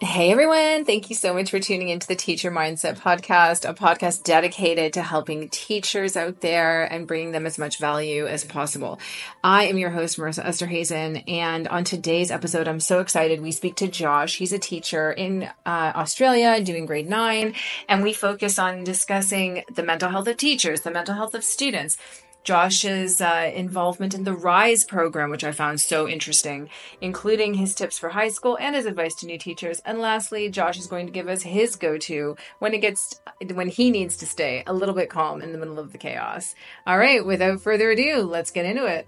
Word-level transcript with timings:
Hey 0.00 0.30
everyone, 0.30 0.84
thank 0.84 1.10
you 1.10 1.16
so 1.16 1.34
much 1.34 1.50
for 1.50 1.58
tuning 1.58 1.88
into 1.88 2.06
the 2.06 2.14
Teacher 2.14 2.52
Mindset 2.52 3.00
Podcast, 3.00 3.68
a 3.68 3.74
podcast 3.74 4.22
dedicated 4.22 4.92
to 4.92 5.02
helping 5.02 5.48
teachers 5.48 6.16
out 6.16 6.40
there 6.40 6.84
and 6.84 7.04
bringing 7.04 7.32
them 7.32 7.46
as 7.46 7.58
much 7.58 7.78
value 7.78 8.24
as 8.24 8.44
possible. 8.44 9.00
I 9.42 9.64
am 9.64 9.76
your 9.76 9.90
host, 9.90 10.16
Marisa 10.16 10.44
Esterhuizen, 10.44 11.28
and 11.28 11.66
on 11.66 11.82
today's 11.82 12.30
episode, 12.30 12.68
I'm 12.68 12.78
so 12.78 13.00
excited. 13.00 13.40
We 13.40 13.50
speak 13.50 13.74
to 13.76 13.88
Josh. 13.88 14.36
He's 14.36 14.52
a 14.52 14.58
teacher 14.60 15.10
in 15.10 15.50
uh, 15.66 15.92
Australia 15.96 16.62
doing 16.62 16.86
grade 16.86 17.08
nine, 17.08 17.54
and 17.88 18.00
we 18.04 18.12
focus 18.12 18.56
on 18.56 18.84
discussing 18.84 19.64
the 19.68 19.82
mental 19.82 20.10
health 20.10 20.28
of 20.28 20.36
teachers, 20.36 20.82
the 20.82 20.92
mental 20.92 21.16
health 21.16 21.34
of 21.34 21.42
students 21.42 21.98
Josh's 22.44 23.20
uh, 23.20 23.50
involvement 23.54 24.14
in 24.14 24.24
the 24.24 24.32
RISE 24.32 24.84
program, 24.84 25.30
which 25.30 25.44
I 25.44 25.52
found 25.52 25.80
so 25.80 26.08
interesting, 26.08 26.70
including 27.00 27.54
his 27.54 27.74
tips 27.74 27.98
for 27.98 28.08
high 28.08 28.28
school 28.28 28.56
and 28.60 28.74
his 28.74 28.86
advice 28.86 29.14
to 29.16 29.26
new 29.26 29.38
teachers. 29.38 29.80
And 29.84 29.98
lastly, 29.98 30.48
Josh 30.48 30.78
is 30.78 30.86
going 30.86 31.06
to 31.06 31.12
give 31.12 31.28
us 31.28 31.42
his 31.42 31.76
go-to 31.76 32.36
when 32.58 32.74
it 32.74 32.78
gets 32.78 33.20
when 33.52 33.68
he 33.68 33.90
needs 33.90 34.16
to 34.18 34.26
stay 34.26 34.64
a 34.66 34.72
little 34.72 34.94
bit 34.94 35.10
calm 35.10 35.42
in 35.42 35.52
the 35.52 35.58
middle 35.58 35.78
of 35.78 35.92
the 35.92 35.98
chaos. 35.98 36.54
All 36.86 36.98
right, 36.98 37.24
without 37.24 37.60
further 37.60 37.90
ado, 37.90 38.22
let's 38.22 38.50
get 38.50 38.64
into 38.64 38.86
it. 38.86 39.06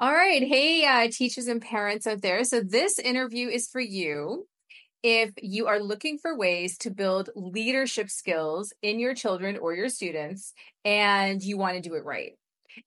All 0.00 0.14
right. 0.14 0.42
Hey, 0.42 0.86
uh, 0.86 1.10
teachers 1.12 1.46
and 1.46 1.60
parents 1.60 2.06
out 2.06 2.22
there. 2.22 2.42
So, 2.44 2.62
this 2.62 2.98
interview 2.98 3.48
is 3.48 3.68
for 3.68 3.82
you 3.82 4.46
if 5.02 5.32
you 5.42 5.66
are 5.66 5.80
looking 5.80 6.18
for 6.18 6.36
ways 6.36 6.76
to 6.78 6.90
build 6.90 7.30
leadership 7.36 8.10
skills 8.10 8.72
in 8.82 8.98
your 9.00 9.14
children 9.14 9.56
or 9.56 9.74
your 9.74 9.88
students 9.88 10.52
and 10.84 11.42
you 11.42 11.56
want 11.58 11.76
to 11.76 11.80
do 11.80 11.94
it 11.94 12.04
right. 12.04 12.32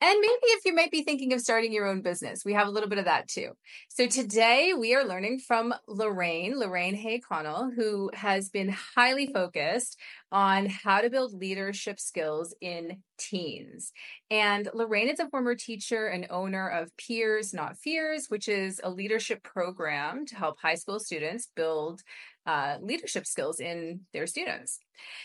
And 0.01 0.19
maybe 0.19 0.47
if 0.47 0.65
you 0.65 0.75
might 0.75 0.91
be 0.91 1.03
thinking 1.03 1.33
of 1.33 1.41
starting 1.41 1.73
your 1.73 1.87
own 1.87 2.01
business, 2.01 2.43
we 2.45 2.53
have 2.53 2.67
a 2.67 2.71
little 2.71 2.89
bit 2.89 2.99
of 2.99 3.05
that 3.05 3.27
too. 3.27 3.51
So 3.89 4.07
today 4.07 4.73
we 4.77 4.95
are 4.95 5.05
learning 5.05 5.39
from 5.39 5.73
Lorraine, 5.87 6.57
Lorraine 6.57 6.95
Hay 6.95 7.19
Connell, 7.19 7.71
who 7.75 8.09
has 8.13 8.49
been 8.49 8.69
highly 8.69 9.27
focused 9.27 9.99
on 10.31 10.65
how 10.65 11.01
to 11.01 11.09
build 11.09 11.33
leadership 11.33 11.99
skills 11.99 12.55
in 12.59 13.03
teens. 13.17 13.91
And 14.31 14.67
Lorraine 14.73 15.09
is 15.09 15.19
a 15.19 15.29
former 15.29 15.55
teacher 15.55 16.07
and 16.07 16.27
owner 16.29 16.67
of 16.67 16.95
Peers 16.97 17.53
Not 17.53 17.77
Fears, 17.77 18.27
which 18.29 18.47
is 18.47 18.81
a 18.83 18.89
leadership 18.89 19.43
program 19.43 20.25
to 20.25 20.35
help 20.35 20.59
high 20.59 20.75
school 20.75 20.99
students 20.99 21.49
build 21.55 22.01
uh, 22.45 22.77
leadership 22.81 23.25
skills 23.25 23.59
in 23.59 24.01
their 24.13 24.27
students. 24.27 24.79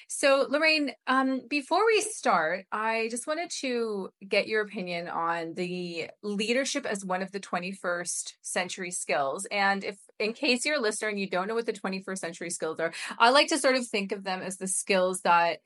So, 0.09 0.47
Lorraine, 0.49 0.93
um, 1.07 1.43
before 1.49 1.85
we 1.87 2.01
start, 2.01 2.65
I 2.73 3.09
just 3.11 3.27
wanted 3.27 3.51
to 3.61 4.11
get 4.27 4.49
your 4.49 4.63
opinion 4.63 5.09
on 5.09 5.55
the 5.55 6.11
leadership 6.23 6.87
as 6.87 7.05
one 7.05 7.23
of 7.23 7.33
the 7.33 7.41
21st 7.41 8.35
century 8.41 8.91
skills. 8.91 9.47
And 9.51 9.85
if, 9.85 9.97
in 10.19 10.33
case 10.33 10.65
you're 10.65 10.77
a 10.77 10.81
listener 10.81 11.09
and 11.09 11.21
you 11.21 11.29
don't 11.29 11.49
know 11.49 11.55
what 11.55 11.67
the 11.67 11.73
21st 11.73 12.19
century 12.19 12.51
skills 12.51 12.81
are, 12.81 12.93
I 13.19 13.31
like 13.31 13.49
to 13.49 13.59
sort 13.59 13.77
of 13.77 13.87
think 13.87 14.13
of 14.13 14.25
them 14.25 14.41
as 14.41 14.57
the 14.57 14.69
skills 14.69 15.21
that 15.23 15.59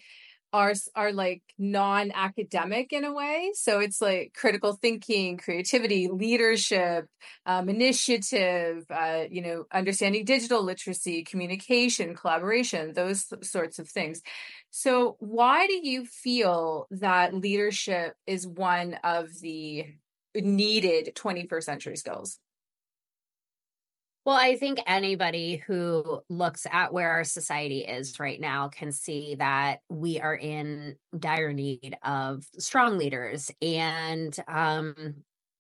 are 0.53 0.75
are 0.95 1.13
like 1.13 1.43
non-academic 1.59 2.93
in 2.93 3.05
a 3.05 3.13
way. 3.13 3.53
So 3.55 3.81
it's 3.81 4.01
like 4.01 4.35
critical 4.37 4.75
thinking 4.75 5.39
creativity 5.39 6.09
leadership 6.09 7.07
um, 7.47 7.69
initiative 7.69 8.85
uh, 8.91 9.25
you 9.31 9.43
know 9.43 9.65
understanding 9.73 10.25
digital 10.25 10.63
literacy 10.63 11.25
communication 11.25 12.15
collaboration 12.15 12.93
those 12.95 13.27
sorts 13.43 13.79
of 13.79 13.89
things. 13.89 14.23
So 14.71 15.17
why 15.19 15.67
do 15.67 15.75
you 15.83 16.07
feel 16.07 16.87
that 16.91 17.35
leadership 17.35 18.15
is 18.27 18.47
one 18.47 18.99
of 19.05 19.29
the 19.41 19.87
needed 20.35 21.13
21st 21.15 21.63
century 21.63 21.97
skills 21.97 22.39
well, 24.25 24.37
I 24.37 24.57
think 24.57 24.79
anybody 24.87 25.57
who 25.57 26.21
looks 26.29 26.65
at 26.71 26.93
where 26.93 27.11
our 27.11 27.25
society 27.25 27.81
is 27.81 28.21
right 28.21 28.41
now 28.41 28.69
can 28.69 28.93
see 28.93 29.35
that 29.37 29.81
we 29.89 30.21
are 30.21 30.35
in 30.35 30.95
dire 31.19 31.53
need 31.53 31.97
of 32.05 32.45
strong 32.59 32.99
leaders 32.99 33.51
and 33.61 34.37
um 34.47 34.95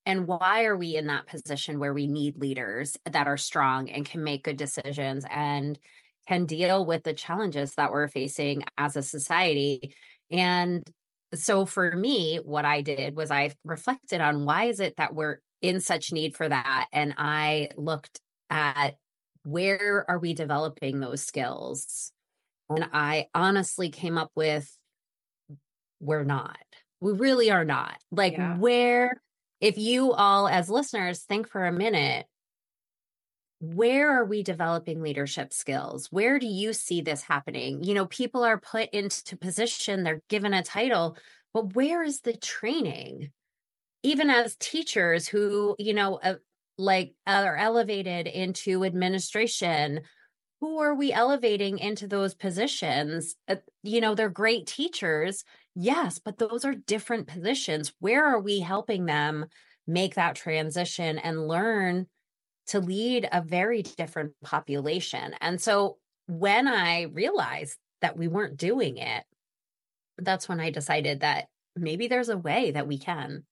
and 0.06 0.26
why 0.26 0.64
are 0.64 0.76
we 0.76 0.96
in 0.96 1.06
that 1.06 1.26
position 1.26 1.78
where 1.78 1.94
we 1.94 2.06
need 2.06 2.36
leaders 2.36 2.96
that 3.10 3.26
are 3.28 3.36
strong 3.36 3.88
and 3.88 4.04
can 4.04 4.24
make 4.24 4.44
good 4.44 4.56
decisions 4.56 5.24
and 5.30 5.78
can 6.28 6.46
deal 6.46 6.84
with 6.84 7.04
the 7.04 7.14
challenges 7.14 7.74
that 7.74 7.90
we're 7.92 8.08
facing 8.08 8.64
as 8.78 8.96
a 8.96 9.02
society? 9.02 9.94
And 10.30 10.88
so 11.34 11.64
for 11.64 11.96
me 11.96 12.38
what 12.44 12.64
i 12.66 12.82
did 12.82 13.16
was 13.16 13.30
i 13.30 13.52
reflected 13.64 14.20
on 14.20 14.44
why 14.44 14.64
is 14.64 14.80
it 14.80 14.94
that 14.98 15.14
we're 15.14 15.38
in 15.62 15.80
such 15.80 16.12
need 16.12 16.36
for 16.36 16.48
that? 16.48 16.86
And 16.92 17.14
i 17.18 17.70
looked 17.76 18.20
at 18.52 18.96
where 19.44 20.04
are 20.08 20.18
we 20.18 20.34
developing 20.34 21.00
those 21.00 21.24
skills? 21.24 22.12
And 22.68 22.88
I 22.92 23.26
honestly 23.34 23.88
came 23.88 24.18
up 24.18 24.30
with 24.36 24.70
we're 26.00 26.24
not. 26.24 26.58
We 27.00 27.12
really 27.12 27.50
are 27.50 27.64
not. 27.64 27.96
Like, 28.10 28.34
yeah. 28.34 28.56
where, 28.56 29.20
if 29.60 29.78
you 29.78 30.12
all 30.12 30.48
as 30.48 30.68
listeners 30.68 31.20
think 31.20 31.48
for 31.48 31.66
a 31.66 31.72
minute, 31.72 32.26
where 33.60 34.18
are 34.18 34.24
we 34.24 34.42
developing 34.42 35.02
leadership 35.02 35.52
skills? 35.52 36.08
Where 36.10 36.38
do 36.40 36.46
you 36.46 36.72
see 36.72 37.00
this 37.00 37.22
happening? 37.22 37.84
You 37.84 37.94
know, 37.94 38.06
people 38.06 38.42
are 38.42 38.58
put 38.58 38.90
into 38.90 39.36
position, 39.36 40.02
they're 40.02 40.22
given 40.28 40.52
a 40.52 40.62
title, 40.62 41.16
but 41.54 41.74
where 41.74 42.02
is 42.02 42.20
the 42.20 42.36
training? 42.36 43.30
Even 44.02 44.30
as 44.30 44.56
teachers 44.56 45.28
who, 45.28 45.76
you 45.78 45.94
know, 45.94 46.16
uh, 46.16 46.34
like 46.78 47.14
are 47.26 47.56
elevated 47.56 48.26
into 48.26 48.84
administration 48.84 50.00
who 50.60 50.78
are 50.78 50.94
we 50.94 51.12
elevating 51.12 51.80
into 51.80 52.06
those 52.06 52.34
positions? 52.34 53.34
Uh, 53.48 53.56
you 53.82 54.00
know 54.00 54.14
they're 54.14 54.30
great 54.30 54.66
teachers 54.66 55.44
yes 55.74 56.20
but 56.24 56.38
those 56.38 56.64
are 56.64 56.74
different 56.74 57.26
positions. 57.26 57.92
Where 57.98 58.24
are 58.24 58.40
we 58.40 58.60
helping 58.60 59.06
them 59.06 59.46
make 59.86 60.14
that 60.14 60.36
transition 60.36 61.18
and 61.18 61.48
learn 61.48 62.06
to 62.68 62.78
lead 62.78 63.28
a 63.32 63.42
very 63.42 63.82
different 63.82 64.32
population? 64.42 65.34
And 65.40 65.60
so 65.60 65.98
when 66.26 66.68
i 66.68 67.02
realized 67.02 67.76
that 68.00 68.16
we 68.16 68.28
weren't 68.28 68.56
doing 68.56 68.96
it 68.96 69.24
that's 70.18 70.48
when 70.48 70.60
i 70.60 70.70
decided 70.70 71.20
that 71.20 71.46
maybe 71.74 72.08
there's 72.08 72.28
a 72.28 72.38
way 72.38 72.70
that 72.70 72.86
we 72.86 72.98
can 72.98 73.44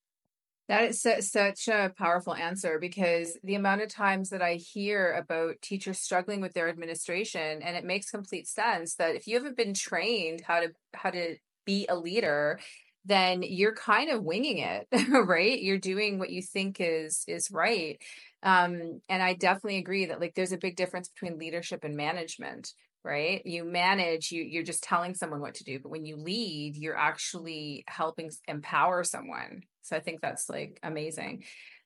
that 0.71 0.85
is 0.85 1.31
such 1.31 1.67
a 1.67 1.91
powerful 1.97 2.33
answer 2.33 2.79
because 2.79 3.37
the 3.43 3.55
amount 3.55 3.81
of 3.81 3.89
times 3.89 4.29
that 4.29 4.41
I 4.41 4.53
hear 4.53 5.11
about 5.11 5.61
teachers 5.61 5.99
struggling 5.99 6.39
with 6.39 6.53
their 6.53 6.69
administration, 6.69 7.61
and 7.61 7.75
it 7.75 7.83
makes 7.83 8.09
complete 8.09 8.47
sense 8.47 8.95
that 8.95 9.15
if 9.15 9.27
you 9.27 9.35
haven't 9.35 9.57
been 9.57 9.73
trained 9.73 10.43
how 10.47 10.61
to 10.61 10.69
how 10.93 11.09
to 11.09 11.35
be 11.65 11.87
a 11.89 11.97
leader, 11.97 12.57
then 13.03 13.43
you're 13.43 13.75
kind 13.75 14.09
of 14.09 14.23
winging 14.23 14.59
it, 14.59 14.87
right? 15.27 15.61
You're 15.61 15.77
doing 15.77 16.19
what 16.19 16.29
you 16.29 16.41
think 16.41 16.77
is 16.79 17.25
is 17.27 17.51
right. 17.51 18.01
Um, 18.41 19.01
and 19.09 19.21
I 19.21 19.33
definitely 19.33 19.77
agree 19.77 20.05
that 20.05 20.21
like 20.21 20.35
there's 20.35 20.53
a 20.53 20.57
big 20.57 20.77
difference 20.77 21.09
between 21.09 21.37
leadership 21.37 21.83
and 21.83 21.97
management 21.97 22.71
right? 23.03 23.45
You 23.45 23.63
manage 23.63 24.31
you 24.31 24.43
you're 24.43 24.63
just 24.63 24.83
telling 24.83 25.15
someone 25.15 25.41
what 25.41 25.55
to 25.55 25.63
do 25.63 25.79
but 25.79 25.89
when 25.89 26.05
you 26.05 26.17
lead 26.17 26.75
you're 26.75 26.97
actually 26.97 27.83
helping 27.87 28.31
empower 28.47 29.03
someone. 29.03 29.63
So 29.81 29.95
i 29.95 29.99
think 29.99 30.21
that's 30.21 30.49
like 30.49 30.79
amazing. 30.83 31.43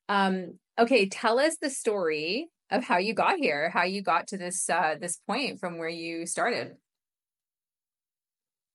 Um 0.09 0.59
okay 0.80 1.08
tell 1.08 1.40
us 1.40 1.58
the 1.62 1.70
story 1.70 2.50
of 2.72 2.84
how 2.84 2.98
you 2.98 3.14
got 3.14 3.38
here 3.38 3.70
how 3.70 3.84
you 3.84 4.02
got 4.02 4.28
to 4.28 4.38
this 4.38 4.70
uh 4.70 4.96
this 5.00 5.20
point 5.28 5.59
from 5.59 5.78
where 5.78 5.90
you 5.90 6.25
started. 6.25 6.74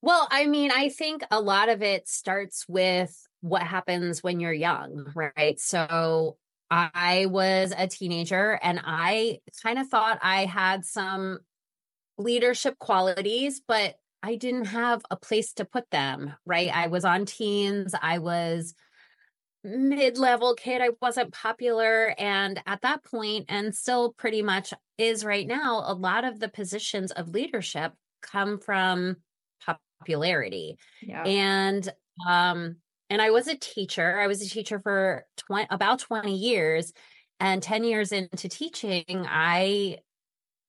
Well 0.02 0.28
i 0.30 0.46
mean 0.46 0.70
i 0.70 0.88
think 0.88 1.22
a 1.30 1.40
lot 1.40 1.68
of 1.68 1.82
it 1.82 2.08
starts 2.08 2.64
with 2.68 3.14
what 3.42 3.62
happens 3.62 4.22
when 4.22 4.40
you're 4.40 4.52
young 4.52 5.12
right? 5.14 5.58
So 5.60 6.36
I 6.70 7.26
was 7.26 7.74
a 7.76 7.88
teenager 7.88 8.58
and 8.62 8.80
I 8.84 9.40
kind 9.62 9.78
of 9.78 9.88
thought 9.88 10.20
I 10.22 10.44
had 10.44 10.84
some 10.84 11.40
leadership 12.20 12.78
qualities, 12.78 13.60
but 13.66 13.96
I 14.22 14.36
didn't 14.36 14.66
have 14.66 15.02
a 15.10 15.16
place 15.16 15.54
to 15.54 15.64
put 15.64 15.90
them, 15.90 16.34
right? 16.44 16.70
I 16.74 16.88
was 16.88 17.04
on 17.04 17.24
teens, 17.24 17.94
I 18.00 18.18
was 18.18 18.74
mid-level 19.64 20.54
kid, 20.54 20.80
I 20.80 20.90
wasn't 21.02 21.32
popular 21.34 22.14
and 22.18 22.62
at 22.66 22.82
that 22.82 23.04
point 23.04 23.46
and 23.48 23.74
still 23.74 24.12
pretty 24.12 24.42
much 24.42 24.72
is 24.96 25.24
right 25.24 25.46
now, 25.46 25.82
a 25.86 25.94
lot 25.94 26.24
of 26.24 26.40
the 26.40 26.48
positions 26.48 27.12
of 27.12 27.28
leadership 27.28 27.92
come 28.22 28.58
from 28.58 29.16
popularity. 30.00 30.78
Yeah. 31.02 31.24
And 31.24 31.92
um 32.28 32.76
and 33.10 33.20
I 33.20 33.30
was 33.30 33.48
a 33.48 33.56
teacher. 33.56 34.20
I 34.20 34.28
was 34.28 34.40
a 34.40 34.48
teacher 34.48 34.78
for 34.80 35.26
20 35.46 35.66
about 35.70 35.98
20 35.98 36.34
years 36.34 36.92
and 37.40 37.62
10 37.62 37.84
years 37.84 38.12
into 38.12 38.48
teaching, 38.48 39.04
I 39.28 39.98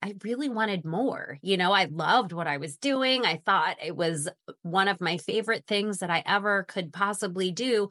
I 0.01 0.15
really 0.23 0.49
wanted 0.49 0.83
more. 0.85 1.37
You 1.41 1.57
know, 1.57 1.71
I 1.71 1.85
loved 1.85 2.31
what 2.33 2.47
I 2.47 2.57
was 2.57 2.77
doing. 2.77 3.25
I 3.25 3.37
thought 3.45 3.77
it 3.83 3.95
was 3.95 4.27
one 4.63 4.87
of 4.87 4.99
my 5.01 5.17
favorite 5.17 5.65
things 5.67 5.99
that 5.99 6.09
I 6.09 6.23
ever 6.25 6.63
could 6.63 6.91
possibly 6.91 7.51
do. 7.51 7.89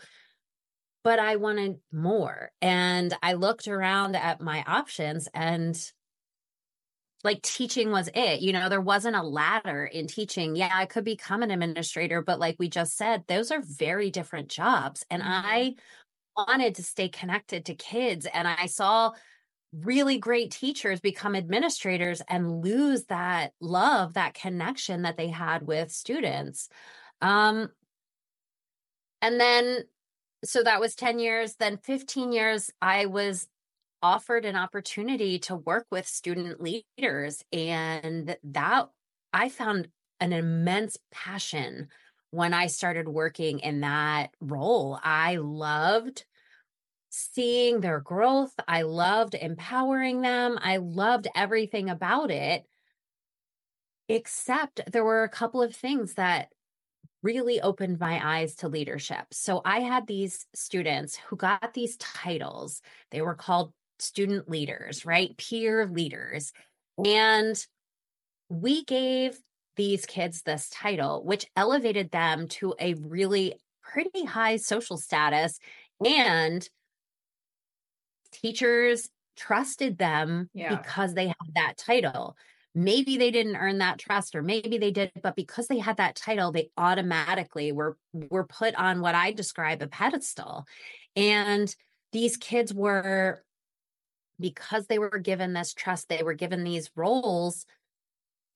but 1.03 1.19
I 1.19 1.37
wanted 1.37 1.79
more. 1.93 2.51
And 2.61 3.17
I 3.23 3.35
looked 3.35 3.69
around 3.69 4.17
at 4.17 4.41
my 4.41 4.63
options 4.67 5.29
and 5.33 5.77
like 7.25 7.43
teaching 7.43 7.91
was 7.91 8.09
it. 8.15 8.41
You 8.41 8.53
know, 8.53 8.69
there 8.69 8.81
wasn't 8.81 9.17
a 9.17 9.23
ladder 9.23 9.85
in 9.85 10.07
teaching. 10.07 10.57
Yeah, 10.57 10.71
I 10.73 10.87
could 10.87 11.05
become 11.05 11.43
an 11.43 11.51
administrator, 11.51 12.23
but 12.23 12.39
like 12.39 12.57
we 12.59 12.69
just 12.69 12.97
said, 12.97 13.25
those 13.29 13.51
are 13.51 13.63
very 13.63 14.11
different 14.11 14.49
jobs. 14.49 15.05
And 15.11 15.23
mm-hmm. 15.23 15.33
I 15.33 15.75
wanted 16.37 16.77
to 16.77 16.83
stay 16.83 17.09
connected 17.09 17.67
to 17.67 17.75
kids. 17.75 18.27
And 18.33 18.47
I 18.49 18.67
saw 18.67 19.13
really 19.73 20.19
great 20.19 20.51
teachers 20.51 21.01
become 21.01 21.37
administrators 21.37 22.21
and 22.29 22.63
lose 22.63 23.05
that 23.05 23.53
love, 23.61 24.15
that 24.15 24.35
connection 24.35 25.03
that 25.03 25.17
they 25.17 25.29
had 25.29 25.67
with 25.67 25.93
students. 25.93 26.69
Um, 27.21 27.71
and 29.23 29.39
then, 29.39 29.85
so 30.45 30.63
that 30.63 30.81
was 30.81 30.95
10 30.95 31.19
years. 31.19 31.55
Then 31.57 31.77
15 31.77 32.33
years, 32.33 32.71
I 32.83 33.07
was 33.07 33.47
offered 34.03 34.45
an 34.45 34.57
opportunity 34.57 35.39
to 35.39 35.55
work 35.55 35.87
with 35.91 36.07
student 36.07 36.61
leaders. 36.61 37.45
And 37.53 38.37
that 38.45 38.89
I 39.33 39.49
found 39.51 39.89
an 40.21 40.33
immense 40.33 40.97
passion 41.13 41.89
when 42.31 42.55
I 42.55 42.67
started 42.69 43.09
working 43.09 43.61
in 43.61 43.81
that 43.81 44.31
role. 44.41 44.99
I 45.03 45.37
loved 45.37 46.25
seeing 47.11 47.81
their 47.81 48.01
growth. 48.01 48.53
I 48.67 48.83
loved 48.83 49.35
empowering 49.35 50.23
them. 50.23 50.59
I 50.63 50.79
loved 50.79 51.29
everything 51.35 51.91
about 51.91 52.31
it. 52.31 52.65
Except 54.09 54.81
there 54.91 55.05
were 55.05 55.25
a 55.25 55.29
couple 55.29 55.63
of 55.63 55.75
things 55.75 56.15
that 56.15 56.49
really 57.23 57.61
opened 57.61 58.01
my 58.01 58.21
eyes 58.39 58.55
to 58.57 58.69
leadership. 58.69 59.27
So 59.33 59.61
I 59.65 59.81
had 59.81 60.07
these 60.07 60.47
students 60.55 61.17
who 61.17 61.37
got 61.37 61.75
these 61.75 61.97
titles. 61.99 62.81
They 63.11 63.21
were 63.21 63.35
called 63.35 63.73
student 63.99 64.49
leaders, 64.49 65.05
right? 65.05 65.37
Peer 65.37 65.87
leaders. 65.87 66.53
And 67.05 67.63
we 68.49 68.85
gave 68.85 69.39
these 69.77 70.07
kids 70.07 70.43
this 70.43 70.71
title, 70.71 71.23
which 71.25 71.47
elevated 71.57 72.11
them 72.11 72.49
to 72.49 72.75
a 72.81 72.95
really 72.95 73.55
pretty 73.83 74.25
high 74.25 74.57
social 74.57 74.97
status. 74.97 75.59
And 76.05 76.67
teachers 78.41 79.09
trusted 79.37 79.99
them 79.99 80.49
yeah. 80.55 80.77
because 80.77 81.15
they 81.15 81.27
had 81.27 81.55
that 81.55 81.77
title. 81.77 82.37
Maybe 82.75 83.17
they 83.17 83.31
didn't 83.31 83.57
earn 83.57 83.79
that 83.79 83.99
trust, 83.99 84.37
or 84.37 84.43
maybe 84.43 84.79
they 84.79 84.93
did, 84.93 85.11
but 85.23 85.35
because 85.35 85.67
they 85.67 85.79
had 85.79 85.97
that 85.97 86.15
title, 86.15 86.53
they 86.53 86.71
automatically 86.77 87.73
were 87.73 87.97
were 88.13 88.47
put 88.47 88.75
on 88.77 89.01
what 89.01 89.17
I 89.17 89.33
describe 89.33 89.83
a 89.83 89.89
pedestal. 89.89 90.67
And 91.17 91.75
these 92.13 92.37
kids 92.37 92.73
were 92.73 93.43
because 94.39 94.87
they 94.87 94.99
were 94.99 95.19
given 95.19 95.53
this 95.53 95.75
trust, 95.75 96.09
they 96.09 96.23
were 96.23 96.35
given 96.35 96.63
these 96.65 96.91
roles. 96.95 97.67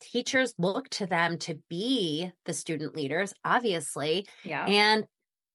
Teachers 0.01 0.55
look 0.59 0.89
to 0.91 1.07
them 1.07 1.39
to 1.39 1.59
be 1.69 2.31
the 2.45 2.53
student 2.53 2.95
leaders, 2.95 3.33
obviously. 3.45 4.27
Yeah. 4.45 4.65
And 4.67 5.07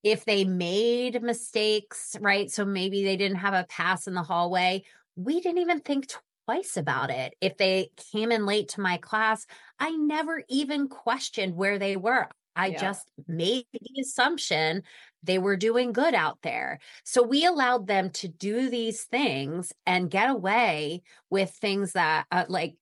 if 0.04 0.26
they 0.26 0.44
made 0.44 1.22
mistakes, 1.22 2.16
right? 2.22 2.50
So 2.50 2.66
maybe 2.66 3.04
they 3.04 3.18
didn't 3.18 3.38
have 3.38 3.54
a 3.54 3.66
pass 3.70 4.08
in 4.08 4.14
the 4.14 4.24
hallway, 4.24 4.84
we 5.16 5.42
didn't 5.42 5.60
even 5.60 5.82
think 5.82 6.08
twice 6.46 6.78
about 6.78 7.10
it. 7.10 7.36
If 7.42 7.58
they 7.58 7.92
came 8.12 8.32
in 8.32 8.46
late 8.46 8.70
to 8.70 8.82
my 8.82 8.98
class, 8.98 9.46
I 9.80 9.92
never 9.92 10.44
even 10.50 10.88
questioned 10.88 11.56
where 11.56 11.78
they 11.78 11.98
were. 11.98 12.28
I 12.56 12.68
yeah. 12.68 12.82
just 12.82 13.10
made 13.28 13.66
the 13.74 14.02
assumption 14.02 14.84
they 15.24 15.38
were 15.38 15.58
doing 15.58 15.94
good 15.94 16.14
out 16.14 16.40
there. 16.42 16.80
So 17.04 17.22
we 17.22 17.46
allowed 17.46 17.88
them 17.88 18.10
to 18.12 18.28
do 18.28 18.70
these 18.70 19.04
things 19.04 19.72
and 19.86 20.10
get 20.10 20.30
away 20.30 21.04
with 21.30 21.52
things 21.52 21.94
that, 21.94 22.26
uh, 22.32 22.46
like 22.50 22.76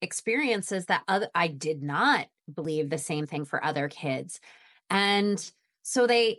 experiences 0.00 0.86
that 0.86 1.02
other, 1.06 1.28
I 1.34 1.48
did 1.48 1.82
not 1.82 2.26
believe 2.52 2.90
the 2.90 2.98
same 2.98 3.26
thing 3.26 3.44
for 3.44 3.62
other 3.62 3.88
kids. 3.88 4.40
And 4.88 5.38
so 5.82 6.06
they, 6.06 6.38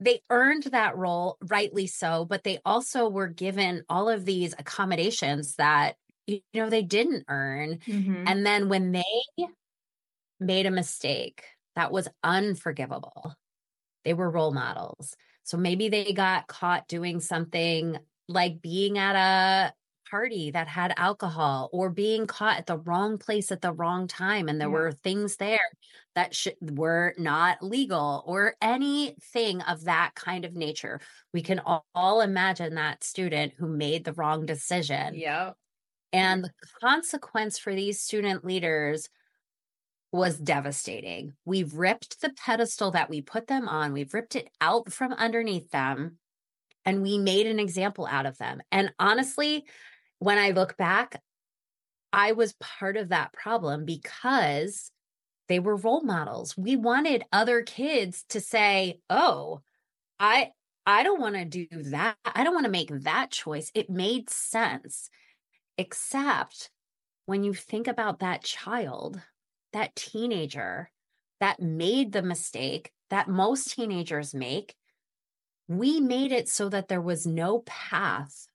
they 0.00 0.22
earned 0.30 0.64
that 0.64 0.96
role 0.96 1.36
rightly 1.48 1.86
so 1.86 2.24
but 2.24 2.42
they 2.42 2.58
also 2.64 3.08
were 3.08 3.28
given 3.28 3.84
all 3.88 4.08
of 4.08 4.24
these 4.24 4.54
accommodations 4.58 5.56
that 5.56 5.96
you 6.26 6.40
know 6.54 6.70
they 6.70 6.82
didn't 6.82 7.24
earn 7.28 7.78
mm-hmm. 7.86 8.24
and 8.26 8.44
then 8.44 8.68
when 8.68 8.92
they 8.92 9.04
made 10.40 10.66
a 10.66 10.70
mistake 10.70 11.44
that 11.76 11.92
was 11.92 12.08
unforgivable. 12.24 13.34
They 14.04 14.14
were 14.14 14.30
role 14.30 14.52
models. 14.52 15.14
So 15.44 15.56
maybe 15.56 15.88
they 15.88 16.12
got 16.12 16.48
caught 16.48 16.88
doing 16.88 17.20
something 17.20 17.98
like 18.28 18.62
being 18.62 18.98
at 18.98 19.16
a 19.16 19.74
party 20.10 20.50
that 20.50 20.68
had 20.68 20.92
alcohol 20.96 21.68
or 21.72 21.90
being 21.90 22.26
caught 22.26 22.58
at 22.58 22.66
the 22.66 22.78
wrong 22.78 23.18
place 23.18 23.52
at 23.52 23.60
the 23.60 23.72
wrong 23.72 24.06
time 24.06 24.48
and 24.48 24.60
there 24.60 24.68
yeah. 24.68 24.74
were 24.74 24.92
things 24.92 25.36
there 25.36 25.60
that 26.14 26.34
sh- 26.34 26.48
were 26.60 27.14
not 27.18 27.62
legal 27.62 28.22
or 28.26 28.54
anything 28.60 29.60
of 29.62 29.84
that 29.84 30.12
kind 30.14 30.44
of 30.44 30.54
nature 30.54 31.00
we 31.32 31.42
can 31.42 31.58
all, 31.60 31.86
all 31.94 32.20
imagine 32.20 32.74
that 32.74 33.04
student 33.04 33.52
who 33.58 33.66
made 33.66 34.04
the 34.04 34.12
wrong 34.14 34.44
decision 34.44 35.14
yeah 35.14 35.52
and 36.12 36.44
the 36.44 36.50
consequence 36.80 37.58
for 37.58 37.74
these 37.74 38.00
student 38.00 38.44
leaders 38.44 39.08
was 40.12 40.38
devastating. 40.38 41.34
We've 41.44 41.72
ripped 41.74 42.20
the 42.20 42.30
pedestal 42.30 42.90
that 42.92 43.08
we 43.08 43.22
put 43.22 43.46
them 43.46 43.68
on, 43.68 43.92
we've 43.92 44.12
ripped 44.12 44.36
it 44.36 44.50
out 44.60 44.92
from 44.92 45.12
underneath 45.12 45.70
them, 45.70 46.18
and 46.84 47.02
we 47.02 47.18
made 47.18 47.46
an 47.46 47.60
example 47.60 48.06
out 48.10 48.26
of 48.26 48.38
them. 48.38 48.60
And 48.72 48.92
honestly, 48.98 49.64
when 50.20 50.38
I 50.38 50.52
look 50.52 50.78
back, 50.78 51.22
I 52.12 52.32
was 52.32 52.54
part 52.54 52.96
of 52.96 53.10
that 53.10 53.32
problem 53.32 53.84
because 53.84 54.92
they 55.48 55.60
were 55.60 55.76
role 55.76 56.02
models. 56.02 56.56
We 56.58 56.76
wanted 56.76 57.24
other 57.32 57.62
kids 57.62 58.24
to 58.30 58.40
say, 58.40 59.00
"Oh, 59.10 59.62
I 60.20 60.52
I 60.86 61.02
don't 61.04 61.20
want 61.20 61.36
to 61.36 61.44
do 61.46 61.68
that. 61.90 62.18
I 62.26 62.44
don't 62.44 62.54
want 62.54 62.66
to 62.66 62.70
make 62.72 62.90
that 62.90 63.30
choice." 63.32 63.72
It 63.74 63.90
made 63.90 64.30
sense. 64.30 65.10
Except 65.78 66.70
when 67.26 67.44
you 67.44 67.54
think 67.54 67.88
about 67.88 68.20
that 68.20 68.44
child 68.44 69.22
that 69.72 69.96
teenager 69.96 70.90
that 71.40 71.60
made 71.60 72.12
the 72.12 72.22
mistake 72.22 72.92
that 73.10 73.28
most 73.28 73.72
teenagers 73.72 74.34
make, 74.34 74.76
we 75.68 76.00
made 76.00 76.32
it 76.32 76.48
so 76.48 76.68
that 76.68 76.88
there 76.88 77.00
was 77.00 77.26
no 77.26 77.60
path 77.60 78.48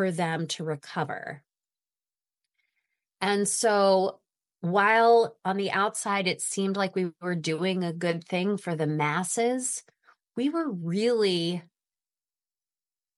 for 0.00 0.10
them 0.10 0.46
to 0.46 0.64
recover. 0.64 1.42
And 3.20 3.46
so, 3.46 4.20
while 4.62 5.36
on 5.44 5.58
the 5.58 5.70
outside 5.72 6.26
it 6.26 6.40
seemed 6.40 6.74
like 6.74 6.96
we 6.96 7.10
were 7.20 7.34
doing 7.34 7.84
a 7.84 7.92
good 7.92 8.24
thing 8.24 8.56
for 8.56 8.74
the 8.74 8.86
masses, 8.86 9.82
we 10.38 10.48
were 10.48 10.70
really 10.70 11.62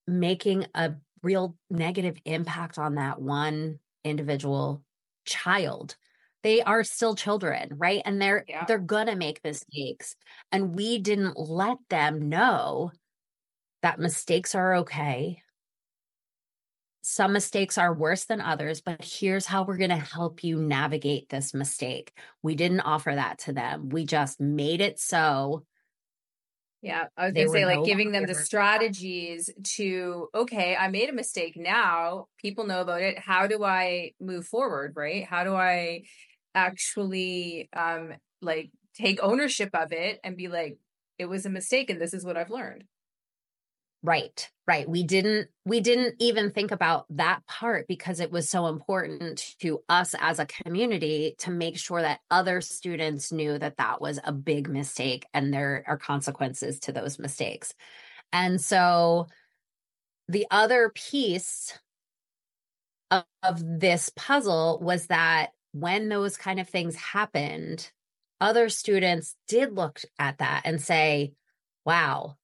making 0.05 0.65
a 0.75 0.95
real 1.21 1.55
negative 1.69 2.17
impact 2.25 2.77
on 2.77 2.95
that 2.95 3.21
one 3.21 3.79
individual 4.03 4.83
child 5.23 5.95
they 6.43 6.61
are 6.61 6.83
still 6.83 7.15
children 7.15 7.69
right 7.77 8.01
and 8.03 8.21
they're 8.21 8.43
yeah. 8.49 8.65
they're 8.65 8.77
gonna 8.77 9.15
make 9.15 9.39
mistakes 9.45 10.17
and 10.51 10.75
we 10.75 10.99
didn't 10.99 11.39
let 11.39 11.77
them 11.89 12.27
know 12.27 12.91
that 13.81 13.99
mistakes 13.99 14.53
are 14.53 14.75
okay 14.75 15.41
some 17.05 17.33
mistakes 17.33 17.77
are 17.77 17.93
worse 17.93 18.25
than 18.25 18.41
others 18.41 18.81
but 18.81 19.03
here's 19.03 19.45
how 19.45 19.63
we're 19.63 19.77
going 19.77 19.89
to 19.89 19.95
help 19.97 20.43
you 20.43 20.61
navigate 20.61 21.29
this 21.29 21.53
mistake 21.53 22.17
we 22.41 22.55
didn't 22.55 22.79
offer 22.81 23.13
that 23.13 23.37
to 23.39 23.53
them 23.53 23.89
we 23.89 24.05
just 24.05 24.39
made 24.39 24.81
it 24.81 24.99
so 24.99 25.65
yeah, 26.81 27.05
I 27.15 27.27
was 27.27 27.33
gonna 27.33 27.47
say, 27.47 27.65
like, 27.65 27.77
no 27.77 27.85
giving 27.85 28.11
them 28.11 28.25
the 28.25 28.35
strategies 28.35 29.49
to, 29.75 30.27
okay, 30.35 30.75
I 30.75 30.89
made 30.89 31.09
a 31.09 31.13
mistake 31.13 31.55
now. 31.55 32.27
People 32.37 32.65
know 32.65 32.81
about 32.81 33.01
it. 33.01 33.17
How 33.17 33.47
do 33.47 33.63
I 33.63 34.11
move 34.19 34.45
forward? 34.45 34.91
Right? 34.97 35.23
How 35.23 35.45
do 35.45 35.55
I 35.55 36.03
actually 36.55 37.69
um 37.73 38.13
like 38.41 38.71
take 38.95 39.23
ownership 39.23 39.69
of 39.73 39.91
it 39.93 40.19
and 40.23 40.37
be 40.37 40.49
like 40.49 40.77
it 41.17 41.25
was 41.25 41.45
a 41.45 41.49
mistake 41.49 41.89
and 41.89 42.01
this 42.01 42.13
is 42.13 42.25
what 42.25 42.35
I've 42.37 42.49
learned. 42.49 42.83
Right. 44.05 44.49
Right. 44.67 44.87
We 44.87 45.03
didn't 45.03 45.47
we 45.65 45.79
didn't 45.79 46.15
even 46.19 46.51
think 46.51 46.71
about 46.71 47.05
that 47.11 47.45
part 47.47 47.87
because 47.87 48.19
it 48.19 48.31
was 48.31 48.49
so 48.49 48.67
important 48.67 49.55
to 49.61 49.81
us 49.87 50.13
as 50.19 50.39
a 50.39 50.45
community 50.45 51.35
to 51.39 51.51
make 51.51 51.77
sure 51.77 52.01
that 52.01 52.19
other 52.29 52.59
students 52.59 53.31
knew 53.31 53.57
that 53.57 53.77
that 53.77 54.01
was 54.01 54.19
a 54.23 54.33
big 54.33 54.69
mistake 54.69 55.25
and 55.33 55.53
there 55.53 55.83
are 55.87 55.97
consequences 55.97 56.81
to 56.81 56.91
those 56.91 57.17
mistakes. 57.17 57.73
And 58.33 58.59
so 58.59 59.27
the 60.27 60.47
other 60.51 60.91
piece 60.93 61.77
of, 63.09 63.23
of 63.41 63.61
this 63.79 64.11
puzzle 64.15 64.79
was 64.81 65.07
that 65.07 65.51
when 65.71 66.09
those 66.09 66.35
kind 66.37 66.59
of 66.59 66.69
things 66.69 66.95
happened, 66.95 67.89
other 68.41 68.67
students 68.69 69.35
did 69.47 69.73
look 69.73 70.01
at 70.19 70.39
that 70.39 70.63
and 70.65 70.81
say, 70.81 71.33
wow, 71.85 72.35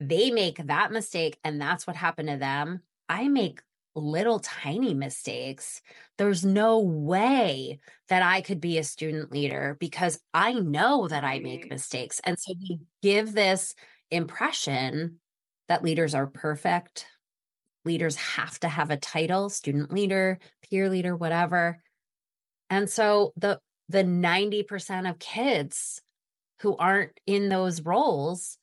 they 0.00 0.30
make 0.30 0.66
that 0.66 0.92
mistake 0.92 1.38
and 1.44 1.60
that's 1.60 1.86
what 1.86 1.96
happened 1.96 2.28
to 2.28 2.36
them. 2.36 2.80
I 3.08 3.28
make 3.28 3.60
little 3.94 4.38
tiny 4.40 4.94
mistakes. 4.94 5.80
There's 6.18 6.44
no 6.44 6.80
way 6.80 7.80
that 8.08 8.22
I 8.22 8.42
could 8.42 8.60
be 8.60 8.78
a 8.78 8.84
student 8.84 9.32
leader 9.32 9.76
because 9.80 10.20
I 10.34 10.52
know 10.52 11.08
that 11.08 11.24
I 11.24 11.38
make 11.38 11.70
mistakes. 11.70 12.20
And 12.22 12.38
so 12.38 12.54
we 12.60 12.80
give 13.02 13.32
this 13.32 13.74
impression 14.10 15.18
that 15.68 15.82
leaders 15.82 16.14
are 16.14 16.26
perfect. 16.26 17.06
Leaders 17.84 18.16
have 18.16 18.58
to 18.60 18.68
have 18.68 18.90
a 18.90 18.96
title, 18.96 19.48
student 19.48 19.92
leader, 19.92 20.38
peer 20.68 20.90
leader, 20.90 21.16
whatever. 21.16 21.82
And 22.68 22.90
so 22.90 23.32
the 23.36 23.60
the 23.88 24.02
90% 24.02 25.08
of 25.08 25.20
kids 25.20 26.02
who 26.60 26.76
aren't 26.76 27.12
in 27.24 27.48
those 27.48 27.82
roles 27.82 28.58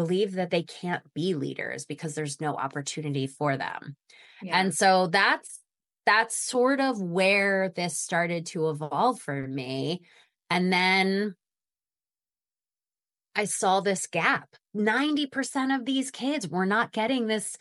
believe 0.00 0.32
that 0.32 0.48
they 0.48 0.62
can't 0.62 1.02
be 1.12 1.34
leaders 1.34 1.84
because 1.84 2.14
there's 2.14 2.40
no 2.40 2.56
opportunity 2.56 3.26
for 3.26 3.58
them. 3.58 3.96
Yeah. 4.42 4.58
And 4.58 4.74
so 4.74 5.08
that's 5.08 5.60
that's 6.06 6.34
sort 6.34 6.80
of 6.80 7.02
where 7.02 7.68
this 7.76 7.98
started 7.98 8.46
to 8.46 8.70
evolve 8.70 9.20
for 9.20 9.46
me. 9.46 10.00
And 10.48 10.72
then 10.72 11.34
I 13.34 13.44
saw 13.44 13.80
this 13.80 14.06
gap. 14.06 14.48
90% 14.74 15.76
of 15.76 15.84
these 15.84 16.10
kids 16.10 16.48
were 16.48 16.64
not 16.64 16.92
getting 16.92 17.26
this 17.26 17.58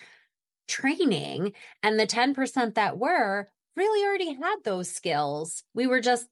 training. 0.69 1.51
And 1.83 1.99
the 1.99 2.07
10% 2.07 2.75
that 2.75 2.97
were 2.97 3.49
really 3.75 4.07
already 4.07 4.33
had 4.33 4.59
those 4.63 4.89
skills. 4.89 5.63
We 5.73 5.87
were 5.87 5.99
just 5.99 6.25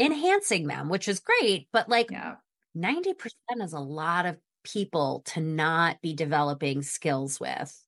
enhancing 0.00 0.66
them, 0.66 0.88
which 0.88 1.06
is 1.06 1.20
great. 1.20 1.68
But 1.72 1.88
like 1.88 2.10
yeah. 2.10 2.34
90% 2.76 3.14
is 3.62 3.72
a 3.72 3.78
lot 3.78 4.26
of 4.26 4.36
people 4.64 5.22
to 5.26 5.40
not 5.40 6.00
be 6.02 6.14
developing 6.14 6.82
skills 6.82 7.38
with. 7.38 7.80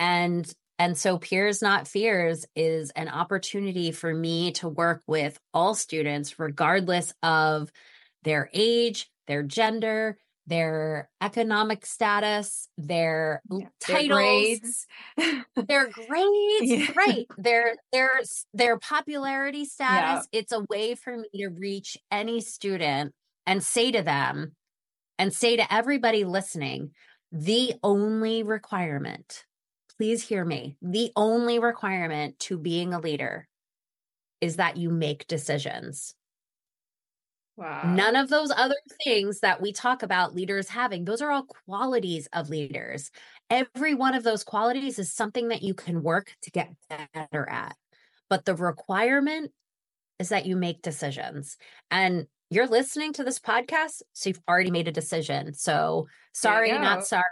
And 0.00 0.50
and 0.78 0.96
so 0.98 1.18
peers 1.18 1.62
not 1.62 1.86
fears 1.86 2.46
is 2.56 2.90
an 2.96 3.08
opportunity 3.08 3.92
for 3.92 4.12
me 4.12 4.52
to 4.52 4.68
work 4.68 5.02
with 5.06 5.38
all 5.54 5.74
students 5.74 6.38
regardless 6.40 7.12
of 7.22 7.70
their 8.24 8.50
age, 8.52 9.08
their 9.26 9.42
gender, 9.42 10.18
their 10.46 11.08
economic 11.20 11.86
status, 11.86 12.68
their 12.76 13.42
yeah, 13.50 13.66
titles, 13.80 14.86
their 15.16 15.28
grades, 15.28 15.46
their 15.68 15.88
grades, 16.08 16.62
yeah. 16.62 16.86
right? 16.96 17.26
Their 17.38 17.76
their 17.92 18.10
their 18.52 18.78
popularity 18.78 19.64
status. 19.64 20.26
Yeah. 20.32 20.40
It's 20.40 20.52
a 20.52 20.64
way 20.68 20.94
for 20.94 21.16
me 21.16 21.28
to 21.36 21.48
reach 21.48 21.96
any 22.10 22.40
student 22.40 23.12
and 23.46 23.62
say 23.62 23.92
to 23.92 24.02
them, 24.02 24.56
and 25.18 25.32
say 25.32 25.56
to 25.56 25.72
everybody 25.72 26.24
listening 26.24 26.90
the 27.30 27.74
only 27.82 28.42
requirement, 28.42 29.44
please 29.96 30.26
hear 30.26 30.44
me, 30.44 30.76
the 30.82 31.12
only 31.16 31.58
requirement 31.58 32.38
to 32.40 32.58
being 32.58 32.92
a 32.92 33.00
leader 33.00 33.48
is 34.40 34.56
that 34.56 34.76
you 34.76 34.90
make 34.90 35.26
decisions. 35.28 36.14
Wow. 37.56 37.82
None 37.94 38.16
of 38.16 38.28
those 38.28 38.50
other 38.50 38.76
things 39.04 39.40
that 39.40 39.60
we 39.60 39.72
talk 39.72 40.02
about 40.02 40.34
leaders 40.34 40.68
having, 40.68 41.04
those 41.04 41.22
are 41.22 41.30
all 41.30 41.44
qualities 41.66 42.28
of 42.32 42.48
leaders. 42.50 43.10
Every 43.50 43.94
one 43.94 44.14
of 44.14 44.24
those 44.24 44.42
qualities 44.42 44.98
is 44.98 45.12
something 45.12 45.48
that 45.48 45.62
you 45.62 45.74
can 45.74 46.02
work 46.02 46.34
to 46.42 46.50
get 46.50 46.70
better 47.14 47.48
at. 47.48 47.76
But 48.28 48.46
the 48.46 48.54
requirement 48.54 49.52
is 50.18 50.30
that 50.30 50.46
you 50.46 50.56
make 50.56 50.82
decisions. 50.82 51.58
And 51.90 52.26
you're 52.52 52.66
listening 52.66 53.14
to 53.14 53.24
this 53.24 53.38
podcast, 53.38 54.02
so 54.12 54.28
you've 54.28 54.40
already 54.46 54.70
made 54.70 54.86
a 54.86 54.92
decision. 54.92 55.54
So 55.54 56.06
sorry, 56.32 56.70
not 56.72 57.06
sorry. 57.06 57.24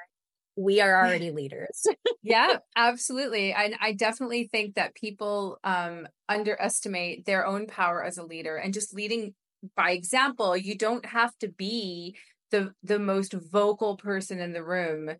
We 0.56 0.80
are 0.80 0.94
already 1.06 1.30
leaders. 1.30 1.86
yeah, 2.22 2.56
absolutely. 2.76 3.52
And 3.52 3.74
I 3.80 3.92
definitely 3.92 4.48
think 4.50 4.76
that 4.76 4.94
people 4.94 5.58
um, 5.62 6.08
underestimate 6.28 7.26
their 7.26 7.46
own 7.46 7.66
power 7.66 8.02
as 8.02 8.16
a 8.16 8.24
leader 8.24 8.56
and 8.56 8.72
just 8.72 8.94
leading 8.94 9.34
by 9.76 9.90
example. 9.90 10.56
You 10.56 10.76
don't 10.76 11.04
have 11.04 11.36
to 11.38 11.48
be 11.48 12.16
the 12.50 12.72
the 12.82 12.98
most 12.98 13.34
vocal 13.34 13.96
person 13.96 14.40
in 14.40 14.52
the 14.52 14.64
room 14.64 15.10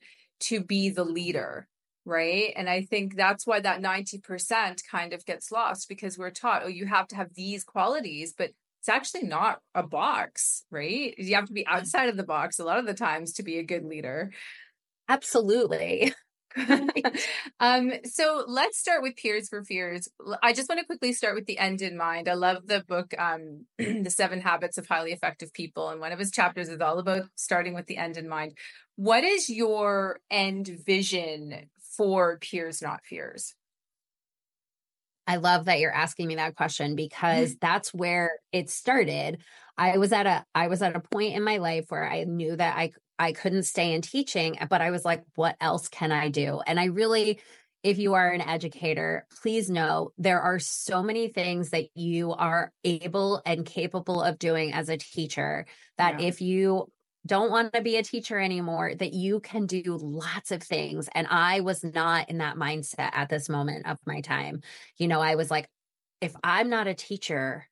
to 0.40 0.64
be 0.64 0.88
the 0.88 1.04
leader 1.04 1.68
right 2.06 2.52
and 2.56 2.68
i 2.68 2.80
think 2.80 3.14
that's 3.14 3.46
why 3.46 3.60
that 3.60 3.82
90% 3.82 4.80
kind 4.90 5.12
of 5.12 5.24
gets 5.26 5.52
lost 5.52 5.88
because 5.88 6.16
we're 6.16 6.30
taught 6.30 6.62
oh 6.64 6.68
you 6.68 6.86
have 6.86 7.06
to 7.08 7.16
have 7.16 7.34
these 7.34 7.62
qualities 7.62 8.34
but 8.36 8.50
it's 8.80 8.88
actually 8.88 9.24
not 9.24 9.60
a 9.74 9.82
box, 9.82 10.64
right? 10.70 11.14
You 11.18 11.34
have 11.34 11.46
to 11.46 11.52
be 11.52 11.66
outside 11.66 12.08
of 12.08 12.16
the 12.16 12.24
box 12.24 12.58
a 12.58 12.64
lot 12.64 12.78
of 12.78 12.86
the 12.86 12.94
times 12.94 13.34
to 13.34 13.42
be 13.42 13.58
a 13.58 13.62
good 13.62 13.84
leader. 13.84 14.32
Absolutely. 15.08 16.14
um, 17.60 17.92
so 18.04 18.44
let's 18.48 18.78
start 18.78 19.02
with 19.02 19.14
Peers 19.16 19.48
for 19.48 19.62
Fears. 19.62 20.08
I 20.42 20.52
just 20.52 20.68
want 20.68 20.80
to 20.80 20.86
quickly 20.86 21.12
start 21.12 21.36
with 21.36 21.46
the 21.46 21.58
end 21.58 21.80
in 21.80 21.96
mind. 21.96 22.28
I 22.28 22.34
love 22.34 22.66
the 22.66 22.82
book, 22.88 23.14
um, 23.18 23.66
The 23.78 24.10
Seven 24.10 24.40
Habits 24.40 24.76
of 24.76 24.86
Highly 24.88 25.12
Effective 25.12 25.52
People. 25.52 25.90
And 25.90 26.00
one 26.00 26.12
of 26.12 26.18
his 26.18 26.30
chapters 26.30 26.68
is 26.68 26.80
all 26.80 26.98
about 26.98 27.26
starting 27.36 27.74
with 27.74 27.86
the 27.86 27.98
end 27.98 28.16
in 28.16 28.28
mind. 28.28 28.56
What 28.96 29.22
is 29.22 29.48
your 29.48 30.18
end 30.30 30.70
vision 30.84 31.70
for 31.96 32.38
Peers 32.38 32.82
Not 32.82 33.00
Fears? 33.04 33.54
I 35.30 35.36
love 35.36 35.66
that 35.66 35.78
you're 35.78 35.94
asking 35.94 36.26
me 36.26 36.34
that 36.34 36.56
question 36.56 36.88
mm-hmm. 36.88 36.96
because 36.96 37.54
that's 37.60 37.94
where 37.94 38.32
it 38.50 38.68
started. 38.68 39.38
I 39.78 39.96
was 39.96 40.12
at 40.12 40.26
a 40.26 40.44
I 40.56 40.66
was 40.66 40.82
at 40.82 40.96
a 40.96 41.00
point 41.00 41.36
in 41.36 41.44
my 41.44 41.58
life 41.58 41.86
where 41.88 42.04
I 42.04 42.24
knew 42.24 42.56
that 42.56 42.76
I 42.76 42.90
I 43.16 43.30
couldn't 43.30 43.62
stay 43.62 43.92
in 43.92 44.02
teaching, 44.02 44.58
but 44.68 44.82
I 44.82 44.90
was 44.90 45.04
like 45.04 45.22
what 45.36 45.56
else 45.60 45.86
can 45.86 46.10
I 46.10 46.30
do? 46.30 46.60
And 46.66 46.80
I 46.80 46.86
really 46.86 47.38
if 47.84 47.98
you 47.98 48.14
are 48.14 48.28
an 48.28 48.40
educator, 48.40 49.24
please 49.40 49.70
know 49.70 50.10
there 50.18 50.40
are 50.40 50.58
so 50.58 51.00
many 51.00 51.28
things 51.28 51.70
that 51.70 51.86
you 51.94 52.32
are 52.32 52.72
able 52.82 53.40
and 53.46 53.64
capable 53.64 54.22
of 54.22 54.38
doing 54.38 54.72
as 54.72 54.88
a 54.88 54.96
teacher 54.96 55.64
that 55.96 56.20
yeah. 56.20 56.26
if 56.26 56.40
you 56.40 56.90
don't 57.26 57.50
want 57.50 57.72
to 57.74 57.82
be 57.82 57.96
a 57.96 58.02
teacher 58.02 58.38
anymore, 58.38 58.94
that 58.94 59.12
you 59.12 59.40
can 59.40 59.66
do 59.66 59.98
lots 60.00 60.50
of 60.50 60.62
things. 60.62 61.08
And 61.14 61.26
I 61.28 61.60
was 61.60 61.84
not 61.84 62.30
in 62.30 62.38
that 62.38 62.56
mindset 62.56 63.10
at 63.12 63.28
this 63.28 63.48
moment 63.48 63.86
of 63.86 63.98
my 64.06 64.20
time. 64.20 64.62
You 64.96 65.08
know, 65.08 65.20
I 65.20 65.34
was 65.34 65.50
like, 65.50 65.68
if 66.20 66.34
I'm 66.42 66.70
not 66.70 66.86
a 66.86 66.94
teacher, 66.94 67.66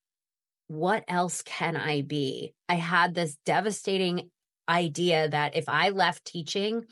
what 0.69 1.05
else 1.09 1.43
can 1.43 1.77
I 1.77 2.03
be? 2.03 2.55
I 2.69 2.75
had 2.75 3.15
this 3.15 3.37
devastating 3.47 4.31
idea 4.69 5.29
that 5.31 5.57
if 5.57 5.65
I 5.69 5.91
left 5.91 6.27
teaching, 6.27 6.85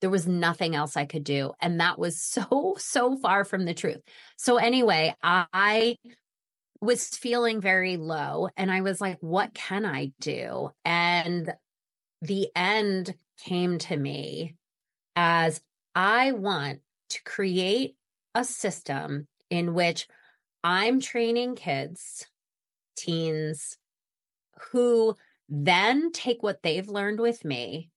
there 0.00 0.10
was 0.10 0.26
nothing 0.26 0.74
else 0.74 0.96
I 0.96 1.04
could 1.04 1.24
do. 1.24 1.52
And 1.60 1.80
that 1.80 1.98
was 1.98 2.20
so, 2.22 2.74
so 2.78 3.16
far 3.16 3.44
from 3.44 3.64
the 3.64 3.74
truth. 3.74 4.00
So, 4.36 4.56
anyway, 4.56 5.14
I 5.22 5.96
was 6.80 7.08
feeling 7.08 7.60
very 7.60 7.96
low 7.96 8.48
and 8.56 8.70
I 8.70 8.82
was 8.82 9.00
like, 9.00 9.18
what 9.20 9.54
can 9.54 9.86
I 9.86 10.12
do? 10.20 10.70
And 10.84 11.52
the 12.22 12.48
end 12.54 13.14
came 13.44 13.78
to 13.78 13.96
me 13.96 14.56
as 15.14 15.60
I 15.94 16.32
want 16.32 16.80
to 17.10 17.22
create 17.24 17.96
a 18.34 18.44
system 18.44 19.26
in 19.50 19.74
which 19.74 20.08
I'm 20.64 21.00
training 21.00 21.56
kids, 21.56 22.26
teens, 22.96 23.78
who 24.72 25.14
then 25.48 26.12
take 26.12 26.42
what 26.42 26.62
they've 26.62 26.88
learned 26.88 27.20
with 27.20 27.44
me, 27.44 27.90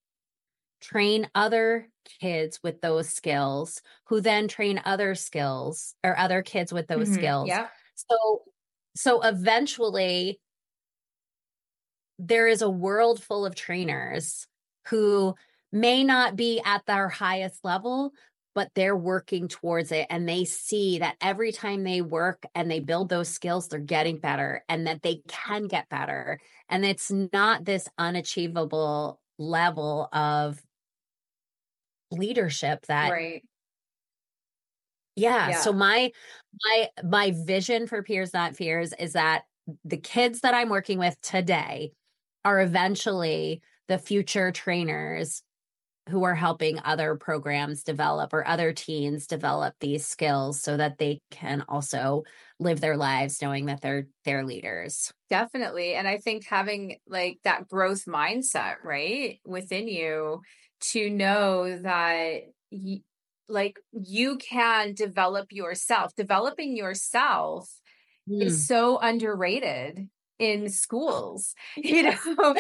train 0.82 1.28
other 1.34 1.90
kids 2.22 2.60
with 2.62 2.82
those 2.82 3.10
skills, 3.10 3.82
who 4.06 4.22
then 4.22 4.48
train 4.48 4.82
other 4.86 5.16
skills 5.16 5.96
or 6.04 6.18
other 6.18 6.42
kids 6.42 6.72
with 6.72 6.88
those 6.88 7.08
mm-hmm. 7.10 7.18
skills. 7.18 7.48
Yeah. 7.48 7.68
So 7.96 8.44
so 8.96 9.22
eventually 9.22 10.40
there 12.20 12.48
is 12.48 12.62
a 12.62 12.70
world 12.70 13.24
full 13.24 13.46
of 13.46 13.56
trainers 13.56 14.46
who 14.90 15.34
may 15.72 16.04
not 16.04 16.36
be 16.36 16.62
at 16.66 16.86
their 16.86 17.08
highest 17.08 17.64
level, 17.64 18.12
but 18.54 18.70
they're 18.76 18.98
working 18.98 19.48
towards 19.48 19.92
it. 19.92 20.06
And 20.10 20.28
they 20.28 20.44
see 20.44 21.00
that 21.00 21.16
every 21.22 21.52
time 21.54 21.84
they 21.84 22.02
work 22.02 22.46
and 22.54 22.70
they 22.70 22.82
build 22.82 23.08
those 23.10 23.30
skills, 23.30 23.70
they're 23.70 23.80
getting 23.80 24.18
better 24.18 24.64
and 24.68 24.86
that 24.86 25.02
they 25.02 25.22
can 25.28 25.68
get 25.68 25.88
better. 25.90 26.40
And 26.68 26.86
it's 26.86 27.10
not 27.10 27.64
this 27.64 27.88
unachievable 27.98 29.20
level 29.38 30.10
of 30.12 30.62
leadership 32.12 32.86
that 32.88 33.12
right 33.12 33.44
yeah, 35.16 35.50
yeah. 35.50 35.58
so 35.60 35.74
my 35.74 36.12
my 36.66 36.88
my 37.04 37.34
vision 37.46 37.88
for 37.88 38.02
peers 38.04 38.34
not 38.34 38.56
fears 38.56 38.94
is 38.98 39.14
that 39.14 39.44
the 39.86 39.98
kids 39.98 40.42
that 40.42 40.54
i'm 40.56 40.70
working 40.70 40.98
with 40.98 41.20
today 41.22 41.92
are 42.46 42.62
eventually 42.62 43.62
the 43.88 43.98
future 43.98 44.52
trainers 44.52 45.42
who 46.10 46.24
are 46.24 46.36
helping 46.36 46.80
other 46.84 47.16
programs 47.16 47.84
develop 47.84 48.34
or 48.34 48.48
other 48.48 48.74
teens 48.74 49.28
develop 49.28 49.76
these 49.80 50.06
skills 50.06 50.62
so 50.62 50.76
that 50.76 50.98
they 50.98 51.22
can 51.30 51.64
also 51.70 52.24
live 52.60 52.82
their 52.82 52.98
lives 52.98 53.42
knowing 53.42 53.68
that 53.68 53.82
they're 53.82 54.08
they're 54.26 54.44
leaders. 54.44 55.14
Definitely. 55.30 55.94
And 55.94 56.08
I 56.08 56.18
think 56.18 56.46
having 56.46 56.98
like 57.08 57.40
that 57.44 57.68
growth 57.68 58.06
mindset, 58.06 58.76
right, 58.84 59.40
within 59.46 59.88
you 59.88 60.42
to 60.92 61.10
know 61.10 61.80
that 61.80 62.42
y- 62.72 63.02
like 63.48 63.80
you 63.92 64.38
can 64.38 64.94
develop 64.94 65.52
yourself. 65.52 66.16
Developing 66.16 66.76
yourself 66.76 67.70
mm. 68.30 68.42
is 68.42 68.68
so 68.68 68.98
underrated 68.98 70.10
in 70.40 70.70
schools, 70.70 71.54
you 71.78 72.04
know. 72.04 72.56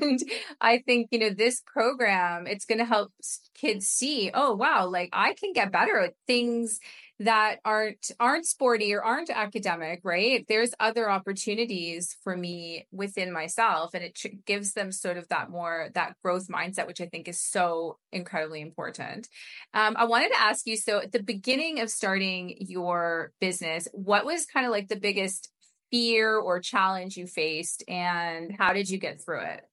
and 0.00 0.20
I 0.60 0.78
think, 0.86 1.08
you 1.10 1.18
know, 1.18 1.30
this 1.30 1.62
program, 1.66 2.46
it's 2.46 2.64
going 2.64 2.78
to 2.78 2.84
help 2.84 3.12
kids 3.54 3.86
see, 3.86 4.30
oh, 4.32 4.54
wow, 4.54 4.86
like 4.86 5.10
I 5.12 5.34
can 5.34 5.52
get 5.52 5.72
better 5.72 5.98
at 5.98 6.14
things 6.26 6.78
that 7.20 7.56
aren't 7.64 8.12
aren't 8.20 8.46
sporty 8.46 8.94
or 8.94 9.02
aren't 9.02 9.30
academic 9.30 10.00
right 10.04 10.44
there's 10.48 10.70
other 10.78 11.10
opportunities 11.10 12.16
for 12.22 12.36
me 12.36 12.86
within 12.92 13.32
myself 13.32 13.92
and 13.92 14.04
it 14.04 14.14
tr- 14.14 14.28
gives 14.46 14.72
them 14.72 14.92
sort 14.92 15.16
of 15.16 15.26
that 15.28 15.50
more 15.50 15.88
that 15.94 16.14
growth 16.22 16.46
mindset 16.48 16.86
which 16.86 17.00
i 17.00 17.06
think 17.06 17.26
is 17.26 17.40
so 17.40 17.98
incredibly 18.12 18.60
important 18.60 19.28
um, 19.74 19.96
i 19.98 20.04
wanted 20.04 20.28
to 20.28 20.40
ask 20.40 20.66
you 20.66 20.76
so 20.76 21.00
at 21.00 21.10
the 21.10 21.22
beginning 21.22 21.80
of 21.80 21.90
starting 21.90 22.54
your 22.60 23.32
business 23.40 23.88
what 23.92 24.24
was 24.24 24.46
kind 24.46 24.64
of 24.64 24.70
like 24.70 24.86
the 24.88 24.96
biggest 24.96 25.50
fear 25.90 26.36
or 26.36 26.60
challenge 26.60 27.16
you 27.16 27.26
faced 27.26 27.82
and 27.88 28.54
how 28.58 28.72
did 28.72 28.88
you 28.88 28.98
get 28.98 29.20
through 29.20 29.40
it 29.40 29.64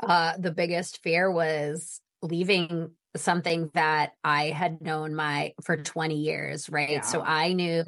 uh, 0.00 0.32
the 0.38 0.50
biggest 0.50 1.02
fear 1.02 1.30
was 1.30 2.00
leaving 2.22 2.90
something 3.16 3.70
that 3.74 4.12
I 4.24 4.46
had 4.46 4.80
known 4.80 5.14
my 5.14 5.54
for 5.62 5.76
20 5.76 6.16
years, 6.16 6.68
right? 6.68 6.90
Yeah. 6.90 7.00
So 7.02 7.22
I 7.22 7.52
knew 7.52 7.84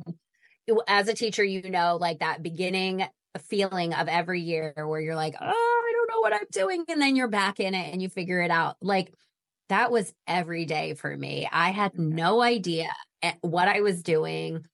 as 0.86 1.08
a 1.08 1.14
teacher, 1.14 1.44
you 1.44 1.70
know, 1.70 1.98
like 2.00 2.20
that 2.20 2.42
beginning 2.42 3.06
feeling 3.48 3.94
of 3.94 4.06
every 4.06 4.40
year 4.40 4.72
where 4.76 5.00
you're 5.00 5.16
like, 5.16 5.34
oh, 5.40 5.44
I 5.44 5.92
don't 5.92 6.10
know 6.10 6.20
what 6.20 6.34
I'm 6.34 6.46
doing. 6.52 6.84
And 6.88 7.00
then 7.00 7.16
you're 7.16 7.28
back 7.28 7.58
in 7.58 7.74
it 7.74 7.92
and 7.92 8.00
you 8.00 8.08
figure 8.08 8.40
it 8.40 8.50
out. 8.50 8.76
Like 8.80 9.12
that 9.68 9.90
was 9.90 10.12
every 10.26 10.66
day 10.66 10.94
for 10.94 11.14
me. 11.16 11.48
I 11.50 11.70
had 11.70 11.98
no 11.98 12.42
idea 12.42 12.90
eh, 13.22 13.32
what 13.40 13.66
I 13.66 13.80
was 13.80 14.02
doing. 14.02 14.64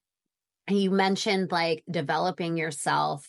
You 0.68 0.90
mentioned 0.90 1.50
like 1.50 1.82
developing 1.90 2.56
yourself. 2.56 3.28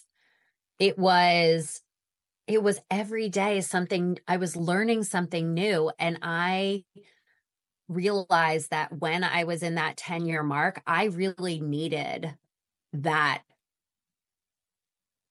It 0.79 0.97
was 0.97 1.81
it 2.47 2.61
was 2.61 2.79
every 2.89 3.29
day 3.29 3.61
something 3.61 4.17
I 4.27 4.38
was 4.38 4.57
learning 4.57 5.03
something 5.03 5.53
new 5.53 5.91
and 6.00 6.19
I 6.21 6.83
realized 7.88 8.71
that 8.71 8.91
when 9.00 9.23
I 9.23 9.43
was 9.43 9.63
in 9.63 9.75
that 9.75 9.97
10 9.97 10.25
year 10.25 10.43
mark, 10.43 10.81
I 10.88 11.05
really 11.05 11.59
needed 11.59 12.33
that 12.93 13.43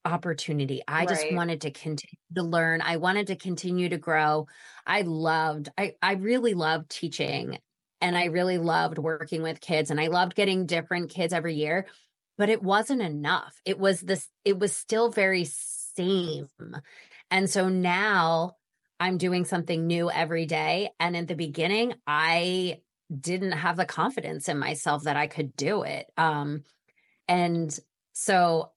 opportunity. 0.04 0.82
I 0.86 1.00
right. 1.00 1.08
just 1.08 1.32
wanted 1.32 1.62
to 1.62 1.70
continue 1.70 2.16
to 2.36 2.42
learn. 2.42 2.80
I 2.80 2.96
wanted 2.96 3.28
to 3.28 3.36
continue 3.36 3.88
to 3.88 3.98
grow. 3.98 4.46
I 4.86 5.02
loved, 5.02 5.68
I, 5.76 5.94
I 6.02 6.12
really 6.14 6.54
loved 6.54 6.90
teaching 6.90 7.58
and 8.00 8.16
I 8.16 8.26
really 8.26 8.58
loved 8.58 8.98
working 8.98 9.42
with 9.42 9.60
kids 9.60 9.90
and 9.90 10.00
I 10.00 10.08
loved 10.08 10.34
getting 10.34 10.66
different 10.66 11.10
kids 11.10 11.32
every 11.32 11.54
year, 11.54 11.86
but 12.38 12.48
it 12.48 12.62
wasn't 12.62 13.02
enough. 13.02 13.54
It 13.64 13.78
was 13.78 14.00
this, 14.00 14.28
it 14.44 14.58
was 14.58 14.74
still 14.74 15.10
very 15.10 15.44
same. 15.44 16.48
And 17.30 17.48
so 17.48 17.68
now 17.68 18.56
I'm 18.98 19.18
doing 19.18 19.44
something 19.44 19.86
new 19.86 20.10
every 20.10 20.46
day. 20.46 20.90
And 20.98 21.16
in 21.16 21.26
the 21.26 21.34
beginning, 21.34 21.94
I 22.06 22.80
didn't 23.18 23.52
have 23.52 23.76
the 23.76 23.84
confidence 23.84 24.48
in 24.48 24.58
myself 24.58 25.04
that 25.04 25.16
I 25.16 25.26
could 25.26 25.56
do 25.56 25.82
it. 25.82 26.06
Um, 26.16 26.64
and 27.28 27.76
so 28.12 28.70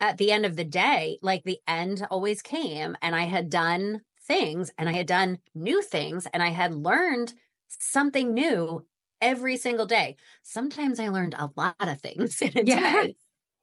at 0.00 0.18
the 0.18 0.30
end 0.30 0.46
of 0.46 0.56
the 0.56 0.64
day, 0.64 1.18
like 1.22 1.42
the 1.44 1.58
end 1.66 2.06
always 2.10 2.42
came, 2.42 2.96
and 3.00 3.14
I 3.14 3.24
had 3.24 3.50
done 3.50 4.02
things 4.26 4.72
and 4.76 4.88
I 4.88 4.92
had 4.92 5.06
done 5.06 5.38
new 5.54 5.82
things 5.82 6.26
and 6.32 6.42
I 6.42 6.48
had 6.48 6.74
learned 6.74 7.32
something 7.78 8.34
new 8.34 8.84
every 9.20 9.56
single 9.56 9.86
day. 9.86 10.16
Sometimes 10.42 11.00
I 11.00 11.08
learned 11.08 11.34
a 11.38 11.50
lot 11.56 11.76
of 11.80 12.00
things 12.00 12.40
in 12.42 12.52
a 12.56 12.62
yeah. 12.62 13.02
day. 13.02 13.16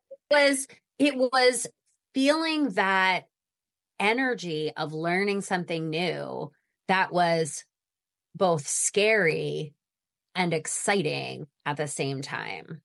It 0.10 0.34
was 0.34 0.68
it 1.00 1.16
was 1.16 1.68
feeling 2.14 2.70
that 2.72 3.26
energy 4.00 4.72
of 4.76 4.94
learning 4.94 5.42
something 5.42 5.90
new 5.90 6.52
that 6.88 7.14
was 7.14 7.64
both 8.36 8.68
scary 8.68 9.74
and 10.36 10.54
exciting 10.54 11.48
at 11.66 11.78
the 11.78 11.88
same 11.88 12.22
time. 12.22 12.82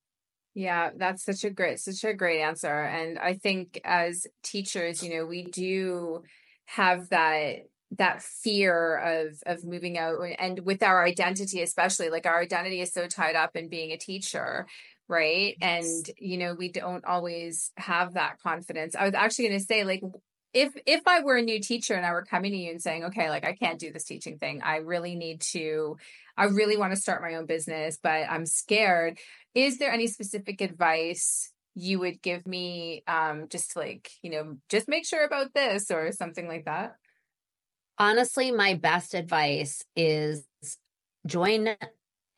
Yeah, 0.55 0.91
that's 0.97 1.25
such 1.25 1.45
a 1.45 1.51
great 1.51 1.79
such 1.79 2.05
a 2.05 2.15
great 2.15 2.41
answer 2.41 2.83
and 2.83 3.19
I 3.19 3.35
think 3.35 3.81
as 3.85 4.27
teachers, 4.43 5.03
you 5.03 5.17
know, 5.17 5.27
we 5.27 5.45
do 5.45 6.23
have 6.67 7.09
that 7.11 7.61
that 7.97 8.23
fear 8.23 8.97
of 8.99 9.43
of 9.47 9.65
moving 9.65 9.97
out 9.97 10.19
and 10.39 10.61
with 10.61 10.83
our 10.83 11.05
identity 11.05 11.63
especially 11.63 12.11
like 12.11 12.27
our 12.27 12.41
identity 12.41 12.81
is 12.81 12.93
so 12.93 13.07
tied 13.07 13.35
up 13.35 13.57
in 13.57 13.69
being 13.69 13.93
a 13.93 13.97
teacher 13.97 14.67
right 15.09 15.57
yes. 15.61 15.87
and 15.87 16.11
you 16.19 16.37
know 16.37 16.55
we 16.55 16.71
don't 16.71 17.05
always 17.07 17.73
have 17.79 18.15
that 18.15 18.39
confidence 18.43 18.95
i 18.95 19.05
was 19.05 19.15
actually 19.15 19.49
going 19.49 19.59
to 19.59 19.65
say 19.65 19.85
like 19.85 20.03
if 20.55 20.73
if 20.87 21.07
I 21.07 21.21
were 21.23 21.37
a 21.37 21.43
new 21.43 21.61
teacher 21.61 21.95
and 21.95 22.07
I 22.07 22.13
were 22.13 22.25
coming 22.25 22.53
to 22.53 22.57
you 22.57 22.71
and 22.71 22.83
saying, 22.83 23.05
okay, 23.05 23.29
like 23.29 23.45
I 23.45 23.55
can't 23.55 23.79
do 23.79 23.93
this 23.93 24.05
teaching 24.05 24.39
thing, 24.39 24.63
I 24.63 24.77
really 24.77 25.15
need 25.15 25.41
to, 25.53 25.99
I 26.37 26.45
really 26.45 26.77
want 26.77 26.95
to 26.95 27.01
start 27.01 27.23
my 27.23 27.35
own 27.35 27.47
business, 27.47 27.99
but 28.03 28.29
I'm 28.29 28.47
scared. 28.47 29.19
Is 29.55 29.79
there 29.79 29.93
any 29.93 30.07
specific 30.07 30.61
advice 30.61 31.53
you 31.75 31.99
would 32.01 32.23
give 32.23 32.47
me, 32.47 33.03
um, 33.07 33.47
just 33.51 33.77
like 33.77 34.11
you 34.23 34.31
know, 34.31 34.57
just 34.69 34.89
make 34.89 35.07
sure 35.07 35.25
about 35.25 35.53
this 35.55 35.91
or 35.91 36.13
something 36.13 36.49
like 36.49 36.65
that? 36.65 36.97
Honestly, 37.99 38.51
my 38.53 38.75
best 38.75 39.15
advice 39.15 39.85
is 39.97 40.47
join 41.27 41.77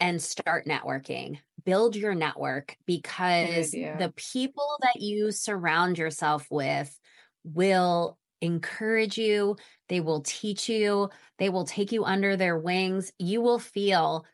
and 0.01 0.23
start 0.23 0.67
networking. 0.67 1.39
Build 1.65 1.95
your 1.95 2.15
network 2.15 2.77
because 2.87 3.77
the 3.93 4.13
people 4.17 4.67
that 4.81 5.01
you 5.03 5.31
surround 5.31 5.99
yourself 5.99 6.47
with 6.51 6.99
will 7.45 8.19
encourage 8.41 9.19
you, 9.19 9.57
they 9.91 10.01
will 10.01 10.23
teach 10.23 10.69
you, 10.69 11.11
they 11.39 11.51
will 11.51 11.67
take 11.67 11.93
you 11.93 12.05
under 12.05 12.37
their 12.37 12.59
wings. 12.59 13.13
You 13.19 13.43
will 13.43 13.59
feel 13.59 14.25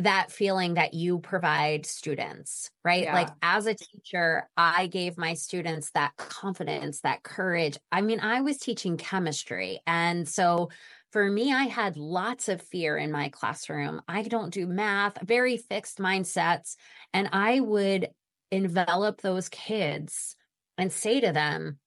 that 0.00 0.30
feeling 0.30 0.74
that 0.74 0.94
you 0.94 1.18
provide 1.18 1.86
students, 1.86 2.70
right? 2.84 3.04
Yeah. 3.04 3.14
Like 3.14 3.30
as 3.42 3.66
a 3.66 3.74
teacher, 3.74 4.48
I 4.56 4.86
gave 4.86 5.18
my 5.18 5.34
students 5.34 5.90
that 5.92 6.16
confidence, 6.16 7.00
that 7.00 7.22
courage. 7.22 7.78
I 7.90 8.00
mean, 8.00 8.20
I 8.20 8.42
was 8.42 8.58
teaching 8.58 8.96
chemistry. 8.96 9.80
And 9.86 10.28
so 10.28 10.70
for 11.12 11.28
me, 11.28 11.52
I 11.52 11.64
had 11.64 11.96
lots 11.96 12.48
of 12.48 12.62
fear 12.62 12.96
in 12.96 13.10
my 13.10 13.30
classroom. 13.30 14.00
I 14.06 14.22
don't 14.22 14.54
do 14.54 14.66
math, 14.66 15.20
very 15.22 15.56
fixed 15.56 15.98
mindsets. 15.98 16.76
And 17.12 17.28
I 17.32 17.58
would 17.58 18.08
envelop 18.52 19.20
those 19.20 19.48
kids 19.48 20.36
and 20.78 20.92
say 20.92 21.20
to 21.20 21.32
them, 21.32 21.79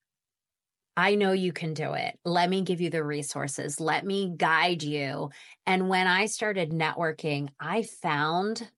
I 0.95 1.15
know 1.15 1.31
you 1.31 1.53
can 1.53 1.73
do 1.73 1.93
it. 1.93 2.19
Let 2.23 2.49
me 2.49 2.61
give 2.61 2.79
you 2.79 2.89
the 2.89 3.03
resources. 3.03 3.79
Let 3.79 4.05
me 4.05 4.33
guide 4.35 4.83
you. 4.83 5.31
And 5.65 5.89
when 5.89 6.07
I 6.07 6.27
started 6.27 6.71
networking, 6.71 7.49
I 7.59 7.83
found 7.83 8.69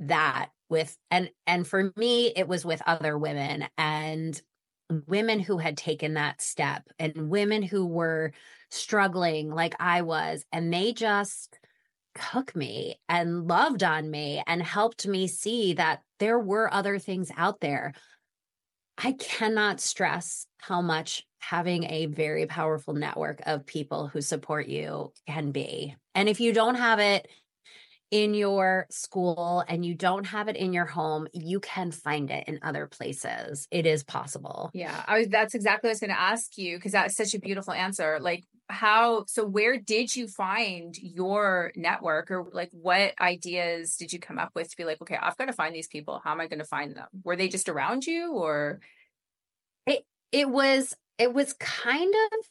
that 0.00 0.48
with 0.70 0.96
and 1.10 1.30
and 1.46 1.66
for 1.66 1.92
me 1.96 2.32
it 2.36 2.46
was 2.46 2.64
with 2.64 2.80
other 2.86 3.18
women 3.18 3.66
and 3.76 4.40
women 5.06 5.40
who 5.40 5.58
had 5.58 5.76
taken 5.76 6.14
that 6.14 6.40
step 6.40 6.88
and 6.98 7.30
women 7.30 7.62
who 7.62 7.86
were 7.86 8.32
struggling 8.70 9.50
like 9.50 9.74
I 9.80 10.02
was 10.02 10.44
and 10.52 10.72
they 10.72 10.92
just 10.92 11.58
took 12.32 12.54
me 12.54 12.96
and 13.08 13.46
loved 13.46 13.82
on 13.82 14.10
me 14.10 14.42
and 14.46 14.62
helped 14.62 15.06
me 15.06 15.26
see 15.26 15.74
that 15.74 16.02
there 16.18 16.38
were 16.38 16.72
other 16.72 16.98
things 16.98 17.30
out 17.36 17.60
there. 17.60 17.94
I 18.98 19.12
cannot 19.12 19.80
stress 19.80 20.46
how 20.60 20.82
much 20.82 21.24
having 21.38 21.84
a 21.84 22.06
very 22.06 22.46
powerful 22.46 22.94
network 22.94 23.40
of 23.46 23.64
people 23.64 24.08
who 24.08 24.20
support 24.20 24.66
you 24.66 25.12
can 25.26 25.52
be. 25.52 25.94
And 26.16 26.28
if 26.28 26.40
you 26.40 26.52
don't 26.52 26.74
have 26.74 26.98
it 26.98 27.28
in 28.10 28.34
your 28.34 28.86
school 28.90 29.62
and 29.68 29.84
you 29.84 29.94
don't 29.94 30.24
have 30.26 30.48
it 30.48 30.56
in 30.56 30.72
your 30.72 30.86
home, 30.86 31.28
you 31.32 31.60
can 31.60 31.92
find 31.92 32.30
it 32.30 32.48
in 32.48 32.58
other 32.62 32.86
places. 32.86 33.68
It 33.70 33.86
is 33.86 34.02
possible. 34.02 34.70
Yeah, 34.74 35.04
I 35.06 35.18
was, 35.18 35.28
that's 35.28 35.54
exactly 35.54 35.88
what 35.88 35.90
I 35.90 35.92
was 35.92 36.00
going 36.00 36.10
to 36.10 36.20
ask 36.20 36.58
you 36.58 36.76
because 36.76 36.92
that's 36.92 37.16
such 37.16 37.34
a 37.34 37.38
beautiful 37.38 37.74
answer. 37.74 38.18
Like, 38.20 38.44
how 38.68 39.24
so 39.26 39.46
where 39.46 39.78
did 39.78 40.14
you 40.14 40.28
find 40.28 40.96
your 40.98 41.72
network 41.74 42.30
or 42.30 42.46
like 42.52 42.70
what 42.72 43.14
ideas 43.20 43.96
did 43.96 44.12
you 44.12 44.18
come 44.18 44.38
up 44.38 44.50
with 44.54 44.70
to 44.70 44.76
be 44.76 44.84
like 44.84 45.00
okay 45.00 45.16
i've 45.20 45.36
got 45.36 45.46
to 45.46 45.52
find 45.52 45.74
these 45.74 45.88
people. 45.88 46.20
How 46.22 46.32
am 46.32 46.40
i 46.40 46.46
going 46.46 46.58
to 46.58 46.64
find 46.64 46.94
them? 46.94 47.06
Were 47.24 47.36
they 47.36 47.48
just 47.48 47.68
around 47.68 48.06
you 48.06 48.32
or? 48.34 48.80
It 49.86 50.04
it 50.32 50.48
was 50.48 50.94
it 51.18 51.32
was 51.32 51.54
kind 51.54 52.14
of 52.14 52.46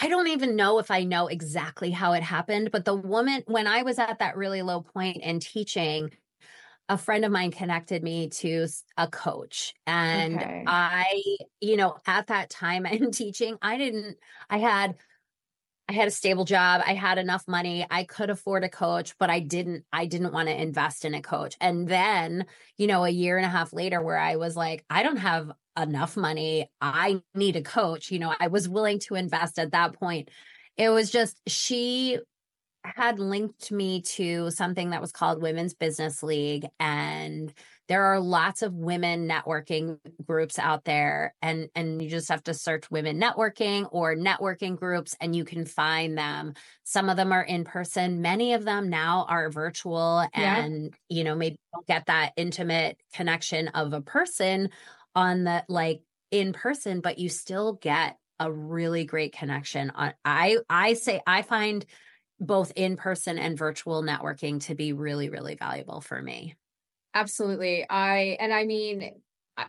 I 0.00 0.08
don't 0.08 0.28
even 0.28 0.56
know 0.56 0.78
if 0.78 0.90
I 0.90 1.04
know 1.04 1.26
exactly 1.26 1.90
how 1.90 2.12
it 2.12 2.22
happened, 2.22 2.70
but 2.72 2.84
the 2.84 2.94
woman, 2.94 3.42
when 3.46 3.66
I 3.66 3.82
was 3.82 3.98
at 3.98 4.20
that 4.20 4.36
really 4.36 4.62
low 4.62 4.80
point 4.80 5.18
in 5.18 5.38
teaching, 5.38 6.10
a 6.88 6.98
friend 6.98 7.24
of 7.24 7.32
mine 7.32 7.50
connected 7.50 8.02
me 8.02 8.28
to 8.28 8.66
a 8.96 9.08
coach. 9.08 9.74
And 9.86 10.36
okay. 10.36 10.64
I, 10.66 11.22
you 11.60 11.76
know, 11.76 11.96
at 12.06 12.26
that 12.28 12.50
time 12.50 12.86
in 12.86 13.10
teaching, 13.10 13.56
I 13.62 13.78
didn't, 13.78 14.16
I 14.50 14.58
had 14.58 14.96
I 15.88 15.94
had 15.94 16.08
a 16.08 16.12
stable 16.12 16.44
job. 16.44 16.80
I 16.86 16.94
had 16.94 17.18
enough 17.18 17.46
money. 17.48 17.86
I 17.90 18.04
could 18.04 18.30
afford 18.30 18.64
a 18.64 18.68
coach, 18.68 19.14
but 19.18 19.30
I 19.30 19.40
didn't 19.40 19.84
I 19.92 20.06
didn't 20.06 20.32
want 20.32 20.48
to 20.48 20.60
invest 20.60 21.04
in 21.04 21.14
a 21.14 21.20
coach. 21.20 21.56
And 21.60 21.88
then, 21.88 22.46
you 22.78 22.86
know, 22.86 23.04
a 23.04 23.10
year 23.10 23.36
and 23.36 23.44
a 23.44 23.50
half 23.50 23.72
later 23.72 24.00
where 24.00 24.16
I 24.16 24.36
was 24.36 24.56
like, 24.56 24.84
I 24.88 25.02
don't 25.02 25.16
have 25.16 25.52
enough 25.78 26.16
money. 26.16 26.70
I 26.80 27.20
need 27.34 27.56
a 27.56 27.62
coach. 27.62 28.10
You 28.10 28.20
know, 28.20 28.34
I 28.38 28.46
was 28.46 28.68
willing 28.68 29.00
to 29.00 29.16
invest 29.16 29.58
at 29.58 29.72
that 29.72 29.94
point. 29.94 30.30
It 30.76 30.88
was 30.88 31.10
just 31.10 31.40
she 31.46 32.20
had 32.84 33.18
linked 33.18 33.70
me 33.70 34.02
to 34.02 34.50
something 34.50 34.90
that 34.90 35.00
was 35.00 35.12
called 35.12 35.42
Women's 35.42 35.74
Business 35.74 36.22
League 36.22 36.66
and 36.80 37.52
there 37.88 38.04
are 38.04 38.20
lots 38.20 38.62
of 38.62 38.72
women 38.72 39.28
networking 39.28 39.98
groups 40.24 40.58
out 40.58 40.84
there 40.84 41.34
and 41.42 41.68
and 41.74 42.00
you 42.00 42.08
just 42.08 42.28
have 42.28 42.42
to 42.44 42.54
search 42.54 42.90
women 42.90 43.20
networking 43.20 43.86
or 43.92 44.16
networking 44.16 44.76
groups 44.76 45.14
and 45.20 45.36
you 45.36 45.44
can 45.44 45.64
find 45.64 46.16
them 46.16 46.54
some 46.84 47.08
of 47.08 47.16
them 47.16 47.32
are 47.32 47.42
in 47.42 47.64
person 47.64 48.22
many 48.22 48.54
of 48.54 48.64
them 48.64 48.88
now 48.88 49.26
are 49.28 49.50
virtual 49.50 50.26
and 50.32 50.96
yeah. 51.08 51.16
you 51.18 51.24
know 51.24 51.34
maybe 51.34 51.56
don't 51.74 51.86
get 51.86 52.06
that 52.06 52.32
intimate 52.36 52.96
connection 53.14 53.68
of 53.68 53.92
a 53.92 54.00
person 54.00 54.70
on 55.14 55.44
the 55.44 55.64
like 55.68 56.00
in 56.30 56.52
person 56.52 57.00
but 57.00 57.18
you 57.18 57.28
still 57.28 57.74
get 57.74 58.16
a 58.40 58.50
really 58.50 59.04
great 59.04 59.32
connection 59.32 59.90
on 59.90 60.14
i 60.24 60.56
i 60.70 60.94
say 60.94 61.20
i 61.26 61.42
find 61.42 61.84
both 62.46 62.72
in 62.76 62.96
person 62.96 63.38
and 63.38 63.56
virtual 63.56 64.02
networking 64.02 64.60
to 64.60 64.74
be 64.74 64.92
really 64.92 65.30
really 65.30 65.54
valuable 65.54 66.00
for 66.00 66.20
me 66.20 66.54
Absolutely. 67.14 67.86
I 67.88 68.36
and 68.40 68.52
I 68.52 68.64
mean 68.64 69.20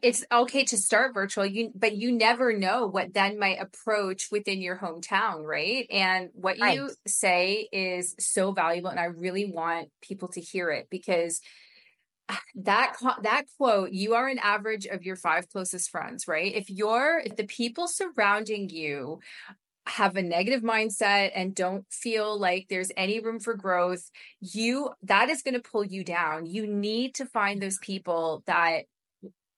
it's 0.01 0.23
okay 0.31 0.63
to 0.63 0.77
start 0.77 1.13
virtual 1.13 1.45
you 1.45 1.69
but 1.75 1.93
you 1.95 2.11
never 2.13 2.57
know 2.57 2.87
what 2.87 3.13
then 3.13 3.37
might 3.37 3.61
approach 3.61 4.29
within 4.31 4.61
your 4.61 4.77
hometown 4.77 5.43
right 5.43 5.85
and 5.91 6.29
what 6.33 6.57
right. 6.59 6.75
you 6.75 6.89
say 7.05 7.67
is 7.69 8.15
so 8.17 8.53
valuable 8.53 8.89
and 8.89 8.99
i 8.99 9.03
really 9.03 9.51
want 9.51 9.89
people 10.01 10.29
to 10.29 10.39
hear 10.39 10.69
it 10.69 10.87
because 10.89 11.41
ah, 12.29 12.41
that 12.55 12.95
that 13.23 13.43
quote 13.57 13.91
you 13.91 14.13
are 14.13 14.29
an 14.29 14.39
average 14.39 14.85
of 14.85 15.03
your 15.03 15.17
five 15.17 15.49
closest 15.49 15.89
friends 15.89 16.29
right 16.29 16.55
if 16.55 16.69
you're 16.69 17.19
if 17.19 17.35
the 17.35 17.43
people 17.43 17.85
surrounding 17.85 18.69
you 18.69 19.19
have 19.85 20.15
a 20.15 20.21
negative 20.21 20.61
mindset 20.61 21.31
and 21.35 21.53
don't 21.53 21.85
feel 21.91 22.39
like 22.39 22.67
there's 22.69 22.91
any 22.95 23.19
room 23.19 23.39
for 23.39 23.53
growth, 23.53 24.09
you 24.39 24.89
that 25.03 25.29
is 25.29 25.41
going 25.41 25.55
to 25.55 25.59
pull 25.59 25.83
you 25.83 26.03
down. 26.03 26.45
You 26.45 26.67
need 26.67 27.15
to 27.15 27.25
find 27.25 27.61
those 27.61 27.77
people 27.79 28.43
that 28.47 28.83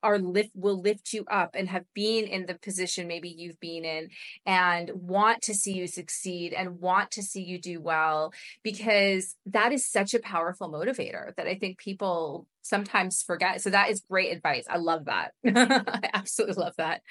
are 0.06 0.20
lift 0.20 0.50
will 0.54 0.80
lift 0.80 1.12
you 1.12 1.24
up 1.28 1.50
and 1.54 1.68
have 1.68 1.84
been 1.92 2.26
in 2.26 2.46
the 2.46 2.54
position 2.54 3.08
maybe 3.08 3.28
you've 3.28 3.58
been 3.58 3.84
in 3.84 4.08
and 4.46 4.88
want 4.94 5.42
to 5.42 5.52
see 5.52 5.72
you 5.72 5.88
succeed 5.88 6.52
and 6.52 6.80
want 6.80 7.10
to 7.10 7.22
see 7.22 7.42
you 7.42 7.60
do 7.60 7.80
well 7.80 8.32
because 8.62 9.34
that 9.46 9.72
is 9.72 9.84
such 9.84 10.14
a 10.14 10.20
powerful 10.20 10.70
motivator 10.70 11.34
that 11.34 11.48
I 11.48 11.56
think 11.56 11.78
people 11.78 12.46
sometimes 12.62 13.22
forget. 13.22 13.60
So 13.62 13.70
that 13.70 13.90
is 13.90 14.02
great 14.08 14.32
advice. 14.32 14.64
I 14.68 14.78
love 14.78 15.06
that. 15.06 15.32
I 15.46 16.10
absolutely 16.14 16.62
love 16.62 16.74
that. 16.78 17.02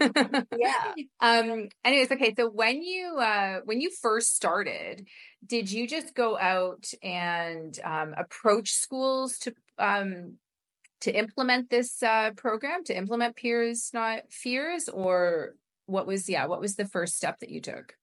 yeah. 0.58 0.94
Um 1.20 1.68
anyways, 1.84 2.12
okay, 2.12 2.34
so 2.36 2.50
when 2.50 2.82
you 2.82 3.16
uh 3.16 3.60
when 3.64 3.80
you 3.80 3.90
first 3.90 4.36
started, 4.36 5.06
did 5.46 5.70
you 5.70 5.86
just 5.86 6.14
go 6.14 6.38
out 6.38 6.86
and 7.02 7.78
um 7.84 8.14
approach 8.16 8.72
schools 8.72 9.38
to 9.38 9.54
um 9.78 10.34
to 11.02 11.16
implement 11.16 11.70
this 11.70 12.02
uh, 12.02 12.30
program 12.36 12.84
to 12.84 12.96
implement 12.96 13.36
peers 13.36 13.90
not 13.92 14.20
fears 14.30 14.88
or 14.88 15.54
what 15.86 16.06
was 16.06 16.28
yeah 16.28 16.46
what 16.46 16.60
was 16.60 16.76
the 16.76 16.86
first 16.86 17.16
step 17.16 17.38
that 17.40 17.50
you 17.50 17.60
took? 17.60 17.94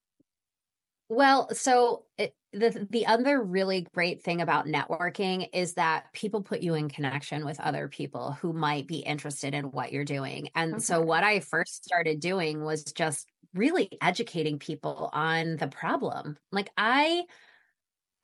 Well 1.09 1.49
so 1.53 2.05
it, 2.17 2.33
the 2.53 2.87
the 2.89 3.05
other 3.07 3.41
really 3.41 3.87
great 3.93 4.23
thing 4.23 4.41
about 4.41 4.67
networking 4.67 5.49
is 5.53 5.73
that 5.73 6.05
people 6.13 6.41
put 6.41 6.61
you 6.61 6.75
in 6.75 6.87
connection 6.87 7.45
with 7.45 7.59
other 7.59 7.87
people 7.87 8.37
who 8.41 8.53
might 8.53 8.87
be 8.87 8.97
interested 8.97 9.53
in 9.53 9.65
what 9.71 9.91
you're 9.91 10.05
doing. 10.05 10.49
And 10.55 10.75
okay. 10.75 10.83
so 10.83 11.01
what 11.01 11.23
i 11.23 11.39
first 11.39 11.83
started 11.83 12.19
doing 12.19 12.63
was 12.63 12.83
just 12.83 13.27
really 13.53 13.89
educating 14.01 14.59
people 14.59 15.09
on 15.13 15.57
the 15.57 15.67
problem. 15.67 16.37
Like 16.51 16.69
i 16.77 17.23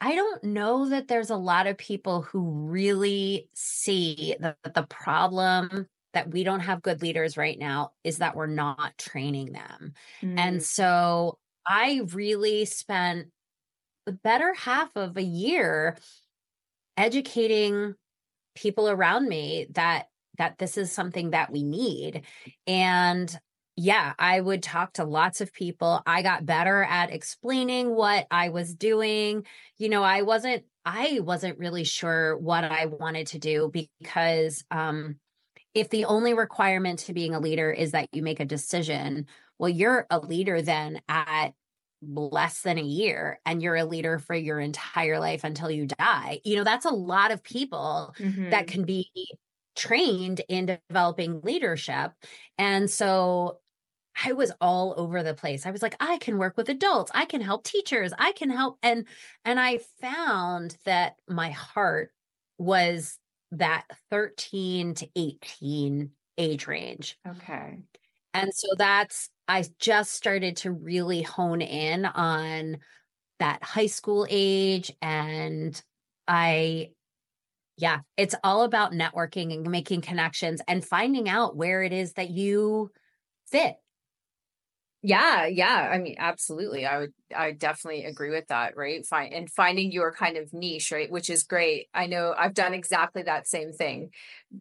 I 0.02 0.16
don't 0.16 0.44
know 0.44 0.90
that 0.90 1.08
there's 1.08 1.30
a 1.30 1.36
lot 1.36 1.68
of 1.68 1.78
people 1.78 2.22
who 2.22 2.42
really 2.42 3.50
see 3.54 4.36
that 4.40 4.58
the 4.74 4.84
problem 4.84 5.88
that 6.14 6.32
we 6.32 6.44
don't 6.44 6.62
have 6.62 6.82
good 6.82 7.02
leaders 7.02 7.38
right 7.38 7.58
now 7.60 7.92
is 8.04 8.18
that 8.20 8.36
we're 8.36 8.48
not 8.48 8.98
training 8.98 9.52
them. 9.52 9.94
Mm. 10.22 10.40
And 10.40 10.64
so 10.64 11.38
I 11.68 12.02
really 12.14 12.66
spent 12.66 13.28
the 14.06 14.14
better 14.14 14.54
half 14.54 14.96
of 14.96 15.18
a 15.18 15.24
year 15.24 15.98
educating 16.98 17.96
people 18.56 18.90
around 18.90 19.28
me 19.28 19.68
that 19.72 20.08
that 20.38 20.58
this 20.58 20.78
is 20.78 20.92
something 20.92 21.32
that 21.32 21.52
we 21.52 21.64
need 21.64 22.22
and 22.66 23.38
yeah, 23.80 24.12
I 24.20 24.42
would 24.42 24.62
talk 24.62 24.94
to 24.94 25.06
lots 25.06 25.40
of 25.40 25.54
people. 25.54 26.02
I 26.06 26.22
got 26.22 26.46
better 26.46 26.84
at 26.84 27.12
explaining 27.12 27.96
what 27.96 28.28
I 28.30 28.50
was 28.50 28.76
doing. 28.76 29.46
You 29.78 29.88
know, 29.88 30.04
I 30.04 30.24
wasn't 30.24 30.66
I 30.84 31.20
wasn't 31.22 31.60
really 31.60 31.86
sure 31.86 32.38
what 32.38 32.66
I 32.66 32.88
wanted 32.88 33.28
to 33.28 33.40
do 33.40 33.72
because 33.72 34.66
um 34.70 35.16
if 35.74 35.90
the 35.90 36.06
only 36.06 36.34
requirement 36.34 37.00
to 37.00 37.14
being 37.14 37.34
a 37.34 37.40
leader 37.40 37.72
is 37.72 37.92
that 37.92 38.10
you 38.12 38.22
make 38.22 38.42
a 38.42 38.46
decision, 38.46 39.28
well 39.60 39.70
you're 39.70 40.06
a 40.10 40.20
leader 40.20 40.62
then 40.62 41.00
at 41.08 41.54
less 42.02 42.62
than 42.62 42.78
a 42.78 42.84
year 42.84 43.40
and 43.46 43.62
you're 43.62 43.78
a 43.78 43.86
leader 43.86 44.20
for 44.20 44.36
your 44.36 44.60
entire 44.60 45.20
life 45.20 45.46
until 45.46 45.72
you 45.72 45.86
die. 45.86 46.42
You 46.44 46.58
know, 46.58 46.66
that's 46.66 46.86
a 46.86 46.90
lot 46.90 47.32
of 47.32 47.44
people 47.44 48.14
mm-hmm. 48.20 48.50
that 48.50 48.68
can 48.68 48.84
be 48.84 49.10
trained 49.78 50.42
in 50.50 50.78
developing 50.90 51.40
leadership. 51.42 52.12
And 52.58 52.90
so 52.90 53.60
I 54.24 54.34
was 54.34 54.52
all 54.60 54.94
over 54.98 55.24
the 55.24 55.34
place. 55.34 55.66
I 55.66 55.72
was 55.72 55.82
like, 55.82 55.96
I 56.00 56.18
can 56.18 56.38
work 56.38 56.58
with 56.58 56.70
adults. 56.70 57.12
I 57.14 57.26
can 57.26 57.42
help 57.42 57.64
teachers. 57.64 58.12
I 58.18 58.32
can 58.34 58.50
help 58.50 58.78
and 58.84 59.06
and 59.46 59.60
I 59.60 59.80
found 60.02 60.78
that 60.86 61.16
my 61.28 61.52
heart 61.52 62.12
was 62.58 63.18
that 63.52 63.86
13 64.10 64.96
to 64.96 65.10
18 65.16 66.12
age 66.38 66.68
range. 66.68 67.18
Okay. 67.28 67.80
And 68.34 68.54
so 68.54 68.68
that's 68.78 69.30
I 69.48 69.64
just 69.80 70.14
started 70.14 70.58
to 70.58 70.72
really 70.72 71.22
hone 71.22 71.62
in 71.62 72.06
on 72.06 72.78
that 73.40 73.64
high 73.64 73.88
school 73.88 74.28
age 74.30 74.92
and 75.02 75.82
I 76.28 76.90
yeah, 77.78 78.00
it's 78.18 78.36
all 78.44 78.64
about 78.64 78.92
networking 78.92 79.54
and 79.54 79.72
making 79.72 80.02
connections 80.02 80.62
and 80.68 80.84
finding 80.84 81.30
out 81.30 81.56
where 81.56 81.82
it 81.82 81.94
is 81.94 82.14
that 82.14 82.30
you 82.30 82.92
fit 83.48 83.78
yeah, 85.02 85.46
yeah. 85.46 85.90
I 85.92 85.98
mean, 85.98 86.16
absolutely. 86.18 86.86
I 86.86 87.00
would 87.00 87.14
I 87.36 87.52
definitely 87.52 88.06
agree 88.06 88.32
with 88.32 88.48
that, 88.48 88.76
right? 88.76 89.06
Fine 89.06 89.32
and 89.34 89.50
finding 89.50 89.92
your 89.92 90.12
kind 90.12 90.36
of 90.38 90.54
niche, 90.54 90.92
right? 90.92 91.10
Which 91.10 91.30
is 91.30 91.44
great. 91.44 91.88
I 91.94 92.08
know 92.08 92.34
I've 92.38 92.54
done 92.54 92.74
exactly 92.74 93.24
that 93.24 93.48
same 93.48 93.72
thing. 93.72 94.10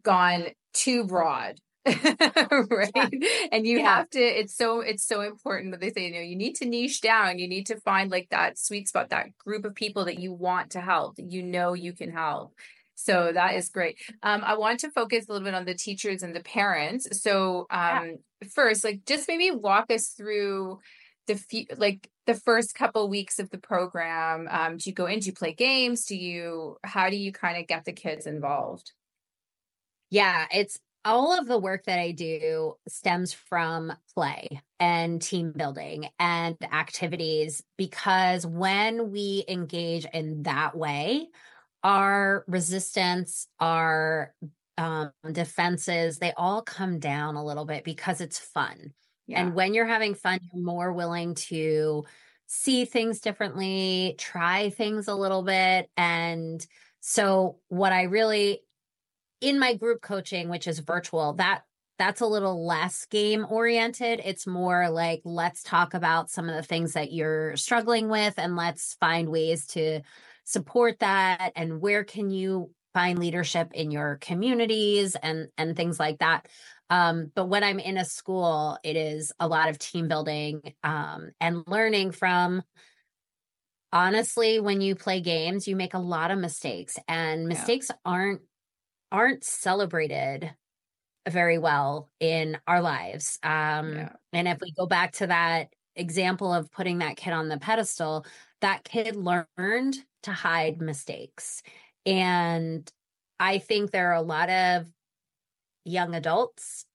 Gone 0.01 0.45
too 0.73 1.05
broad. 1.05 1.59
right 1.85 2.91
yeah. 2.93 3.07
and 3.53 3.65
you 3.65 3.79
yeah. 3.79 3.95
have 3.95 4.09
to 4.09 4.19
it's 4.19 4.53
so 4.55 4.81
it's 4.81 5.07
so 5.07 5.21
important 5.21 5.71
that 5.71 5.79
they 5.79 5.89
say 5.89 6.07
you 6.07 6.13
know 6.13 6.19
you 6.19 6.35
need 6.35 6.53
to 6.53 6.65
niche 6.65 6.99
down 6.99 7.39
you 7.39 7.47
need 7.47 7.65
to 7.65 7.79
find 7.79 8.11
like 8.11 8.27
that 8.29 8.59
sweet 8.59 8.87
spot 8.87 9.09
that 9.09 9.35
group 9.37 9.63
of 9.63 9.73
people 9.73 10.03
that 10.05 10.19
you 10.19 10.33
want 10.33 10.71
to 10.71 10.81
help 10.81 11.15
that 11.15 11.31
you 11.31 11.41
know 11.41 11.73
you 11.73 11.93
can 11.93 12.11
help 12.11 12.53
so 13.01 13.31
that 13.33 13.55
is 13.55 13.69
great. 13.69 13.97
Um, 14.23 14.41
I 14.43 14.57
want 14.57 14.81
to 14.81 14.91
focus 14.91 15.25
a 15.27 15.31
little 15.31 15.45
bit 15.45 15.53
on 15.53 15.63
the 15.63 15.73
teachers 15.73 16.21
and 16.21 16.35
the 16.35 16.41
parents. 16.41 17.21
So 17.23 17.65
um, 17.71 18.17
yeah. 18.41 18.47
first, 18.53 18.83
like 18.83 19.05
just 19.05 19.29
maybe 19.29 19.51
walk 19.51 19.89
us 19.89 20.09
through 20.09 20.79
the 21.25 21.35
few, 21.35 21.65
like 21.77 22.09
the 22.27 22.33
first 22.33 22.75
couple 22.75 23.07
weeks 23.07 23.39
of 23.39 23.51
the 23.51 23.57
program. 23.57 24.49
Um, 24.51 24.75
do 24.75 24.89
you 24.89 24.93
go 24.93 25.05
in? 25.05 25.19
Do 25.19 25.27
you 25.27 25.33
play 25.33 25.53
games? 25.53 26.05
Do 26.05 26.17
you? 26.17 26.75
How 26.83 27.09
do 27.09 27.15
you 27.15 27.31
kind 27.31 27.57
of 27.57 27.67
get 27.67 27.85
the 27.85 27.93
kids 27.93 28.27
involved? 28.27 28.91
Yeah, 30.09 30.47
it's 30.53 30.77
all 31.05 31.39
of 31.39 31.47
the 31.47 31.57
work 31.57 31.85
that 31.85 31.99
I 31.99 32.11
do 32.11 32.73
stems 32.89 33.31
from 33.31 33.93
play 34.13 34.61
and 34.77 35.21
team 35.21 35.53
building 35.55 36.09
and 36.19 36.57
activities 36.69 37.63
because 37.77 38.45
when 38.45 39.09
we 39.11 39.45
engage 39.47 40.05
in 40.13 40.43
that 40.43 40.75
way, 40.75 41.29
our 41.83 42.43
resistance, 42.47 43.47
our 43.59 44.33
um, 44.77 45.11
defenses, 45.31 46.19
they 46.19 46.33
all 46.37 46.61
come 46.61 46.99
down 46.99 47.35
a 47.35 47.43
little 47.43 47.65
bit 47.65 47.83
because 47.83 48.21
it's 48.21 48.39
fun. 48.39 48.93
Yeah. 49.27 49.41
And 49.41 49.53
when 49.53 49.73
you're 49.73 49.85
having 49.85 50.15
fun, 50.15 50.39
you're 50.51 50.63
more 50.63 50.91
willing 50.91 51.35
to 51.35 52.05
see 52.47 52.85
things 52.85 53.19
differently, 53.19 54.15
try 54.17 54.71
things 54.71 55.07
a 55.07 55.15
little 55.15 55.43
bit. 55.43 55.89
And 55.95 56.65
so, 56.99 57.59
what 57.67 57.93
I 57.93 58.03
really, 58.03 58.61
in 59.39 59.59
my 59.59 59.75
group 59.75 60.01
coaching, 60.01 60.49
which 60.49 60.67
is 60.67 60.79
virtual, 60.79 61.33
that 61.33 61.61
that's 61.99 62.21
a 62.21 62.25
little 62.25 62.65
less 62.65 63.05
game 63.05 63.45
oriented. 63.49 64.21
It's 64.23 64.47
more 64.47 64.89
like 64.89 65.21
let's 65.25 65.61
talk 65.61 65.93
about 65.93 66.29
some 66.31 66.49
of 66.49 66.55
the 66.55 66.63
things 66.63 66.93
that 66.93 67.11
you're 67.11 67.55
struggling 67.57 68.07
with 68.07 68.35
and 68.37 68.55
let's 68.55 68.95
find 69.01 69.29
ways 69.29 69.67
to 69.67 70.01
support 70.49 70.97
that 70.99 71.51
and 71.55 71.79
where 71.79 72.03
can 72.03 72.31
you 72.31 72.71
find 72.93 73.19
leadership 73.19 73.69
in 73.73 73.91
your 73.91 74.17
communities 74.19 75.15
and 75.15 75.49
and 75.57 75.75
things 75.75 75.99
like 75.99 76.19
that. 76.19 76.47
Um, 76.89 77.31
but 77.35 77.45
when 77.45 77.63
I'm 77.63 77.77
in 77.77 77.97
a 77.97 78.05
school, 78.05 78.79
it 78.83 78.95
is 78.95 79.31
a 79.39 79.47
lot 79.47 79.69
of 79.69 79.77
team 79.77 80.07
building 80.07 80.73
um, 80.83 81.29
and 81.39 81.63
learning 81.67 82.11
from 82.11 82.63
honestly 83.93 84.59
when 84.59 84.81
you 84.81 84.95
play 84.95 85.19
games 85.19 85.67
you 85.67 85.75
make 85.75 85.95
a 85.95 85.99
lot 85.99 86.29
of 86.29 86.37
mistakes 86.37 86.97
and 87.07 87.47
mistakes 87.47 87.87
yeah. 87.89 87.95
aren't 88.05 88.41
aren't 89.11 89.43
celebrated 89.43 90.53
very 91.27 91.57
well 91.57 92.07
in 92.19 92.55
our 92.67 92.83
lives 92.83 93.39
um 93.41 93.95
yeah. 93.95 94.09
and 94.31 94.47
if 94.47 94.59
we 94.61 94.71
go 94.77 94.85
back 94.85 95.13
to 95.13 95.25
that 95.25 95.69
example 95.95 96.53
of 96.53 96.71
putting 96.71 96.99
that 96.99 97.17
kid 97.17 97.33
on 97.33 97.49
the 97.49 97.57
pedestal 97.57 98.23
that 98.61 98.83
kid 98.83 99.15
learned 99.15 99.97
to 100.23 100.31
hide 100.31 100.81
mistakes 100.81 101.61
and 102.05 102.91
i 103.39 103.57
think 103.57 103.91
there 103.91 104.11
are 104.11 104.15
a 104.15 104.21
lot 104.21 104.49
of 104.49 104.87
young 105.85 106.15
adults 106.15 106.85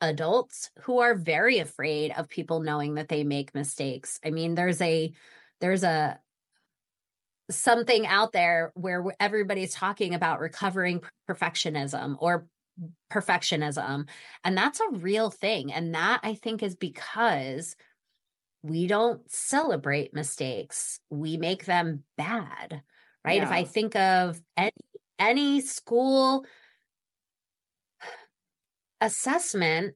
adults 0.00 0.70
who 0.82 0.98
are 0.98 1.14
very 1.14 1.58
afraid 1.58 2.12
of 2.16 2.28
people 2.28 2.60
knowing 2.60 2.94
that 2.94 3.08
they 3.08 3.24
make 3.24 3.54
mistakes 3.54 4.20
i 4.24 4.30
mean 4.30 4.54
there's 4.54 4.80
a 4.80 5.12
there's 5.60 5.84
a 5.84 6.18
something 7.50 8.06
out 8.06 8.32
there 8.32 8.72
where 8.74 9.04
everybody's 9.20 9.72
talking 9.72 10.14
about 10.14 10.40
recovering 10.40 11.00
perfectionism 11.30 12.16
or 12.18 12.46
perfectionism. 13.12 14.08
And 14.44 14.56
that's 14.56 14.80
a 14.80 14.96
real 14.96 15.30
thing. 15.30 15.72
And 15.72 15.94
that 15.94 16.20
I 16.22 16.34
think 16.34 16.62
is 16.62 16.74
because 16.74 17.76
we 18.62 18.86
don't 18.86 19.28
celebrate 19.30 20.14
mistakes, 20.14 21.00
we 21.10 21.36
make 21.36 21.64
them 21.64 22.04
bad, 22.16 22.82
right? 23.24 23.36
Yeah. 23.38 23.44
If 23.44 23.50
I 23.50 23.64
think 23.64 23.96
of 23.96 24.40
any, 24.56 24.72
any 25.18 25.60
school 25.60 26.44
assessment, 29.00 29.94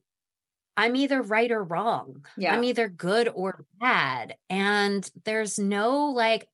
I'm 0.77 0.95
either 0.95 1.21
right 1.21 1.51
or 1.51 1.63
wrong. 1.63 2.25
Yeah. 2.37 2.53
I'm 2.53 2.63
either 2.63 2.87
good 2.87 3.29
or 3.33 3.65
bad. 3.79 4.35
And 4.49 5.09
there's 5.25 5.59
no 5.59 6.05
like, 6.07 6.47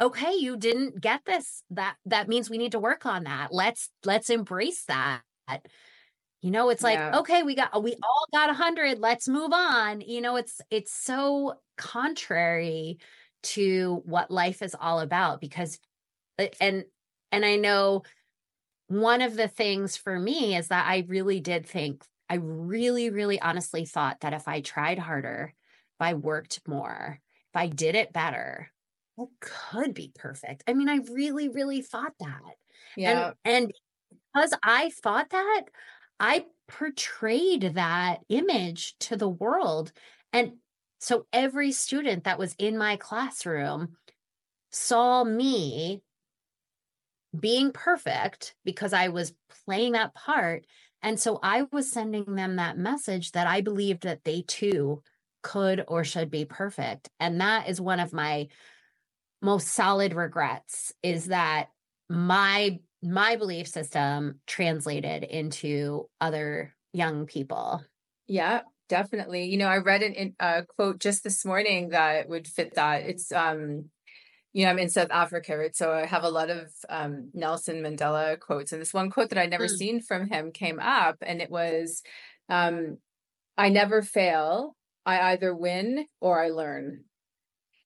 okay 0.00 0.34
you 0.34 0.56
didn't 0.56 1.00
get 1.00 1.20
this 1.24 1.62
that 1.70 1.94
that 2.04 2.28
means 2.28 2.50
we 2.50 2.58
need 2.58 2.72
to 2.72 2.80
work 2.80 3.06
on 3.06 3.22
that 3.22 3.52
let's 3.52 3.90
let's 4.04 4.28
embrace 4.28 4.84
that 4.88 5.22
you 6.44 6.50
know 6.50 6.68
it's 6.68 6.82
like 6.82 6.98
yeah. 6.98 7.18
okay 7.18 7.42
we 7.42 7.54
got 7.54 7.82
we 7.82 7.94
all 8.02 8.26
got 8.30 8.50
a 8.50 8.54
hundred 8.54 8.98
let's 8.98 9.26
move 9.26 9.50
on 9.50 10.02
you 10.02 10.20
know 10.20 10.36
it's 10.36 10.60
it's 10.70 10.92
so 10.92 11.54
contrary 11.78 12.98
to 13.42 14.02
what 14.04 14.30
life 14.30 14.60
is 14.60 14.76
all 14.78 15.00
about 15.00 15.40
because 15.40 15.78
uh, 16.38 16.46
and 16.60 16.84
and 17.32 17.46
i 17.46 17.56
know 17.56 18.02
one 18.88 19.22
of 19.22 19.36
the 19.36 19.48
things 19.48 19.96
for 19.96 20.18
me 20.18 20.54
is 20.54 20.68
that 20.68 20.86
i 20.86 21.06
really 21.08 21.40
did 21.40 21.66
think 21.66 22.04
i 22.28 22.34
really 22.34 23.08
really 23.08 23.40
honestly 23.40 23.86
thought 23.86 24.20
that 24.20 24.34
if 24.34 24.46
i 24.46 24.60
tried 24.60 24.98
harder 24.98 25.54
if 25.98 26.06
i 26.06 26.12
worked 26.12 26.60
more 26.68 27.20
if 27.54 27.56
i 27.58 27.66
did 27.66 27.94
it 27.94 28.12
better 28.12 28.70
it 29.16 29.28
could 29.40 29.94
be 29.94 30.10
perfect. 30.12 30.64
I 30.66 30.72
mean, 30.72 30.88
I 30.88 30.98
really, 31.12 31.48
really 31.48 31.82
thought 31.82 32.14
that. 32.18 32.56
Yeah. 32.96 33.32
And, 33.44 33.66
and 33.66 33.72
because 34.34 34.54
I 34.62 34.90
thought 34.90 35.30
that, 35.30 35.62
I 36.18 36.46
portrayed 36.68 37.74
that 37.74 38.20
image 38.28 38.96
to 39.00 39.16
the 39.16 39.28
world. 39.28 39.92
And 40.32 40.54
so 40.98 41.26
every 41.32 41.72
student 41.72 42.24
that 42.24 42.38
was 42.38 42.54
in 42.58 42.78
my 42.78 42.96
classroom 42.96 43.96
saw 44.70 45.24
me 45.24 46.02
being 47.38 47.72
perfect 47.72 48.54
because 48.64 48.92
I 48.92 49.08
was 49.08 49.34
playing 49.64 49.92
that 49.92 50.14
part. 50.14 50.66
And 51.02 51.20
so 51.20 51.38
I 51.42 51.66
was 51.70 51.90
sending 51.90 52.34
them 52.34 52.56
that 52.56 52.78
message 52.78 53.32
that 53.32 53.46
I 53.46 53.60
believed 53.60 54.04
that 54.04 54.24
they 54.24 54.42
too 54.42 55.02
could 55.42 55.84
or 55.86 56.04
should 56.04 56.30
be 56.30 56.44
perfect. 56.44 57.10
And 57.20 57.40
that 57.40 57.68
is 57.68 57.80
one 57.80 58.00
of 58.00 58.12
my 58.12 58.48
most 59.42 59.68
solid 59.68 60.14
regrets 60.14 60.92
is 61.02 61.26
that 61.26 61.68
my 62.08 62.80
my 63.04 63.36
belief 63.36 63.68
system 63.68 64.40
translated 64.46 65.22
into 65.22 66.08
other 66.20 66.74
young 66.92 67.26
people. 67.26 67.82
Yeah, 68.26 68.62
definitely. 68.88 69.44
You 69.44 69.58
know, 69.58 69.68
I 69.68 69.78
read 69.78 70.02
an, 70.02 70.34
a 70.40 70.64
quote 70.64 70.98
just 70.98 71.22
this 71.22 71.44
morning 71.44 71.90
that 71.90 72.28
would 72.28 72.48
fit 72.48 72.74
that. 72.74 73.02
It's 73.02 73.30
um 73.30 73.90
you 74.54 74.64
know, 74.64 74.70
I'm 74.70 74.78
in 74.78 74.88
South 74.88 75.10
Africa, 75.10 75.58
right? 75.58 75.74
So 75.74 75.92
I 75.92 76.06
have 76.06 76.22
a 76.22 76.30
lot 76.30 76.48
of 76.48 76.72
um, 76.88 77.30
Nelson 77.34 77.82
Mandela 77.82 78.38
quotes. 78.38 78.70
And 78.70 78.80
this 78.80 78.94
one 78.94 79.10
quote 79.10 79.30
that 79.30 79.38
I'd 79.38 79.50
never 79.50 79.66
mm. 79.66 79.76
seen 79.76 80.00
from 80.00 80.30
him 80.30 80.52
came 80.52 80.78
up, 80.78 81.16
and 81.22 81.42
it 81.42 81.50
was, 81.50 82.04
um, 82.48 82.98
I 83.58 83.68
never 83.68 84.00
fail. 84.00 84.76
I 85.04 85.32
either 85.32 85.52
win 85.52 86.06
or 86.20 86.40
I 86.40 86.50
learn. 86.50 87.02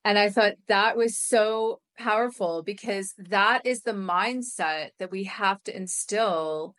And 0.04 0.18
I 0.18 0.28
thought 0.28 0.54
that 0.68 0.96
was 0.96 1.16
so 1.16 1.80
powerful 1.98 2.62
because 2.62 3.14
that 3.18 3.66
is 3.66 3.82
the 3.82 3.92
mindset 3.92 4.90
that 4.98 5.10
we 5.10 5.24
have 5.24 5.62
to 5.64 5.76
instill 5.76 6.74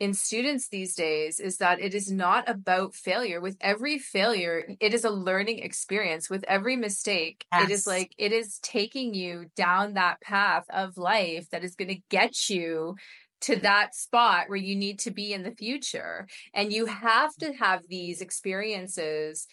in 0.00 0.12
students 0.12 0.68
these 0.68 0.94
days 0.94 1.38
is 1.38 1.58
that 1.58 1.80
it 1.80 1.94
is 1.94 2.10
not 2.10 2.48
about 2.48 2.94
failure. 2.94 3.40
With 3.40 3.56
every 3.60 3.98
failure, 3.98 4.76
it 4.80 4.92
is 4.92 5.04
a 5.04 5.10
learning 5.10 5.60
experience. 5.60 6.28
With 6.28 6.44
every 6.48 6.76
mistake, 6.76 7.46
yes. 7.52 7.64
it 7.64 7.70
is 7.70 7.86
like 7.86 8.12
it 8.18 8.32
is 8.32 8.58
taking 8.58 9.14
you 9.14 9.46
down 9.56 9.94
that 9.94 10.20
path 10.20 10.64
of 10.70 10.98
life 10.98 11.48
that 11.50 11.64
is 11.64 11.76
going 11.76 11.88
to 11.88 12.02
get 12.10 12.50
you 12.50 12.96
to 13.42 13.56
that 13.56 13.94
spot 13.94 14.48
where 14.48 14.58
you 14.58 14.74
need 14.74 14.98
to 15.00 15.10
be 15.10 15.32
in 15.32 15.42
the 15.42 15.54
future. 15.54 16.26
And 16.52 16.72
you 16.72 16.86
have 16.86 17.34
to 17.36 17.52
have 17.52 17.82
these 17.88 18.20
experiences 18.20 19.46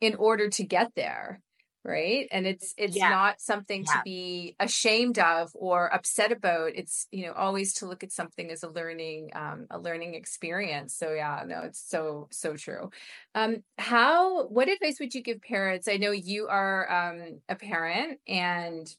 in 0.00 0.16
order 0.16 0.48
to 0.50 0.64
get 0.64 0.92
there 0.96 1.40
right 1.84 2.28
and 2.32 2.46
it's 2.46 2.74
it's 2.78 2.96
yeah. 2.96 3.10
not 3.10 3.40
something 3.40 3.84
yeah. 3.86 3.92
to 3.92 4.00
be 4.04 4.56
ashamed 4.58 5.18
of 5.18 5.50
or 5.54 5.92
upset 5.92 6.32
about 6.32 6.72
it's 6.74 7.06
you 7.10 7.26
know 7.26 7.32
always 7.32 7.74
to 7.74 7.86
look 7.86 8.02
at 8.02 8.10
something 8.10 8.50
as 8.50 8.62
a 8.62 8.68
learning 8.68 9.30
um 9.34 9.66
a 9.70 9.78
learning 9.78 10.14
experience 10.14 10.94
so 10.94 11.12
yeah 11.12 11.42
no 11.46 11.60
it's 11.60 11.82
so 11.86 12.26
so 12.30 12.56
true 12.56 12.90
um 13.34 13.62
how 13.76 14.46
what 14.46 14.68
advice 14.68 14.98
would 14.98 15.14
you 15.14 15.22
give 15.22 15.42
parents 15.42 15.86
i 15.86 15.96
know 15.96 16.10
you 16.10 16.46
are 16.48 17.10
um 17.10 17.40
a 17.48 17.54
parent 17.54 18.18
and 18.26 18.94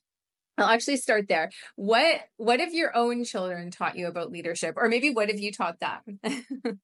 I'll 0.58 0.70
actually 0.70 0.96
start 0.96 1.28
there. 1.28 1.52
What 1.76 2.22
what 2.38 2.62
have 2.62 2.74
your 2.74 2.96
own 2.96 3.26
children 3.26 3.72
taught 3.72 3.98
you 3.98 4.08
about 4.08 4.32
leadership 4.32 4.76
or 4.78 4.88
maybe 4.88 5.10
what 5.10 5.28
have 5.28 5.38
you 5.38 5.52
taught 5.52 5.82
them? 5.82 6.20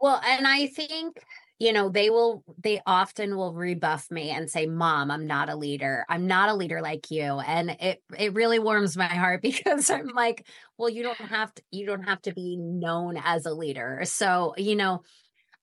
well, 0.00 0.20
and 0.24 0.46
I 0.46 0.68
think 0.68 1.22
you 1.58 1.72
know 1.72 1.88
they 1.88 2.10
will 2.10 2.44
they 2.62 2.80
often 2.86 3.36
will 3.36 3.54
rebuff 3.54 4.10
me 4.10 4.30
and 4.30 4.50
say 4.50 4.66
mom 4.66 5.10
i'm 5.10 5.26
not 5.26 5.48
a 5.48 5.56
leader. 5.56 6.04
I'm 6.08 6.26
not 6.26 6.48
a 6.48 6.54
leader 6.54 6.80
like 6.82 7.10
you. 7.10 7.22
And 7.22 7.70
it 7.80 8.02
it 8.18 8.34
really 8.34 8.58
warms 8.58 8.96
my 8.96 9.06
heart 9.06 9.42
because 9.42 9.90
i'm 9.90 10.08
like 10.08 10.46
well 10.78 10.90
you 10.90 11.02
don't 11.02 11.16
have 11.18 11.54
to 11.54 11.62
you 11.70 11.86
don't 11.86 12.04
have 12.04 12.20
to 12.22 12.34
be 12.34 12.56
known 12.56 13.16
as 13.22 13.46
a 13.46 13.54
leader. 13.54 14.02
So 14.04 14.54
you 14.56 14.76
know 14.76 15.02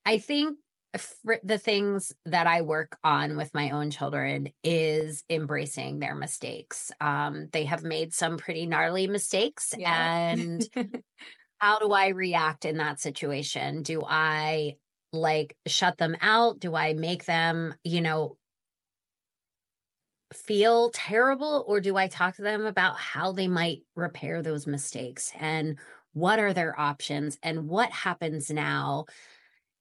i 0.05 0.17
think 0.17 0.57
the 1.43 1.57
things 1.57 2.13
that 2.25 2.45
i 2.45 2.61
work 2.61 2.97
on 3.03 3.35
with 3.35 3.51
my 3.55 3.71
own 3.71 3.89
children 3.89 4.49
is 4.63 5.23
embracing 5.29 5.99
their 5.99 6.15
mistakes. 6.15 6.91
Um 7.01 7.49
they 7.51 7.65
have 7.65 7.83
made 7.83 8.13
some 8.13 8.37
pretty 8.37 8.65
gnarly 8.65 9.07
mistakes 9.07 9.73
yeah. 9.77 10.29
and 10.29 10.67
how 11.59 11.79
do 11.79 11.91
i 11.91 12.09
react 12.09 12.65
in 12.65 12.77
that 12.77 12.99
situation? 12.99 13.83
Do 13.83 14.03
i 14.07 14.75
like 15.13 15.55
shut 15.67 15.97
them 15.97 16.17
out? 16.21 16.59
Do 16.59 16.75
I 16.75 16.93
make 16.93 17.25
them, 17.25 17.75
you 17.83 18.01
know, 18.01 18.37
feel 20.33 20.89
terrible 20.89 21.63
or 21.67 21.79
do 21.79 21.95
I 21.95 22.07
talk 22.07 22.35
to 22.37 22.41
them 22.41 22.65
about 22.65 22.97
how 22.97 23.31
they 23.31 23.47
might 23.47 23.83
repair 23.95 24.41
those 24.41 24.65
mistakes 24.65 25.31
and 25.39 25.77
what 26.13 26.39
are 26.39 26.53
their 26.53 26.79
options 26.79 27.37
and 27.43 27.67
what 27.69 27.91
happens 27.91 28.49
now? 28.49 29.05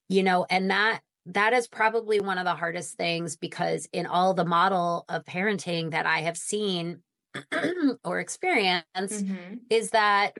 You 0.09 0.23
know, 0.23 0.47
and 0.49 0.71
that 0.71 1.01
that 1.27 1.53
is 1.53 1.69
probably 1.69 2.21
one 2.21 2.39
of 2.39 2.45
the 2.45 2.55
hardest 2.55 2.97
things 2.97 3.37
because 3.37 3.89
in 3.93 4.07
all 4.07 4.35
the 4.35 4.45
model 4.45 5.05
of 5.09 5.25
parenting 5.25 5.93
that 5.93 6.05
I 6.05 6.21
have 6.21 6.37
seen 6.37 7.01
or 8.05 8.19
experienced 8.19 8.85
mm-hmm. 8.99 9.55
is 9.71 9.91
that 9.91 10.37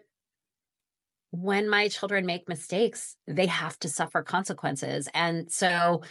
when 1.33 1.69
my 1.69 1.89
children 1.89 2.27
make 2.27 2.47
mistakes, 2.47 3.17
they 3.27 3.47
have 3.47 3.79
to 3.81 3.89
suffer 3.89 4.23
consequences. 4.23 5.09
And 5.15 5.51
so, 5.51 6.03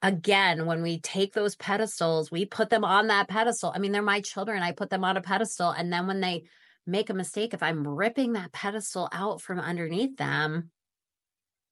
again, 0.00 0.64
when 0.64 0.82
we 0.82 0.98
take 0.98 1.34
those 1.34 1.56
pedestals, 1.56 2.30
we 2.30 2.46
put 2.46 2.70
them 2.70 2.84
on 2.84 3.08
that 3.08 3.28
pedestal. 3.28 3.70
I 3.74 3.78
mean, 3.78 3.92
they're 3.92 4.02
my 4.02 4.22
children. 4.22 4.62
I 4.62 4.72
put 4.72 4.88
them 4.88 5.04
on 5.04 5.18
a 5.18 5.20
pedestal. 5.20 5.70
And 5.70 5.92
then 5.92 6.06
when 6.06 6.20
they 6.20 6.44
make 6.86 7.10
a 7.10 7.14
mistake, 7.14 7.52
if 7.52 7.62
I'm 7.62 7.86
ripping 7.86 8.32
that 8.32 8.50
pedestal 8.50 9.10
out 9.12 9.42
from 9.42 9.60
underneath 9.60 10.16
them, 10.16 10.70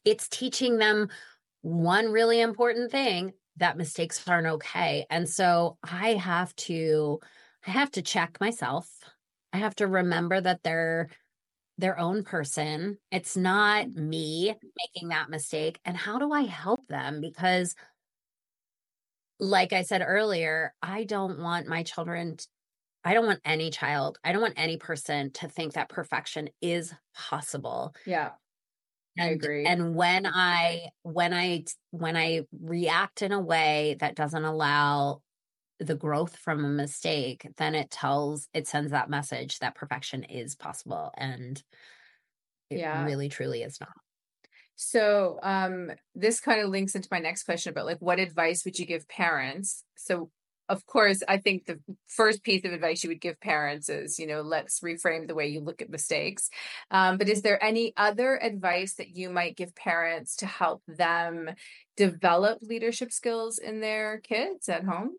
it's 0.05 0.29
teaching 0.29 0.77
them 0.77 1.09
one 1.63 2.13
really 2.13 2.43
important 2.43 2.91
thing 2.91 3.33
that 3.57 3.79
mistakes 3.79 4.23
aren't 4.29 4.47
okay. 4.47 5.07
And 5.09 5.27
so 5.27 5.79
I 5.83 6.15
have 6.15 6.55
to 6.57 7.19
I 7.67 7.71
have 7.71 7.93
to 7.93 8.03
check 8.03 8.41
myself. 8.41 8.89
I 9.55 9.59
have 9.59 9.75
to 9.77 9.87
remember 9.87 10.39
that 10.41 10.63
they're 10.63 11.09
their 11.79 11.99
own 11.99 12.23
person. 12.23 12.99
It's 13.11 13.37
not 13.37 13.87
mm-hmm. 13.87 14.09
me 14.09 14.55
making 14.79 15.09
that 15.09 15.31
mistake. 15.31 15.81
And 15.85 15.97
how 15.97 16.19
do 16.19 16.33
I 16.33 16.43
help 16.43 16.87
them? 16.89 17.21
Because, 17.21 17.75
like 19.41 19.73
I 19.73 19.83
said 19.83 20.05
earlier, 20.07 20.75
I 20.83 21.05
don't 21.05 21.41
want 21.41 21.67
my 21.67 21.83
children, 21.83 22.37
I 23.05 23.15
don't 23.15 23.27
want 23.27 23.41
any 23.45 23.71
child, 23.71 24.19
I 24.23 24.33
don't 24.33 24.43
want 24.43 24.55
any 24.57 24.77
person 24.77 25.33
to 25.33 25.49
think 25.49 25.73
that 25.73 25.89
perfection 25.89 26.51
is 26.61 26.95
possible. 27.15 27.95
Yeah. 28.07 28.31
And, 29.17 29.29
I 29.29 29.33
agree. 29.33 29.67
And 29.67 29.95
when 29.95 30.27
I 30.27 30.87
when 31.03 31.35
I 31.35 31.65
when 31.91 32.17
I 32.17 32.43
react 32.63 33.23
in 33.23 33.33
a 33.33 33.41
way 33.41 33.97
that 34.01 34.15
doesn't 34.15 34.45
allow 34.45 35.21
the 35.83 35.95
growth 35.97 36.37
from 36.37 36.65
a 36.65 36.69
mistake, 36.69 37.47
then 37.57 37.75
it 37.75 37.91
tells 37.91 38.49
it 38.55 38.67
sends 38.67 38.91
that 38.93 39.11
message 39.11 39.59
that 39.61 39.75
perfection 39.75 40.25
is 40.25 40.55
possible 40.55 41.13
and 41.17 41.63
it 42.71 42.83
Yeah. 42.83 42.89
really 42.91 43.29
truly 43.29 43.63
is 43.63 43.81
not. 43.81 43.93
So, 44.75 45.39
um, 45.43 45.93
this 46.15 46.41
kind 46.41 46.61
of 46.61 46.71
links 46.71 46.95
into 46.95 47.09
my 47.11 47.19
next 47.19 47.45
question 47.45 47.71
about 47.71 47.87
like 47.87 47.99
what 48.01 48.19
advice 48.19 48.65
would 48.65 48.79
you 48.79 48.87
give 48.87 49.07
parents? 49.09 49.85
So, 49.97 50.31
of 50.69 50.87
course, 50.87 51.23
I 51.29 51.37
think 51.39 51.67
the 51.67 51.81
first 52.07 52.43
piece 52.43 52.65
of 52.65 52.73
advice 52.73 53.05
you 53.05 53.11
would 53.11 53.21
give 53.21 53.39
parents 53.41 53.89
is, 53.89 54.19
you 54.19 54.27
know, 54.27 54.41
let's 54.43 54.81
reframe 54.81 55.27
the 55.29 55.35
way 55.35 55.47
you 55.49 55.61
look 55.61 55.83
at 55.83 55.91
mistakes. 55.91 56.49
Um, 56.91 57.19
but 57.19 57.29
is 57.29 57.43
there 57.43 57.63
any 57.63 57.93
other 57.97 58.37
advice 58.43 58.95
that 58.95 59.15
you 59.17 59.29
might 59.29 59.57
give 59.57 59.75
parents 59.75 60.37
to 60.37 60.47
help 60.47 60.83
them 60.87 61.51
develop 61.97 62.59
leadership 62.63 63.13
skills 63.13 63.59
in 63.59 63.81
their 63.81 64.19
kids 64.21 64.69
at 64.69 64.85
home? 64.85 65.17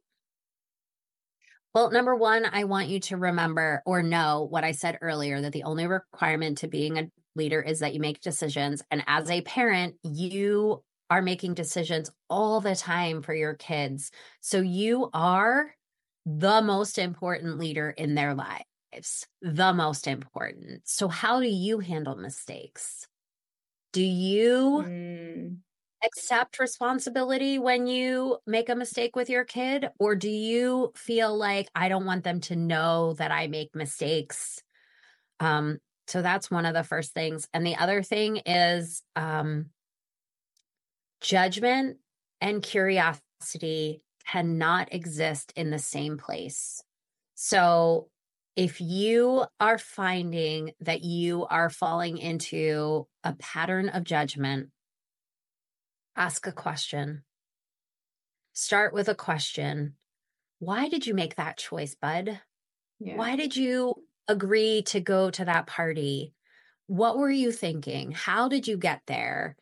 Well, 1.74 1.90
number 1.90 2.16
one, 2.16 2.46
I 2.46 2.66
want 2.66 2.90
you 2.90 3.00
to 3.02 3.18
remember 3.18 3.82
or 3.86 4.04
know 4.04 4.44
what 4.44 4.64
I 4.64 4.72
said 4.74 5.00
earlier 5.02 5.42
that 5.42 5.54
the 5.54 5.64
only 5.64 5.88
requirement 5.88 6.60
to 6.60 6.68
being 6.68 6.98
a 7.00 7.10
leader 7.36 7.62
is 7.62 7.80
that 7.80 7.94
you 7.94 8.00
make 8.00 8.22
decisions. 8.22 8.84
And 8.92 9.04
as 9.08 9.30
a 9.30 9.42
parent, 9.42 9.96
you 10.04 10.84
are 11.10 11.22
making 11.22 11.56
decisions 11.56 12.12
all 12.30 12.62
the 12.62 12.76
time 12.76 13.24
for 13.24 13.34
your 13.34 13.56
kids. 13.56 14.12
So 14.42 14.62
you 14.62 15.10
are 15.14 15.74
the 16.26 16.62
most 16.62 16.98
important 17.00 17.58
leader 17.58 17.90
in 17.90 18.14
their 18.14 18.36
lives, 18.36 19.28
the 19.42 19.74
most 19.74 20.08
important. 20.08 20.88
So, 20.88 21.08
how 21.08 21.42
do 21.42 21.48
you 21.48 21.80
handle 21.80 22.16
mistakes? 22.16 23.08
Do 23.94 24.04
you 24.04 24.86
Mm, 24.86 25.64
accept 26.06 26.60
responsibility 26.60 27.60
when 27.60 27.88
you 27.88 28.38
make 28.46 28.70
a 28.70 28.76
mistake 28.76 29.16
with 29.16 29.30
your 29.30 29.46
kid? 29.46 29.90
Or 30.00 30.16
do 30.16 30.30
you 30.30 30.92
feel 30.96 31.36
like 31.36 31.70
i 31.76 31.90
don't 31.90 32.06
want 32.06 32.24
them 32.24 32.42
to 32.42 32.56
know 32.56 33.14
that 33.14 33.32
i 33.32 33.48
make 33.48 33.76
mistakes? 33.76 34.62
Um 35.40 35.80
so 36.08 36.22
that's 36.22 36.52
one 36.52 36.66
of 36.66 36.74
the 36.74 36.84
first 36.84 37.14
things. 37.14 37.48
And 37.54 37.66
the 37.66 37.78
other 37.78 38.04
thing 38.04 38.38
is 38.46 39.04
um 39.16 39.68
judgment 41.22 41.98
and 42.42 42.62
curiosity 42.62 44.02
cannot 44.28 44.94
exist 44.94 45.54
in 45.56 45.70
the 45.70 45.80
same 45.80 46.18
place. 46.18 46.84
So 47.36 48.10
if 48.56 48.80
you 48.80 49.46
are 49.60 49.78
finding 49.78 50.74
that 50.82 51.04
you 51.04 51.46
are 51.46 51.70
falling 51.70 52.18
into 52.18 53.08
a 53.24 53.34
pattern 53.34 53.90
of 53.90 54.04
judgment 54.04 54.70
ask 56.16 56.48
a 56.48 56.52
question. 56.52 57.24
Start 58.54 58.94
with 58.94 59.10
a 59.10 59.16
question. 59.16 59.96
Why 60.60 60.88
did 60.90 61.08
you 61.08 61.14
make 61.14 61.36
that 61.36 61.58
choice, 61.58 61.96
bud? 61.96 62.40
yeah. 63.00 63.16
Why 63.18 63.36
did 63.36 63.56
you 63.56 63.96
agree 64.28 64.84
to 64.84 65.00
go 65.00 65.30
to 65.32 65.46
that 65.46 65.68
party? 65.68 66.34
What 66.88 67.18
were 67.18 67.32
you 67.32 67.52
thinking? 67.52 68.12
How 68.12 68.48
did 68.48 68.68
you 68.68 68.78
get 68.78 69.02
there? 69.08 69.58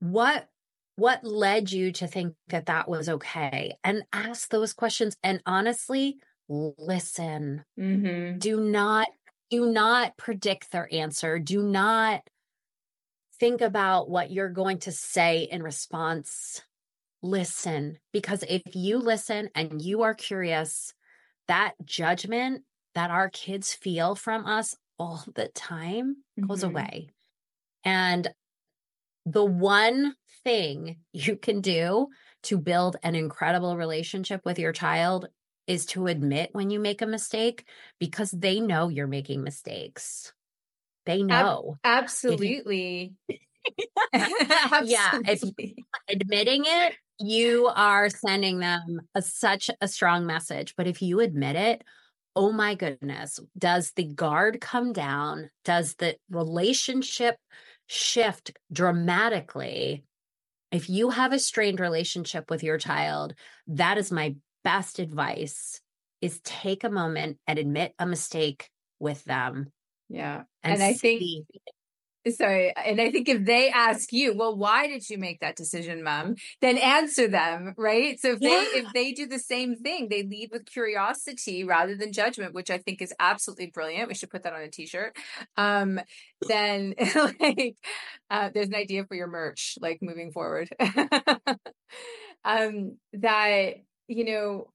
What 0.00 0.48
what 0.96 1.24
led 1.24 1.72
you 1.72 1.90
to 1.92 2.06
think 2.06 2.36
that 2.48 2.66
that 2.66 2.88
was 2.88 3.08
okay? 3.08 3.78
And 3.82 4.04
ask 4.12 4.50
those 4.50 4.72
questions 4.72 5.16
and 5.22 5.42
honestly, 5.46 6.18
listen. 6.48 7.64
hmm 7.76 8.38
Do 8.38 8.60
not 8.60 9.08
do 9.50 9.70
not 9.70 10.16
predict 10.16 10.70
their 10.70 10.92
answer. 10.92 11.38
Do 11.38 11.62
not 11.62 12.28
think 13.42 13.60
about 13.60 14.08
what 14.08 14.30
you're 14.30 14.50
going 14.50 14.78
to 14.78 14.92
say 14.92 15.42
in 15.42 15.64
response. 15.64 16.62
Listen, 17.22 17.98
because 18.12 18.44
if 18.48 18.62
you 18.74 18.98
listen 18.98 19.50
and 19.54 19.82
you 19.82 20.02
are 20.02 20.14
curious, 20.14 20.94
that 21.48 21.74
judgment 21.84 22.64
that 22.94 23.10
our 23.10 23.30
kids 23.30 23.74
feel 23.74 24.14
from 24.14 24.46
us 24.46 24.76
all 24.98 25.24
the 25.34 25.48
time 25.48 26.18
goes 26.48 26.62
Mhm. 26.62 26.70
away. 26.70 27.10
And 27.84 28.32
the 29.26 29.44
one 29.44 30.16
thing 30.44 31.00
you 31.12 31.36
can 31.36 31.60
do 31.60 32.08
to 32.44 32.58
build 32.58 32.96
an 33.02 33.14
incredible 33.14 33.76
relationship 33.76 34.44
with 34.44 34.58
your 34.58 34.72
child 34.72 35.28
is 35.66 35.86
to 35.86 36.06
admit 36.08 36.50
when 36.54 36.70
you 36.70 36.80
make 36.80 37.02
a 37.02 37.06
mistake 37.06 37.68
because 37.98 38.30
they 38.32 38.60
know 38.60 38.88
you're 38.88 39.06
making 39.06 39.42
mistakes. 39.42 40.32
They 41.06 41.22
know. 41.22 41.76
Absolutely. 41.84 43.14
Yeah, 44.12 45.20
if- 45.26 45.42
admitting 46.08 46.64
it, 46.66 46.94
you 47.20 47.68
are 47.68 48.10
sending 48.10 48.58
them 48.58 49.00
a, 49.14 49.22
such 49.22 49.70
a 49.80 49.86
strong 49.86 50.26
message. 50.26 50.74
But 50.76 50.88
if 50.88 51.00
you 51.02 51.20
admit 51.20 51.56
it, 51.56 51.82
oh 52.34 52.50
my 52.52 52.74
goodness, 52.74 53.38
does 53.56 53.92
the 53.94 54.04
guard 54.04 54.60
come 54.60 54.92
down? 54.92 55.50
Does 55.64 55.94
the 55.94 56.16
relationship 56.30 57.36
shift 57.86 58.52
dramatically? 58.72 60.04
If 60.72 60.88
you 60.88 61.10
have 61.10 61.32
a 61.32 61.38
strained 61.38 61.80
relationship 61.80 62.50
with 62.50 62.62
your 62.62 62.78
child, 62.78 63.34
that 63.68 63.98
is 63.98 64.10
my 64.10 64.34
best 64.64 64.98
advice 64.98 65.80
is 66.20 66.40
take 66.44 66.84
a 66.84 66.90
moment 66.90 67.38
and 67.46 67.58
admit 67.58 67.94
a 67.98 68.06
mistake 68.06 68.70
with 68.98 69.22
them. 69.24 69.70
Yeah. 70.12 70.42
And, 70.62 70.74
And 70.74 70.82
I 70.82 70.92
think- 70.92 71.22
Sorry. 72.28 72.72
And 72.76 73.00
I 73.00 73.10
think 73.10 73.28
if 73.28 73.44
they 73.44 73.68
ask 73.70 74.12
you, 74.12 74.32
well, 74.36 74.56
why 74.56 74.86
did 74.86 75.10
you 75.10 75.18
make 75.18 75.40
that 75.40 75.56
decision, 75.56 76.04
mom? 76.04 76.36
Then 76.60 76.78
answer 76.78 77.26
them, 77.26 77.74
right? 77.76 78.20
So 78.20 78.32
if 78.34 78.38
they 78.40 78.48
if 78.78 78.92
they 78.92 79.10
do 79.10 79.26
the 79.26 79.40
same 79.40 79.74
thing, 79.74 80.08
they 80.08 80.22
lead 80.22 80.50
with 80.52 80.66
curiosity 80.66 81.64
rather 81.64 81.96
than 81.96 82.12
judgment, 82.12 82.54
which 82.54 82.70
I 82.70 82.78
think 82.78 83.02
is 83.02 83.12
absolutely 83.18 83.66
brilliant. 83.74 84.06
We 84.06 84.14
should 84.14 84.30
put 84.30 84.44
that 84.44 84.52
on 84.52 84.60
a 84.62 84.68
t-shirt. 84.68 85.16
Um, 85.56 85.98
then 86.42 86.94
like 87.40 87.74
uh 88.30 88.50
there's 88.54 88.68
an 88.68 88.76
idea 88.76 89.04
for 89.04 89.16
your 89.16 89.26
merch, 89.26 89.76
like 89.80 89.98
moving 90.00 90.30
forward. 90.30 90.68
um, 92.44 92.98
that, 93.14 93.74
you 94.08 94.24
know, 94.24 94.68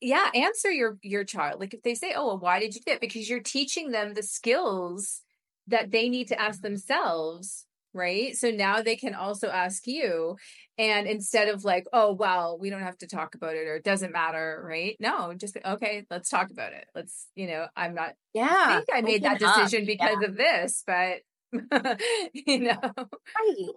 yeah, 0.00 0.30
answer 0.34 0.70
your 0.70 0.98
your 1.02 1.24
child. 1.24 1.60
Like 1.60 1.74
if 1.74 1.82
they 1.82 1.94
say, 1.94 2.12
"Oh, 2.14 2.26
well, 2.28 2.38
why 2.38 2.60
did 2.60 2.74
you 2.74 2.80
do 2.80 2.92
that?" 2.92 3.00
Because 3.00 3.28
you're 3.28 3.40
teaching 3.40 3.90
them 3.90 4.14
the 4.14 4.22
skills 4.22 5.22
that 5.68 5.90
they 5.90 6.08
need 6.08 6.28
to 6.28 6.40
ask 6.40 6.60
themselves, 6.62 7.66
right? 7.92 8.36
So 8.36 8.50
now 8.50 8.82
they 8.82 8.96
can 8.96 9.14
also 9.14 9.48
ask 9.48 9.86
you. 9.86 10.36
And 10.78 11.06
instead 11.06 11.48
of 11.48 11.64
like, 11.64 11.86
oh, 11.92 12.12
well, 12.12 12.58
we 12.58 12.70
don't 12.70 12.82
have 12.82 12.98
to 12.98 13.06
talk 13.06 13.34
about 13.34 13.56
it 13.56 13.66
or 13.66 13.76
it 13.76 13.84
doesn't 13.84 14.12
matter, 14.12 14.62
right? 14.64 14.96
No, 15.00 15.34
just 15.34 15.56
okay, 15.64 16.04
let's 16.10 16.28
talk 16.28 16.50
about 16.50 16.72
it. 16.72 16.86
Let's, 16.94 17.26
you 17.34 17.46
know, 17.48 17.66
I'm 17.74 17.94
not, 17.94 18.12
yeah, 18.34 18.44
I 18.46 18.74
think 18.74 18.86
I 18.92 19.00
made 19.00 19.22
that 19.22 19.36
open 19.36 19.48
up. 19.48 19.54
decision 19.54 19.86
because 19.86 20.22
of 20.22 20.36
this, 20.36 20.84
but, 20.86 21.22
you 22.34 22.60
know, 22.60 22.80
Right. 22.94 23.70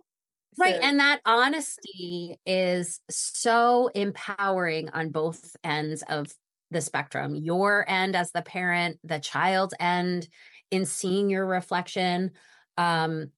Right. 0.57 0.75
so- 0.75 0.81
And 0.81 0.99
that 0.99 1.21
honesty 1.25 2.37
is 2.45 2.99
so 3.09 3.89
empowering 3.95 4.89
on 4.89 5.09
both 5.09 5.55
ends 5.63 6.03
of 6.09 6.27
the 6.71 6.81
spectrum 6.81 7.35
your 7.35 7.83
end 7.89 8.15
as 8.15 8.31
the 8.31 8.41
parent, 8.41 8.99
the 9.03 9.19
child's 9.19 9.73
end 9.79 10.27
in 10.71 10.85
seeing 10.85 11.29
your 11.29 11.45
reflection. 11.45 12.31
Um, 12.77 13.31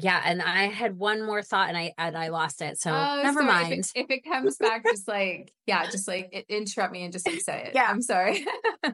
yeah, 0.00 0.22
and 0.24 0.40
I 0.40 0.66
had 0.68 0.96
one 0.96 1.26
more 1.26 1.42
thought 1.42 1.68
and 1.68 1.76
I 1.76 1.92
and 1.98 2.16
I 2.16 2.28
lost 2.28 2.62
it. 2.62 2.78
So 2.78 2.92
Oh, 2.92 3.20
never 3.24 3.40
sorry. 3.40 3.62
If 3.64 3.68
mind. 3.70 3.72
it, 3.72 3.90
if 3.96 4.10
it 4.10 4.20
comes 4.24 4.56
back, 4.56 4.84
just 4.84 5.08
like, 5.08 5.52
yeah, 5.66 5.90
just 5.90 6.06
like 6.06 6.46
interrupt 6.48 6.92
me 6.92 7.02
and 7.02 7.12
just 7.12 7.26
like 7.26 7.40
say 7.40 7.64
it. 7.66 7.74
Yeah. 7.74 7.88
I'm 7.90 8.00
sorry. 8.02 8.46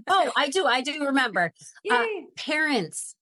oh, 0.08 0.32
I 0.34 0.48
do, 0.48 0.64
I 0.64 0.80
do 0.80 1.04
remember. 1.04 1.52
Uh, 1.90 2.04
parents, 2.36 3.14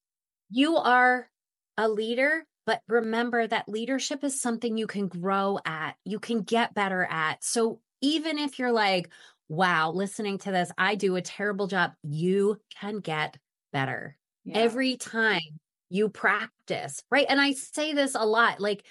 you 0.49 0.77
are 0.77 1.29
a 1.77 1.89
leader, 1.89 2.45
but 2.65 2.81
remember 2.87 3.45
that 3.45 3.69
leadership 3.69 4.23
is 4.23 4.39
something 4.39 4.77
you 4.77 4.87
can 4.87 5.07
grow 5.07 5.59
at, 5.65 5.95
you 6.05 6.19
can 6.19 6.41
get 6.41 6.73
better 6.73 7.05
at. 7.05 7.43
So 7.43 7.81
even 8.01 8.37
if 8.37 8.59
you're 8.59 8.71
like, 8.71 9.11
wow, 9.49 9.91
listening 9.91 10.37
to 10.39 10.51
this, 10.51 10.71
I 10.77 10.95
do 10.95 11.15
a 11.15 11.21
terrible 11.21 11.67
job, 11.67 11.93
you 12.03 12.59
can 12.79 12.99
get 12.99 13.37
better 13.71 14.17
Yeah. 14.45 14.59
every 14.59 14.97
time 14.97 15.59
you 15.89 16.09
practice, 16.09 17.03
right? 17.11 17.25
And 17.29 17.39
I 17.39 17.53
say 17.53 17.93
this 17.93 18.15
a 18.15 18.25
lot 18.25 18.59
like, 18.59 18.85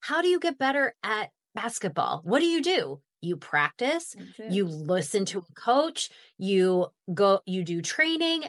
how 0.00 0.22
do 0.22 0.28
you 0.28 0.38
get 0.38 0.58
better 0.58 0.94
at 1.02 1.30
basketball? 1.54 2.20
What 2.24 2.40
do 2.40 2.46
you 2.46 2.62
do? 2.62 3.00
You 3.22 3.36
practice, 3.36 4.14
you 4.48 4.66
listen 4.66 5.24
to 5.26 5.38
a 5.38 5.54
coach, 5.54 6.10
you 6.38 6.86
go, 7.12 7.40
you 7.46 7.64
do 7.64 7.82
training. 7.82 8.44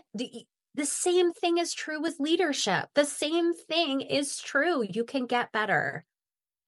The, 0.78 0.86
same 0.86 1.34
thing 1.34 1.58
is 1.58 1.74
true 1.74 2.02
with 2.02 2.20
leadership. 2.20 2.88
The 2.94 3.06
same 3.06 3.54
thing 3.54 4.02
is 4.02 4.40
true. 4.40 4.84
You 4.88 5.04
can 5.04 5.26
get 5.26 5.52
better. 5.52 6.06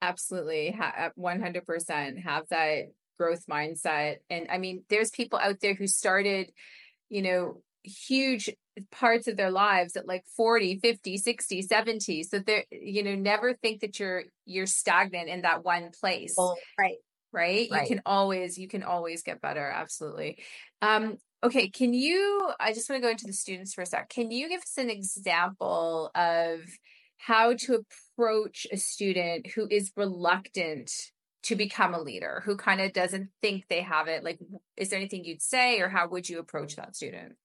Absolutely. 0.02 0.78
100% 1.18 2.24
have 2.24 2.44
that 2.50 2.86
growth 3.18 3.46
mindset. 3.48 4.18
And 4.30 4.48
I 4.50 4.58
mean, 4.58 4.84
there's 4.90 5.12
people 5.12 5.40
out 5.40 5.60
there 5.62 5.76
who 5.76 5.88
started, 5.88 6.52
you 7.10 7.22
know, 7.22 7.62
huge 7.84 8.50
parts 8.92 9.28
of 9.28 9.38
their 9.38 9.52
lives 9.52 9.96
at 9.96 10.08
like 10.08 10.24
40 10.38 10.80
50 10.80 11.18
60 11.18 11.62
70 11.64 12.24
so 12.24 12.40
they're 12.40 12.64
you 12.72 13.04
know 13.04 13.16
never 13.16 13.54
think 13.54 13.82
that 13.82 14.00
you're 14.00 14.24
you're 14.46 14.66
stagnant 14.66 15.30
in 15.30 15.42
that 15.42 15.64
one 15.64 15.90
place 16.00 16.36
right 17.34 17.68
right 17.72 17.82
you 17.84 17.88
can 17.88 18.02
always 18.06 18.58
you 18.58 18.68
can 18.68 18.84
always 18.84 19.24
get 19.24 19.42
better 19.42 19.70
absolutely 19.70 20.38
um 20.82 21.18
okay 21.44 21.70
can 21.70 21.94
you 21.94 22.52
i 22.60 22.74
just 22.74 22.90
want 22.90 23.02
to 23.02 23.06
go 23.06 23.12
into 23.12 23.26
the 23.26 23.34
students 23.34 23.74
for 23.74 23.82
a 23.82 23.86
sec 23.86 24.10
can 24.10 24.32
you 24.32 24.50
give 24.50 24.62
us 24.62 24.78
an 24.78 24.90
example 24.90 26.12
of 26.16 26.62
how 27.18 27.54
to 27.54 27.84
approach 28.18 28.66
a 28.72 28.78
student 28.78 29.48
who 29.48 29.68
is 29.70 29.92
reluctant 29.96 30.92
to 31.44 31.56
become 31.56 31.94
a 31.94 32.02
leader 32.02 32.42
who 32.46 32.56
kind 32.58 32.82
of 32.82 32.94
doesn't 32.94 33.30
think 33.42 33.66
they 33.70 33.82
have 33.82 34.08
it 34.08 34.24
like 34.24 34.40
is 34.78 34.90
there 34.90 35.00
anything 35.00 35.24
you'd 35.24 35.42
say 35.42 35.80
or 35.80 35.90
how 35.90 36.08
would 36.08 36.28
you 36.28 36.40
approach 36.40 36.76
that 36.76 36.96
student 36.96 37.36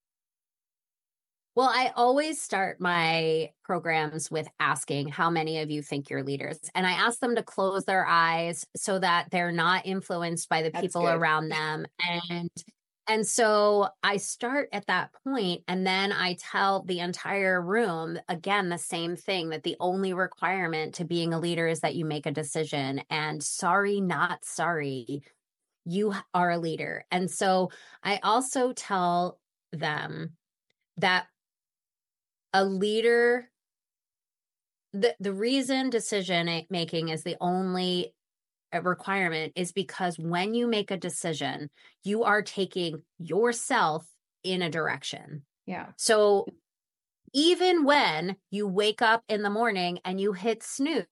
well, 1.56 1.70
I 1.72 1.92
always 1.94 2.40
start 2.40 2.80
my 2.80 3.50
programs 3.62 4.28
with 4.28 4.48
asking 4.58 5.08
how 5.08 5.30
many 5.30 5.60
of 5.60 5.70
you 5.70 5.82
think 5.82 6.10
you're 6.10 6.24
leaders. 6.24 6.58
And 6.74 6.84
I 6.84 6.92
ask 6.92 7.20
them 7.20 7.36
to 7.36 7.44
close 7.44 7.84
their 7.84 8.04
eyes 8.04 8.66
so 8.74 8.98
that 8.98 9.28
they're 9.30 9.52
not 9.52 9.86
influenced 9.86 10.48
by 10.48 10.62
the 10.62 10.70
That's 10.70 10.82
people 10.82 11.02
good. 11.02 11.14
around 11.14 11.50
them. 11.50 11.86
And 12.08 12.50
and 13.06 13.26
so 13.26 13.88
I 14.02 14.16
start 14.16 14.70
at 14.72 14.86
that 14.86 15.10
point 15.24 15.62
and 15.68 15.86
then 15.86 16.12
I 16.12 16.36
tell 16.40 16.82
the 16.82 17.00
entire 17.00 17.60
room 17.60 18.18
again 18.28 18.68
the 18.68 18.78
same 18.78 19.16
thing 19.16 19.50
that 19.50 19.62
the 19.62 19.76
only 19.80 20.14
requirement 20.14 20.94
to 20.96 21.04
being 21.04 21.34
a 21.34 21.40
leader 21.40 21.66
is 21.66 21.80
that 21.80 21.94
you 21.94 22.04
make 22.04 22.26
a 22.26 22.30
decision 22.30 23.02
and 23.10 23.42
sorry 23.42 24.00
not 24.00 24.44
sorry 24.44 25.22
you 25.84 26.14
are 26.32 26.50
a 26.50 26.58
leader. 26.58 27.04
And 27.10 27.30
so 27.30 27.70
I 28.02 28.18
also 28.22 28.72
tell 28.72 29.38
them 29.72 30.32
that 30.96 31.26
a 32.52 32.64
leader 32.64 33.50
the 34.92 35.14
the 35.18 35.32
reason 35.32 35.90
decision 35.90 36.48
making 36.70 37.08
is 37.08 37.24
the 37.24 37.36
only 37.40 38.14
requirement 38.82 39.52
is 39.56 39.72
because 39.72 40.18
when 40.18 40.54
you 40.54 40.66
make 40.66 40.90
a 40.90 40.96
decision 40.96 41.70
you 42.02 42.24
are 42.24 42.42
taking 42.42 43.02
yourself 43.18 44.06
in 44.42 44.62
a 44.62 44.70
direction. 44.70 45.42
Yeah. 45.66 45.86
So 45.96 46.46
even 47.32 47.84
when 47.84 48.36
you 48.50 48.68
wake 48.68 49.02
up 49.02 49.24
in 49.28 49.42
the 49.42 49.50
morning 49.50 49.98
and 50.04 50.20
you 50.20 50.32
hit 50.32 50.62
snooze 50.62 51.06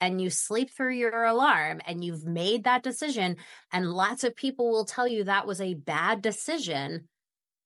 and 0.00 0.20
you 0.20 0.28
sleep 0.28 0.70
through 0.70 0.94
your 0.94 1.24
alarm 1.24 1.80
and 1.86 2.04
you've 2.04 2.24
made 2.24 2.64
that 2.64 2.82
decision 2.82 3.36
and 3.72 3.92
lots 3.92 4.24
of 4.24 4.34
people 4.34 4.70
will 4.70 4.84
tell 4.84 5.06
you 5.06 5.24
that 5.24 5.46
was 5.46 5.60
a 5.60 5.74
bad 5.74 6.20
decision 6.20 7.08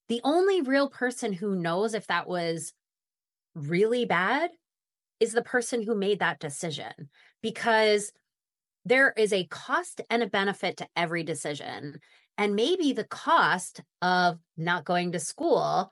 the 0.09 0.21
only 0.25 0.61
real 0.61 0.91
person 0.91 1.33
who 1.33 1.57
knows 1.57 1.95
if 1.95 2.07
that 2.09 2.29
was 2.29 2.75
really 3.55 4.05
bad 4.05 4.51
is 5.21 5.33
the 5.33 5.43
person 5.43 5.83
who 5.83 5.95
made 5.95 6.19
that 6.19 6.39
decision. 6.39 6.93
Because 7.43 8.13
there 8.85 9.13
is 9.17 9.33
a 9.33 9.47
cost 9.47 10.01
and 10.11 10.23
a 10.23 10.27
benefit 10.27 10.79
to 10.79 10.89
every 10.97 11.23
decision. 11.23 12.01
And 12.39 12.57
maybe 12.57 12.93
the 12.93 13.05
cost 13.05 13.81
of 14.01 14.39
not 14.57 14.85
going 14.85 15.13
to 15.13 15.21
school 15.21 15.91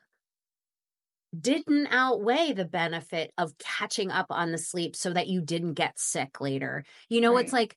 didn't 1.39 1.87
outweigh 1.89 2.53
the 2.53 2.65
benefit 2.65 3.33
of 3.39 3.57
catching 3.59 4.11
up 4.11 4.27
on 4.31 4.51
the 4.51 4.59
sleep 4.59 4.97
so 4.97 5.13
that 5.13 5.29
you 5.29 5.41
didn't 5.41 5.75
get 5.75 5.99
sick 5.99 6.41
later. 6.41 6.85
You 7.09 7.21
know, 7.21 7.35
right. 7.35 7.45
it's 7.45 7.53
like 7.53 7.77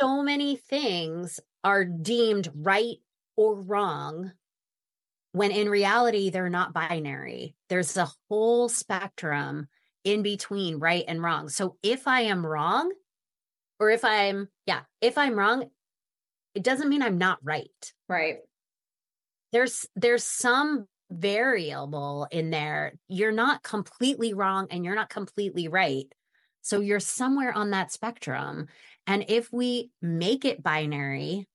so 0.00 0.22
many 0.22 0.56
things 0.56 1.40
are 1.64 1.84
deemed 1.84 2.50
right 2.54 2.96
or 3.36 3.60
wrong 3.60 4.32
when 5.36 5.50
in 5.50 5.68
reality, 5.68 6.30
they're 6.30 6.48
not 6.48 6.72
binary. 6.72 7.54
There's 7.68 7.94
a 7.98 8.10
whole 8.30 8.70
spectrum 8.70 9.68
in 10.02 10.22
between 10.22 10.78
right 10.78 11.04
and 11.06 11.22
wrong. 11.22 11.50
So 11.50 11.76
if 11.82 12.08
I 12.08 12.22
am 12.22 12.46
wrong, 12.46 12.90
or 13.78 13.90
if 13.90 14.04
I'm, 14.04 14.48
yeah, 14.66 14.80
if 15.00 15.18
I'm 15.18 15.38
wrong, 15.38 15.64
it 16.54 16.62
doesn't 16.62 16.88
mean 16.88 17.02
I'm 17.02 17.18
not 17.18 17.38
right. 17.42 17.92
Right. 18.08 18.38
There's 19.52 19.86
there's 19.94 20.24
some 20.24 20.86
variable 21.10 22.26
in 22.30 22.50
there. 22.50 22.94
You're 23.08 23.32
not 23.32 23.62
completely 23.62 24.34
wrong 24.34 24.66
and 24.70 24.84
you're 24.84 24.94
not 24.94 25.10
completely 25.10 25.68
right. 25.68 26.06
So 26.62 26.80
you're 26.80 27.00
somewhere 27.00 27.52
on 27.52 27.70
that 27.70 27.92
spectrum. 27.92 28.66
And 29.06 29.24
if 29.28 29.52
we 29.52 29.90
make 30.02 30.44
it 30.44 30.62
binary, 30.62 31.46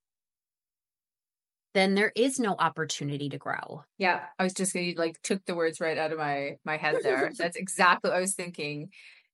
then 1.73 1.95
there 1.95 2.11
is 2.15 2.39
no 2.39 2.55
opportunity 2.57 3.29
to 3.29 3.37
grow. 3.37 3.83
Yeah, 3.97 4.21
I 4.37 4.43
was 4.43 4.53
just 4.53 4.75
you 4.75 4.93
like 4.95 5.21
took 5.21 5.43
the 5.45 5.55
words 5.55 5.79
right 5.79 5.97
out 5.97 6.11
of 6.11 6.17
my 6.17 6.57
my 6.65 6.77
head 6.77 6.97
there. 7.03 7.31
That's 7.37 7.55
exactly 7.55 8.09
what 8.09 8.17
I 8.17 8.21
was 8.21 8.35
thinking. 8.35 8.89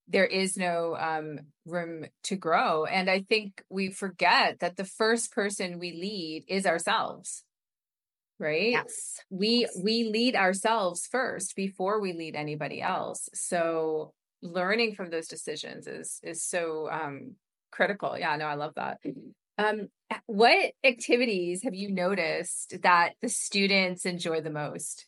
There 0.07 0.25
is 0.25 0.57
no 0.57 0.95
um 0.95 1.39
room 1.65 2.05
to 2.23 2.35
grow 2.35 2.85
and 2.85 3.09
I 3.09 3.21
think 3.21 3.63
we 3.69 3.89
forget 3.89 4.59
that 4.59 4.77
the 4.77 4.85
first 4.85 5.31
person 5.31 5.79
we 5.79 5.91
lead 5.91 6.45
is 6.47 6.65
ourselves. 6.65 7.43
Right? 8.39 8.71
Yes. 8.71 9.19
We 9.29 9.67
we 9.83 10.05
lead 10.05 10.35
ourselves 10.35 11.07
first 11.07 11.55
before 11.55 11.99
we 11.99 12.13
lead 12.13 12.35
anybody 12.35 12.81
else. 12.81 13.29
So 13.33 14.13
learning 14.41 14.93
from 14.95 15.09
those 15.09 15.27
decisions 15.27 15.87
is 15.87 16.19
is 16.23 16.43
so 16.43 16.89
um 16.91 17.35
critical. 17.71 18.17
Yeah, 18.17 18.35
no, 18.35 18.45
I 18.45 18.53
love 18.55 18.73
that. 18.75 18.99
Um, 19.57 19.87
what 20.27 20.71
activities 20.83 21.63
have 21.63 21.73
you 21.73 21.91
noticed 21.91 22.75
that 22.83 23.13
the 23.21 23.29
students 23.29 24.05
enjoy 24.05 24.41
the 24.41 24.51
most? 24.51 25.07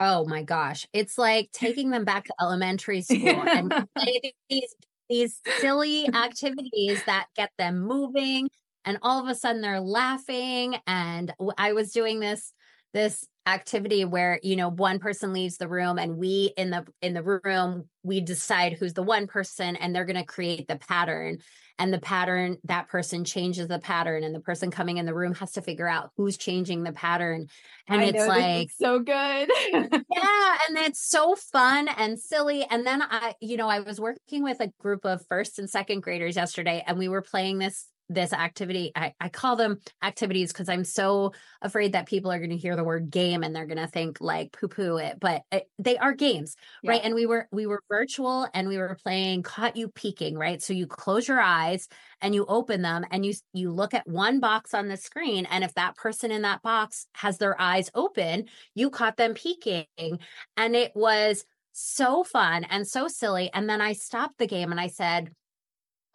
Oh 0.00 0.24
my 0.24 0.42
gosh. 0.42 0.86
It's 0.92 1.18
like 1.18 1.50
taking 1.52 1.90
them 1.90 2.04
back 2.04 2.24
to 2.24 2.34
elementary 2.40 3.02
school 3.02 3.42
and 3.46 3.86
these 4.48 4.74
these 5.10 5.40
silly 5.58 6.08
activities 6.08 7.02
that 7.04 7.26
get 7.36 7.50
them 7.58 7.80
moving 7.80 8.48
and 8.84 8.96
all 9.02 9.20
of 9.20 9.28
a 9.28 9.34
sudden 9.34 9.60
they're 9.60 9.80
laughing 9.80 10.76
and 10.86 11.34
I 11.58 11.72
was 11.72 11.92
doing 11.92 12.20
this 12.20 12.52
this 12.92 13.26
activity 13.46 14.04
where 14.04 14.38
you 14.42 14.54
know 14.54 14.68
one 14.68 14.98
person 14.98 15.32
leaves 15.32 15.56
the 15.56 15.68
room 15.68 15.98
and 15.98 16.16
we 16.16 16.52
in 16.56 16.70
the 16.70 16.86
in 17.00 17.14
the 17.14 17.40
room 17.42 17.88
we 18.02 18.20
decide 18.20 18.74
who's 18.74 18.92
the 18.92 19.02
one 19.02 19.26
person 19.26 19.76
and 19.76 19.94
they're 19.94 20.04
going 20.04 20.16
to 20.16 20.24
create 20.24 20.68
the 20.68 20.76
pattern. 20.76 21.38
And 21.78 21.94
the 21.94 21.98
pattern 21.98 22.58
that 22.64 22.88
person 22.88 23.24
changes 23.24 23.66
the 23.66 23.78
pattern 23.78 24.22
and 24.22 24.34
the 24.34 24.40
person 24.40 24.70
coming 24.70 24.98
in 24.98 25.06
the 25.06 25.14
room 25.14 25.34
has 25.36 25.52
to 25.52 25.62
figure 25.62 25.88
out 25.88 26.10
who's 26.16 26.36
changing 26.36 26.82
the 26.82 26.92
pattern. 26.92 27.46
And 27.88 28.02
I 28.02 28.04
it's 28.04 28.26
like 28.26 28.70
so 28.70 28.98
good. 28.98 29.50
Yeah 29.72 30.56
and 30.68 30.78
it's 30.78 31.08
so 31.08 31.34
fun 31.34 31.88
and 31.88 32.20
silly. 32.20 32.66
And 32.70 32.86
then 32.86 33.02
i 33.02 33.34
you 33.40 33.56
know 33.56 33.68
i 33.68 33.80
was 33.80 33.98
working 33.98 34.42
with 34.42 34.60
a 34.60 34.72
group 34.78 35.04
of 35.04 35.24
first 35.28 35.58
and 35.58 35.70
second 35.70 36.02
graders 36.02 36.36
yesterday 36.36 36.84
and 36.86 36.98
we 36.98 37.08
were 37.08 37.22
playing 37.22 37.58
this 37.58 37.86
this 38.10 38.32
activity 38.32 38.92
i, 38.94 39.14
I 39.20 39.28
call 39.28 39.56
them 39.56 39.78
activities 40.02 40.52
because 40.52 40.68
i'm 40.68 40.84
so 40.84 41.32
afraid 41.62 41.92
that 41.92 42.06
people 42.06 42.30
are 42.30 42.38
going 42.38 42.50
to 42.50 42.56
hear 42.56 42.76
the 42.76 42.84
word 42.84 43.10
game 43.10 43.42
and 43.42 43.56
they're 43.56 43.66
going 43.66 43.78
to 43.78 43.86
think 43.86 44.20
like 44.20 44.52
poo 44.52 44.68
poo 44.68 44.96
it 44.96 45.18
but 45.20 45.42
it, 45.50 45.68
they 45.78 45.96
are 45.96 46.12
games 46.12 46.56
yeah. 46.82 46.92
right? 46.92 47.00
And 47.02 47.14
we 47.14 47.26
were 47.26 47.48
we 47.52 47.66
were 47.66 47.82
virtual 47.88 48.46
and 48.54 48.68
we 48.68 48.78
were 48.78 48.96
playing 49.02 49.42
caught 49.42 49.76
you 49.76 49.88
peeking 49.88 50.36
right? 50.36 50.62
So 50.62 50.72
you 50.72 50.86
close 50.86 51.28
your 51.28 51.40
eyes 51.40 51.88
and 52.20 52.34
you 52.34 52.44
open 52.46 52.82
them 52.82 53.04
and 53.10 53.24
you 53.24 53.34
you 53.52 53.70
look 53.70 53.94
at 53.94 54.08
one 54.08 54.40
box 54.40 54.74
on 54.74 54.88
the 54.88 54.96
screen 54.96 55.46
and 55.50 55.64
if 55.64 55.74
that 55.74 55.96
person 55.96 56.30
in 56.30 56.42
that 56.42 56.62
box 56.62 57.06
has 57.12 57.38
their 57.38 57.60
eyes 57.60 57.90
open 57.94 58.44
you 58.74 58.90
caught 58.90 59.16
them 59.16 59.34
peeking 59.34 59.86
and 60.56 60.76
it 60.76 60.92
was 60.94 61.44
so 61.72 62.24
fun 62.24 62.64
and 62.64 62.86
so 62.86 63.08
silly. 63.08 63.50
And 63.54 63.68
then 63.68 63.80
i 63.80 63.92
stopped 63.92 64.38
the 64.38 64.46
game 64.46 64.70
and 64.70 64.80
i 64.80 64.88
said 64.88 65.30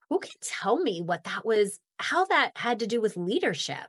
who 0.10 0.20
can 0.20 0.34
tell 0.42 0.78
me 0.78 1.02
what 1.02 1.24
that 1.24 1.46
was 1.46 1.80
how 2.00 2.26
that 2.26 2.52
had 2.56 2.80
to 2.80 2.88
do 2.88 3.02
with 3.02 3.18
leadership. 3.18 3.88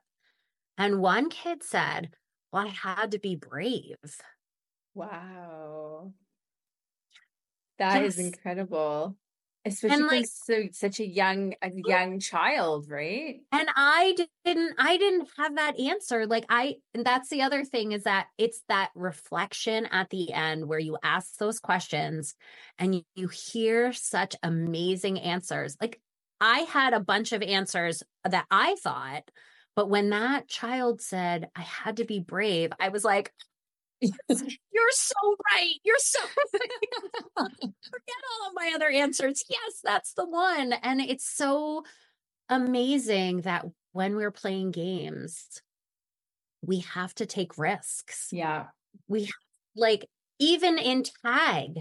And 0.79 1.01
one 1.01 1.31
kid 1.31 1.63
said, 1.63 2.11
Well, 2.53 2.67
I 2.67 2.69
had 2.69 3.13
to 3.13 3.19
be 3.19 3.37
brave. 3.37 3.97
Wow. 4.95 6.13
that 7.79 8.03
yes. 8.03 8.15
is 8.15 8.19
incredible. 8.19 9.17
especially 9.67 9.97
and 9.97 10.07
like 10.07 10.27
so, 10.27 10.65
such 10.73 11.01
a 11.01 11.07
young 11.07 11.55
a 11.61 11.71
young 11.75 12.19
child 12.21 12.89
right 12.89 13.41
and 13.53 13.69
i 13.77 14.17
didn't 14.45 14.75
i 14.79 14.97
didn't 14.97 15.29
have 15.37 15.57
that 15.57 15.79
answer 15.79 16.27
like 16.27 16.47
i 16.49 16.77
and 16.95 17.05
that's 17.05 17.29
the 17.29 17.43
other 17.43 17.65
thing 17.65 17.93
is 17.93 18.05
that 18.05 18.29
it's 18.39 18.63
that 18.69 18.91
reflection 18.95 19.87
at 19.87 20.09
the 20.11 20.33
end 20.33 20.67
where 20.67 20.79
you 20.79 20.97
ask 21.03 21.37
those 21.37 21.59
questions 21.59 22.35
and 22.79 22.95
you, 22.95 23.03
you 23.15 23.29
hear 23.29 23.93
such 23.93 24.35
amazing 24.43 25.19
answers 25.19 25.77
like 25.81 26.01
i 26.41 26.61
had 26.61 26.93
a 26.93 27.01
bunch 27.01 27.33
of 27.33 27.43
answers 27.43 28.03
that 28.25 28.47
i 28.51 28.77
thought 28.83 29.23
but 29.75 29.89
when 29.91 30.11
that 30.11 30.49
child 30.49 31.01
said 31.01 31.49
i 31.57 31.63
had 31.63 31.99
to 31.99 32.05
be 32.05 32.21
brave 32.21 32.71
i 32.81 32.89
was 32.89 33.05
like 33.05 33.33
You're 34.29 34.91
so 34.93 35.15
right. 35.55 35.75
You're 35.83 35.97
so. 35.99 36.21
Forget 37.37 37.51
all 37.65 38.49
of 38.49 38.55
my 38.55 38.73
other 38.75 38.91
answers. 38.91 39.43
Yes, 39.49 39.81
that's 39.83 40.13
the 40.13 40.29
one. 40.29 40.75
And 40.75 41.01
it's 41.01 41.27
so 41.27 41.83
amazing 42.49 43.43
that 43.43 43.65
when 43.93 44.17
we're 44.17 44.31
playing 44.31 44.73
games, 44.73 45.63
we 46.63 46.81
have 46.81 47.15
to 47.15 47.27
take 47.27 47.59
risks. 47.59 48.29
Yeah. 48.33 48.67
We 49.09 49.31
like 49.75 50.07
even 50.39 50.79
in 50.79 51.05
tag, 51.25 51.81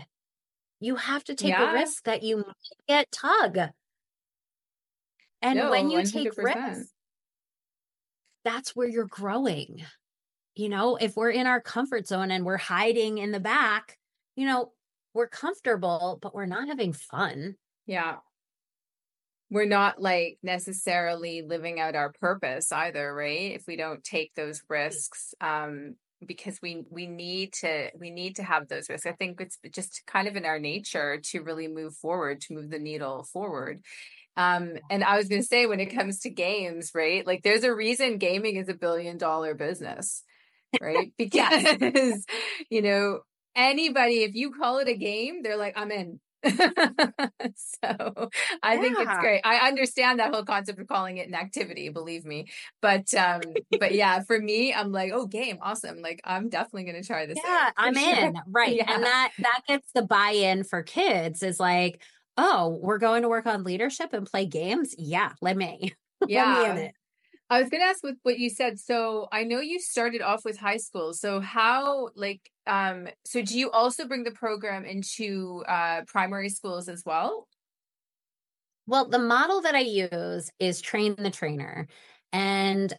you 0.80 0.96
have 0.96 1.24
to 1.26 1.36
take 1.36 1.50
yeah. 1.50 1.72
a 1.72 1.74
risk 1.74 2.06
that 2.06 2.24
you 2.24 2.38
might 2.38 2.56
get 2.88 3.12
tug. 3.12 3.58
And 5.46 5.60
no, 5.60 5.70
when 5.70 5.90
you 5.90 6.00
100%. 6.00 6.12
take 6.12 6.38
risks, 6.38 6.92
that's 8.44 8.76
where 8.76 8.88
you're 8.88 9.06
growing 9.06 9.86
you 10.56 10.70
know, 10.70 10.96
if 10.96 11.16
we're 11.16 11.32
in 11.32 11.48
our 11.48 11.60
comfort 11.60 12.08
zone 12.08 12.32
and 12.32 12.46
we're 12.46 12.58
hiding 12.58 13.18
in 13.18 13.32
the 13.32 13.40
back, 13.40 13.98
you 14.36 14.46
know, 14.48 14.72
we're 15.14 15.28
comfortable, 15.28 16.18
but 16.22 16.34
we're 16.34 16.46
not 16.46 16.68
having 16.68 16.94
fun. 16.94 17.56
Yeah. 17.86 18.18
We're 19.52 19.66
not 19.66 20.02
like 20.02 20.40
necessarily 20.42 21.42
living 21.42 21.80
out 21.80 21.96
our 21.96 22.12
purpose 22.12 22.72
either, 22.72 23.14
right? 23.14 23.52
If 23.52 23.68
we 23.68 23.76
don't 23.76 24.04
take 24.04 24.34
those 24.34 24.64
risks, 24.70 25.34
um, 25.40 25.96
because 26.26 26.60
we 26.62 26.84
we 26.90 27.06
need 27.06 27.54
to 27.54 27.92
we 28.00 28.10
need 28.10 28.38
to 28.38 28.44
have 28.44 28.68
those 28.68 28.90
risks. 28.90 29.06
I 29.06 29.12
think 29.12 29.40
it's 29.40 29.60
just 29.70 30.02
kind 30.08 30.28
of 30.28 30.36
in 30.36 30.46
our 30.46 30.58
nature 30.58 31.20
to 31.26 31.42
really 31.42 31.68
move 31.68 31.96
forward, 31.96 32.42
to 32.42 32.54
move 32.54 32.72
the 32.72 32.80
needle 32.80 33.24
forward. 33.32 33.84
Um, 34.38 34.74
and 34.90 35.04
I 35.04 35.18
was 35.18 35.28
going 35.28 35.42
to 35.42 35.48
say, 35.48 35.66
when 35.66 35.80
it 35.80 35.96
comes 35.96 36.20
to 36.22 36.30
games, 36.30 36.92
right? 36.94 37.26
Like, 37.26 37.44
there's 37.44 37.64
a 37.64 37.74
reason 37.74 38.18
gaming 38.18 38.58
is 38.58 38.70
a 38.70 38.74
billion 38.74 39.18
dollar 39.18 39.56
business 39.56 40.24
right? 40.82 41.12
Because, 41.18 42.26
you 42.70 42.82
know, 42.82 43.20
anybody, 43.56 44.24
if 44.24 44.36
you 44.36 44.52
call 44.52 44.80
it 44.80 44.88
a 44.88 44.96
game, 44.96 45.42
they're 45.44 45.58
like, 45.58 45.74
I'm 45.78 45.92
in. 45.92 46.20
so 46.46 46.52
I 48.62 48.76
yeah. 48.76 48.82
think 48.82 49.00
it's 49.00 49.20
great. 49.20 49.42
I 49.44 49.68
understand 49.68 50.20
that 50.20 50.32
whole 50.32 50.44
concept 50.44 50.80
of 50.80 50.88
calling 50.88 51.18
it 51.18 51.28
an 51.28 51.34
activity, 51.34 51.90
believe 51.90 52.24
me. 52.24 52.50
But 52.84 53.12
um, 53.16 53.42
but 53.80 53.96
yeah, 53.96 54.22
for 54.22 54.40
me, 54.40 54.72
I'm 54.72 54.92
like, 54.92 55.12
oh, 55.12 55.26
game, 55.26 55.58
awesome. 55.60 56.04
Like 56.04 56.22
I'm 56.24 56.50
definitely 56.50 56.84
gonna 56.84 57.04
try 57.04 57.26
this. 57.26 57.40
Yeah, 57.44 57.72
I'm 57.76 57.96
sure. 57.96 58.26
in. 58.26 58.36
Right. 58.48 58.76
Yeah. 58.76 58.94
And 58.94 59.04
that 59.04 59.32
that 59.40 59.62
gets 59.68 59.90
the 59.96 60.04
buy-in 60.04 60.66
for 60.66 60.84
kids 60.84 61.42
is 61.42 61.60
like, 61.60 62.00
oh, 62.38 62.80
we're 62.82 62.98
going 62.98 63.22
to 63.22 63.30
work 63.30 63.46
on 63.46 63.64
leadership 63.64 64.14
and 64.14 64.26
play 64.26 64.46
games. 64.46 64.96
Yeah, 64.98 65.32
let 65.42 65.58
me. 65.58 65.94
Yeah. 66.28 66.46
let 66.58 66.76
me 66.76 66.82
in 66.82 66.88
it. 66.88 66.96
I 67.50 67.62
was 67.62 67.70
going 67.70 67.82
to 67.82 67.88
ask 67.88 68.04
with 68.04 68.18
what 68.24 68.40
you 68.40 68.50
said. 68.50 68.80
So 68.80 69.28
I 69.32 69.44
know 69.44 69.60
you 69.60 69.80
started 69.80 70.22
off 70.22 70.44
with 70.44 70.58
high 70.58 70.78
school. 70.78 71.14
So 71.14 71.40
how, 71.40 72.10
like, 72.16 72.42
um, 72.66 73.08
so 73.24 73.44
do 73.44 73.58
you 73.58 73.70
also 73.70 74.08
bring 74.08 74.24
the 74.24 74.32
program 74.32 74.84
into 74.84 75.64
uh, 75.68 76.02
primary 76.08 76.50
schools 76.50 76.90
as 76.90 77.04
well? 77.06 77.48
Well, 78.88 79.08
the 79.10 79.20
model 79.20 79.62
that 79.62 79.76
I 79.76 79.80
use 79.80 80.50
is 80.60 80.82
train 80.82 81.16
the 81.18 81.30
trainer. 81.30 81.88
And 82.34 82.94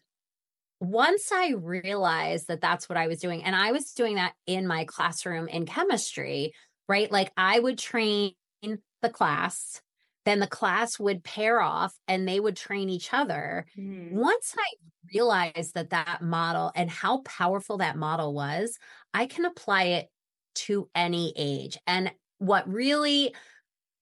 once 0.81 1.33
I 1.33 1.55
realized 1.57 2.49
that 2.49 2.61
that's 2.61 2.89
what 2.89 2.99
I 2.99 3.09
was 3.09 3.19
doing, 3.19 3.43
and 3.43 3.57
I 3.57 3.73
was 3.73 3.93
doing 3.93 4.17
that 4.17 4.35
in 4.47 4.67
my 4.67 4.85
classroom 4.85 5.49
in 5.49 5.67
chemistry, 5.67 6.53
right? 6.89 7.11
Like 7.11 7.33
I 7.37 7.59
would 7.59 7.79
train 7.79 8.33
the 9.03 9.11
class 9.11 9.81
then 10.27 10.41
the 10.41 10.47
class 10.49 10.99
would 10.99 11.23
pair 11.23 11.61
off 11.61 11.97
and 12.09 12.29
they 12.29 12.41
would 12.41 12.57
train 12.57 12.91
each 12.91 13.15
other. 13.15 13.65
Mm. 13.79 14.11
Once 14.11 14.55
I 14.59 14.67
realized 15.15 15.75
that 15.75 15.91
that 15.91 16.21
model 16.21 16.73
and 16.75 16.91
how 16.91 17.19
powerful 17.19 17.79
that 17.79 17.97
model 17.97 18.35
was, 18.35 18.77
I 19.15 19.27
can 19.27 19.45
apply 19.45 19.85
it 19.85 20.11
to 20.57 20.91
any 20.97 21.33
age. 21.37 21.79
And 21.87 22.13
what 22.39 22.69
really 22.69 23.35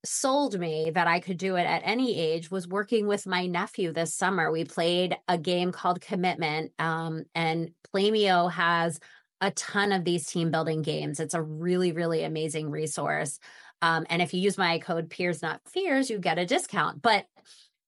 sold 0.03 0.59
me 0.59 0.91
that 0.95 1.07
I 1.07 1.21
could 1.21 1.37
do 1.37 1.57
it 1.57 1.65
at 1.65 1.83
any 1.85 2.19
age 2.19 2.51
was 2.51 2.67
working 2.67 3.07
with 3.07 3.27
my 3.27 3.47
nephew 3.47 3.93
this 3.93 4.15
summer. 4.15 4.51
We 4.51 4.65
played 4.65 5.17
a 5.29 5.37
game 5.37 5.73
called 5.73 6.01
Commitment, 6.01 6.73
um, 6.79 7.25
and 7.35 7.71
Playmeo 7.95 8.51
has 8.51 8.99
a 9.41 9.51
ton 9.51 9.93
of 9.93 10.05
these 10.05 10.27
team 10.27 10.51
building 10.51 10.81
games. 10.81 11.21
It's 11.21 11.35
a 11.35 11.43
really, 11.43 11.93
really 11.93 12.25
amazing 12.25 12.71
resource. 12.71 13.39
Um, 13.83 14.07
and 14.09 14.23
if 14.23 14.33
you 14.33 14.41
use 14.41 14.57
my 14.57 14.79
code 14.79 15.11
peers 15.11 15.43
not 15.43 15.61
fears, 15.69 16.11
you 16.11 16.19
get 16.19 16.39
a 16.39 16.47
discount. 16.47 17.03
But 17.03 17.27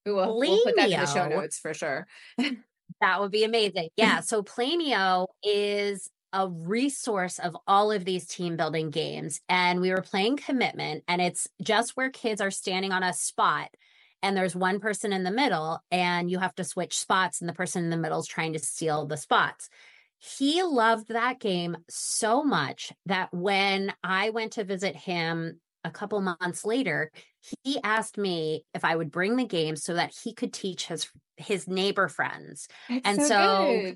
we'll, 0.05 0.39
we'll 0.39 0.65
put 0.65 0.77
that 0.77 0.91
in 0.91 1.01
the 1.01 1.07
show 1.07 1.29
notes 1.29 1.59
for 1.59 1.75
sure. 1.75 2.07
that 3.01 3.21
would 3.21 3.31
be 3.31 3.45
amazing. 3.45 3.89
Yeah. 3.97 4.21
So 4.21 4.43
Playmeo 4.43 5.27
is 5.43 6.11
a 6.33 6.49
resource 6.49 7.39
of 7.39 7.57
all 7.67 7.93
of 7.93 8.05
these 8.05 8.27
team 8.27 8.57
building 8.57 8.91
games. 8.91 9.41
And 9.49 9.81
we 9.81 9.91
were 9.91 10.03
playing 10.03 10.37
commitment, 10.37 11.05
and 11.09 11.23
it's 11.23 11.49
just 11.63 11.97
where 11.97 12.11
kids 12.11 12.41
are 12.41 12.51
standing 12.51 12.93
on 12.93 13.03
a 13.03 13.13
spot 13.13 13.71
and 14.23 14.37
there's 14.37 14.57
one 14.57 14.81
person 14.81 15.13
in 15.13 15.25
the 15.25 15.31
middle, 15.31 15.81
and 15.91 16.31
you 16.31 16.39
have 16.39 16.55
to 16.57 16.65
switch 16.65 16.99
spots, 16.99 17.41
and 17.41 17.49
the 17.49 17.55
person 17.55 17.85
in 17.85 17.91
the 17.91 17.97
middle 17.97 18.19
is 18.19 18.27
trying 18.27 18.55
to 18.55 18.59
steal 18.59 19.07
the 19.07 19.17
spots. 19.17 19.69
He 20.19 20.63
loved 20.63 21.09
that 21.09 21.39
game 21.39 21.77
so 21.89 22.43
much 22.43 22.93
that 23.05 23.33
when 23.33 23.93
I 24.03 24.31
went 24.31 24.55
to 24.55 24.65
visit 24.65 24.97
him 24.97 25.61
a 25.87 25.91
couple 25.91 26.21
months 26.21 26.65
later, 26.65 27.11
he 27.65 27.79
asked 27.83 28.19
me 28.19 28.65
if 28.75 28.85
I 28.85 28.97
would 28.97 29.11
bring 29.11 29.37
the 29.37 29.47
game 29.47 29.77
so 29.77 29.95
that 29.95 30.15
he 30.23 30.35
could 30.35 30.53
teach 30.53 30.87
his 30.87 31.09
his 31.37 31.69
neighbor 31.69 32.09
friends. 32.09 32.69
That's 32.89 33.03
and 33.05 33.23
so, 33.23 33.29
so 33.29 33.93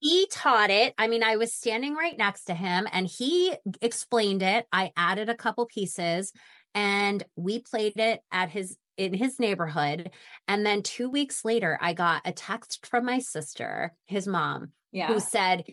he 0.00 0.26
taught 0.30 0.70
it. 0.70 0.94
I 0.98 1.08
mean, 1.08 1.22
I 1.22 1.36
was 1.36 1.54
standing 1.54 1.94
right 1.94 2.16
next 2.16 2.44
to 2.44 2.54
him 2.54 2.86
and 2.92 3.06
he 3.06 3.54
explained 3.80 4.42
it. 4.42 4.66
I 4.72 4.92
added 4.96 5.28
a 5.28 5.34
couple 5.34 5.66
pieces 5.66 6.32
and 6.74 7.24
we 7.36 7.60
played 7.60 7.98
it 7.98 8.20
at 8.30 8.50
his 8.50 8.76
in 8.96 9.14
his 9.14 9.40
neighborhood. 9.40 10.10
And 10.46 10.66
then 10.66 10.82
2 10.82 11.08
weeks 11.08 11.44
later, 11.44 11.78
I 11.80 11.94
got 11.94 12.22
a 12.24 12.32
text 12.32 12.86
from 12.86 13.06
my 13.06 13.20
sister, 13.20 13.94
his 14.06 14.26
mom, 14.26 14.72
yeah. 14.92 15.06
who 15.06 15.18
said 15.18 15.64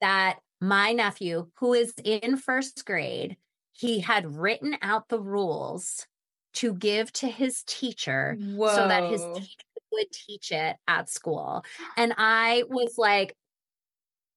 that 0.00 0.38
my 0.60 0.92
nephew, 0.92 1.48
who 1.58 1.74
is 1.74 1.94
in 2.02 2.36
first 2.36 2.84
grade, 2.84 3.36
he 3.76 4.00
had 4.00 4.36
written 4.36 4.76
out 4.82 5.08
the 5.08 5.20
rules 5.20 6.06
to 6.54 6.74
give 6.74 7.12
to 7.12 7.28
his 7.28 7.62
teacher 7.64 8.36
Whoa. 8.40 8.74
so 8.74 8.88
that 8.88 9.10
his 9.10 9.20
teacher 9.34 9.64
would 9.92 10.10
teach 10.10 10.52
it 10.52 10.76
at 10.88 11.10
school. 11.10 11.64
And 11.96 12.14
I 12.16 12.64
was 12.68 12.94
like, 12.96 13.34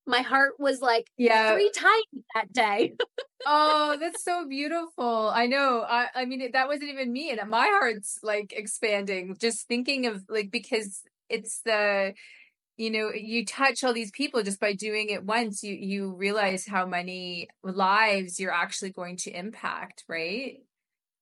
my 0.06 0.22
heart 0.22 0.54
was 0.60 0.82
like 0.82 1.08
yeah. 1.18 1.54
three 1.54 1.72
times 1.72 2.26
that 2.34 2.52
day. 2.52 2.96
oh, 3.46 3.96
that's 4.00 4.24
so 4.24 4.48
beautiful. 4.48 5.30
I 5.30 5.46
know. 5.46 5.86
I, 5.88 6.08
I 6.16 6.26
mean, 6.26 6.52
that 6.52 6.68
wasn't 6.68 6.90
even 6.90 7.14
me. 7.14 7.30
And 7.30 7.50
my 7.50 7.68
heart's 7.68 8.20
like 8.24 8.54
expanding 8.56 9.38
just 9.40 9.68
thinking 9.68 10.08
of 10.08 10.24
like, 10.28 10.50
because 10.52 11.04
it's 11.30 11.62
the, 11.62 12.14
you 12.80 12.90
know 12.90 13.12
you 13.14 13.46
touch 13.46 13.84
all 13.84 13.94
these 13.94 14.10
people 14.10 14.42
just 14.42 14.60
by 14.60 14.74
doing 14.74 15.10
it 15.10 15.26
once 15.26 15.62
you 15.64 15.76
you 15.76 16.16
realize 16.16 16.66
how 16.66 16.86
many 16.86 17.50
lives 17.62 18.40
you're 18.40 18.54
actually 18.54 18.90
going 18.90 19.18
to 19.18 19.30
impact 19.32 20.06
right 20.08 20.62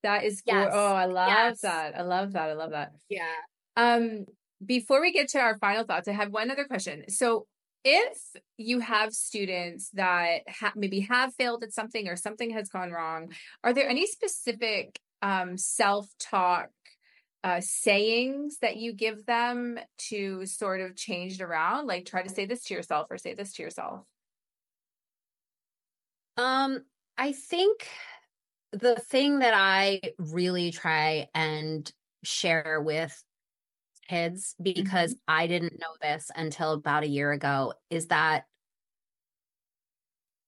that 0.03 0.24
is 0.24 0.43
yes. 0.45 0.70
oh 0.72 0.93
i 0.93 1.05
love 1.05 1.30
yes. 1.30 1.62
that 1.62 1.97
i 1.97 2.03
love 2.03 2.34
that 2.34 2.49
i 2.49 2.53
love 2.53 2.72
that 2.72 2.91
yeah 3.10 3.34
um 3.76 4.26
before 4.64 5.01
we 5.01 5.12
get 5.12 5.28
to 5.28 5.39
our 5.39 5.58
final 5.58 5.84
thoughts 5.84 6.08
i 6.08 6.12
have 6.12 6.32
one 6.32 6.51
other 6.51 6.66
question 6.66 7.03
so 7.10 7.47
if 7.84 8.18
you 8.58 8.80
have 8.80 9.12
students 9.12 9.89
that 9.93 10.41
ha- 10.47 10.74
maybe 10.76 10.99
have 11.01 11.34
failed 11.36 11.64
at 11.64 11.74
something 11.74 12.08
or 12.08 12.16
something 12.16 12.51
has 12.51 12.70
gone 12.70 12.91
wrong 12.91 13.32
are 13.64 13.74
there 13.74 13.89
any 13.89 14.05
specific 14.05 14.99
um 15.24 15.58
self-talk 15.58 16.70
uh, 17.43 17.61
sayings 17.61 18.57
that 18.61 18.77
you 18.77 18.93
give 18.93 19.25
them 19.25 19.79
to 20.09 20.45
sort 20.45 20.81
of 20.81 20.95
change 20.95 21.39
it 21.39 21.43
around? 21.43 21.88
Like 21.88 22.05
try 22.05 22.23
to 22.23 22.29
say 22.29 22.45
this 22.45 22.63
to 22.65 22.73
yourself 22.73 23.07
or 23.09 23.17
say 23.17 23.33
this 23.33 23.53
to 23.53 23.63
yourself. 23.63 24.01
Um, 26.38 26.83
I 27.17 27.31
think 27.31 27.88
the 28.71 28.95
thing 28.95 29.39
that 29.39 29.53
I 29.55 30.01
really 30.17 30.71
try 30.71 31.27
and 31.33 31.91
share 32.23 32.81
with 32.83 33.23
kids 34.07 34.55
because 34.61 35.13
mm-hmm. 35.13 35.33
I 35.33 35.47
didn't 35.47 35.79
know 35.79 35.95
this 36.01 36.29
until 36.35 36.73
about 36.73 37.03
a 37.03 37.09
year 37.09 37.31
ago 37.31 37.73
is 37.89 38.07
that 38.07 38.45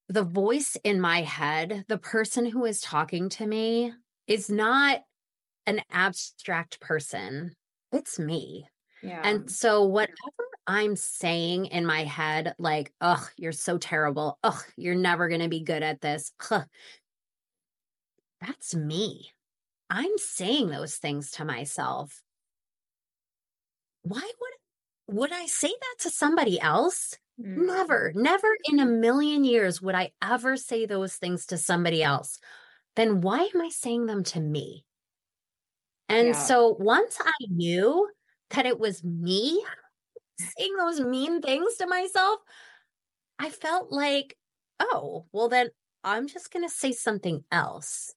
the 0.07 0.23
voice 0.23 0.75
in 0.83 0.99
my 0.99 1.21
head, 1.21 1.85
the 1.87 1.97
person 1.97 2.45
who 2.45 2.65
is 2.65 2.81
talking 2.81 3.29
to 3.29 3.45
me, 3.45 3.93
is 4.27 4.49
not 4.49 5.01
an 5.69 5.81
abstract 5.91 6.79
person. 6.79 7.53
It's 7.91 8.17
me. 8.17 8.67
Yeah. 9.03 9.21
And 9.23 9.49
so 9.49 9.83
whatever 9.83 10.15
I'm 10.67 10.95
saying 10.95 11.67
in 11.67 11.85
my 11.85 12.03
head, 12.03 12.55
like, 12.57 12.91
oh, 12.99 13.25
you're 13.37 13.51
so 13.51 13.77
terrible. 13.77 14.37
Oh, 14.43 14.59
you're 14.75 14.95
never 14.95 15.29
going 15.29 15.41
to 15.41 15.47
be 15.47 15.63
good 15.63 15.83
at 15.83 16.01
this. 16.01 16.31
Huh. 16.39 16.65
That's 18.41 18.75
me. 18.75 19.29
I'm 19.89 20.17
saying 20.17 20.69
those 20.69 20.95
things 20.95 21.31
to 21.31 21.45
myself. 21.45 22.21
Why 24.03 24.21
would 24.21 25.15
would 25.17 25.33
I 25.33 25.45
say 25.47 25.69
that 25.69 26.03
to 26.03 26.09
somebody 26.09 26.59
else? 26.59 27.15
Mm. 27.41 27.65
Never, 27.65 28.11
never 28.15 28.47
in 28.65 28.79
a 28.79 28.85
million 28.85 29.43
years 29.43 29.81
would 29.81 29.95
I 29.95 30.11
ever 30.21 30.55
say 30.55 30.85
those 30.85 31.15
things 31.15 31.47
to 31.47 31.57
somebody 31.57 32.03
else. 32.03 32.37
Then 32.95 33.21
why 33.21 33.49
am 33.53 33.61
I 33.61 33.69
saying 33.69 34.05
them 34.05 34.23
to 34.25 34.39
me? 34.39 34.85
And 36.09 36.29
Yeah. 36.29 36.33
so 36.33 36.75
once 36.79 37.17
I 37.21 37.31
knew 37.49 38.09
that 38.51 38.65
it 38.65 38.79
was 38.79 39.03
me 39.03 39.63
saying 40.37 40.75
those 40.77 41.01
mean 41.01 41.41
things 41.41 41.75
to 41.77 41.87
myself, 41.87 42.39
I 43.39 43.49
felt 43.49 43.91
like, 43.91 44.37
oh, 44.79 45.25
well, 45.31 45.49
then 45.49 45.69
I'm 46.03 46.27
just 46.27 46.51
going 46.51 46.67
to 46.67 46.73
say 46.73 46.91
something 46.91 47.43
else. 47.51 48.13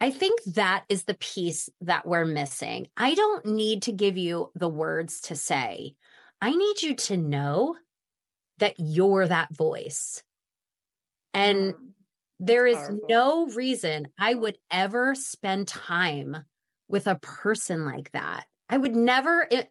I 0.00 0.10
think 0.10 0.42
that 0.44 0.84
is 0.88 1.04
the 1.04 1.14
piece 1.14 1.68
that 1.82 2.06
we're 2.06 2.24
missing. 2.24 2.88
I 2.96 3.14
don't 3.14 3.44
need 3.44 3.82
to 3.82 3.92
give 3.92 4.16
you 4.16 4.50
the 4.54 4.68
words 4.68 5.20
to 5.22 5.36
say. 5.36 5.94
I 6.40 6.54
need 6.54 6.82
you 6.82 6.94
to 6.96 7.16
know 7.16 7.76
that 8.58 8.76
you're 8.78 9.28
that 9.28 9.54
voice. 9.54 10.22
And 11.34 11.74
Mm. 11.74 11.94
there 12.38 12.66
is 12.66 12.88
powerful. 12.88 13.08
no 13.08 13.46
reason 13.48 14.08
I 14.18 14.34
would 14.34 14.58
ever 14.70 15.14
spend 15.14 15.68
time 15.68 16.44
with 16.90 17.06
a 17.06 17.16
person 17.16 17.84
like 17.84 18.10
that. 18.12 18.46
I 18.68 18.76
would 18.78 18.94
never 18.94 19.46
it, 19.50 19.70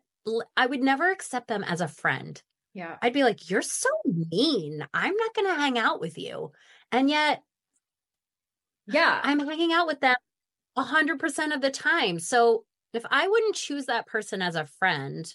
I 0.57 0.65
would 0.65 0.81
never 0.81 1.11
accept 1.11 1.47
them 1.47 1.63
as 1.63 1.81
a 1.81 1.87
friend. 1.87 2.41
yeah. 2.73 2.97
I'd 3.01 3.13
be 3.13 3.23
like, 3.23 3.49
"You're 3.49 3.61
so 3.61 3.89
mean. 4.05 4.85
I'm 4.93 5.15
not 5.15 5.33
going 5.35 5.47
to 5.47 5.55
hang 5.61 5.77
out 5.77 5.99
with 6.01 6.17
you." 6.17 6.51
And 6.91 7.09
yet 7.09 7.43
Yeah. 8.87 9.19
I'm 9.23 9.39
hanging 9.39 9.71
out 9.73 9.87
with 9.87 9.99
them 10.01 10.15
100% 10.75 11.53
of 11.53 11.61
the 11.61 11.71
time. 11.71 12.19
So 12.19 12.65
if 12.93 13.03
I 13.09 13.27
wouldn't 13.27 13.55
choose 13.55 13.85
that 13.85 14.07
person 14.07 14.41
as 14.41 14.55
a 14.55 14.65
friend, 14.65 15.33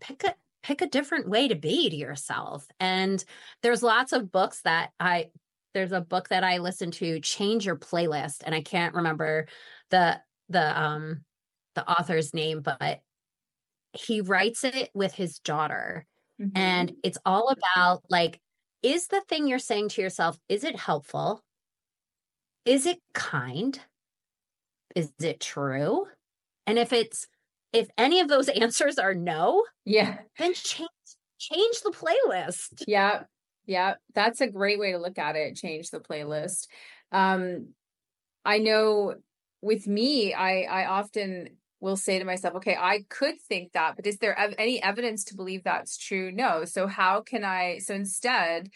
pick 0.00 0.24
a 0.24 0.34
pick 0.62 0.80
a 0.80 0.86
different 0.86 1.28
way 1.28 1.48
to 1.48 1.56
be 1.56 1.90
to 1.90 1.96
yourself. 1.96 2.66
And 2.78 3.24
there's 3.62 3.82
lots 3.82 4.12
of 4.12 4.30
books 4.30 4.62
that 4.62 4.90
I 5.00 5.30
there's 5.74 5.92
a 5.92 6.00
book 6.00 6.28
that 6.28 6.44
I 6.44 6.58
listened 6.58 6.94
to, 6.94 7.20
Change 7.20 7.66
Your 7.66 7.76
Playlist, 7.76 8.42
and 8.44 8.54
I 8.54 8.62
can't 8.62 8.94
remember 8.94 9.46
the 9.90 10.20
the 10.48 10.80
um 10.80 11.24
the 11.74 11.88
author's 11.90 12.34
name, 12.34 12.60
but 12.62 13.00
he 13.92 14.20
writes 14.20 14.64
it 14.64 14.90
with 14.94 15.14
his 15.14 15.38
daughter 15.40 16.06
Mhm. 16.38 16.52
and 16.54 16.92
it's 17.02 17.18
all 17.26 17.48
about 17.48 18.04
like 18.10 18.40
is 18.82 19.08
the 19.08 19.20
thing 19.28 19.46
you're 19.46 19.58
saying 19.58 19.88
to 19.90 20.02
yourself 20.02 20.38
is 20.48 20.64
it 20.64 20.76
helpful 20.76 21.42
is 22.64 22.86
it 22.86 23.00
kind 23.14 23.80
is 24.94 25.12
it 25.20 25.40
true 25.40 26.06
and 26.66 26.78
if 26.78 26.92
it's 26.92 27.28
if 27.72 27.88
any 27.98 28.20
of 28.20 28.28
those 28.28 28.48
answers 28.50 28.98
are 28.98 29.14
no 29.14 29.64
yeah. 29.84 30.22
then 30.38 30.54
change 30.54 30.88
change 31.38 31.80
the 31.82 31.90
playlist 31.92 32.86
Yeah. 32.86 33.24
Yeah. 33.66 33.94
That's 34.14 34.40
a 34.40 34.48
great 34.48 34.78
way 34.78 34.92
to 34.92 34.98
look 34.98 35.18
at 35.18 35.36
it. 35.36 35.56
Change 35.56 35.90
the 35.90 36.00
playlist. 36.00 36.66
Um, 37.12 37.68
I 38.44 38.58
know 38.58 39.14
with 39.62 39.86
me, 39.86 40.34
I, 40.34 40.62
I 40.62 40.86
often 40.86 41.50
will 41.80 41.96
say 41.96 42.18
to 42.18 42.24
myself, 42.24 42.56
okay, 42.56 42.76
I 42.78 43.04
could 43.08 43.40
think 43.40 43.72
that, 43.72 43.96
but 43.96 44.06
is 44.06 44.18
there 44.18 44.38
ev- 44.38 44.54
any 44.58 44.82
evidence 44.82 45.24
to 45.26 45.36
believe 45.36 45.64
that's 45.64 45.98
true? 45.98 46.32
No. 46.32 46.64
So 46.64 46.86
how 46.86 47.22
can 47.22 47.44
I, 47.44 47.78
so 47.78 47.94
instead, 47.94 48.70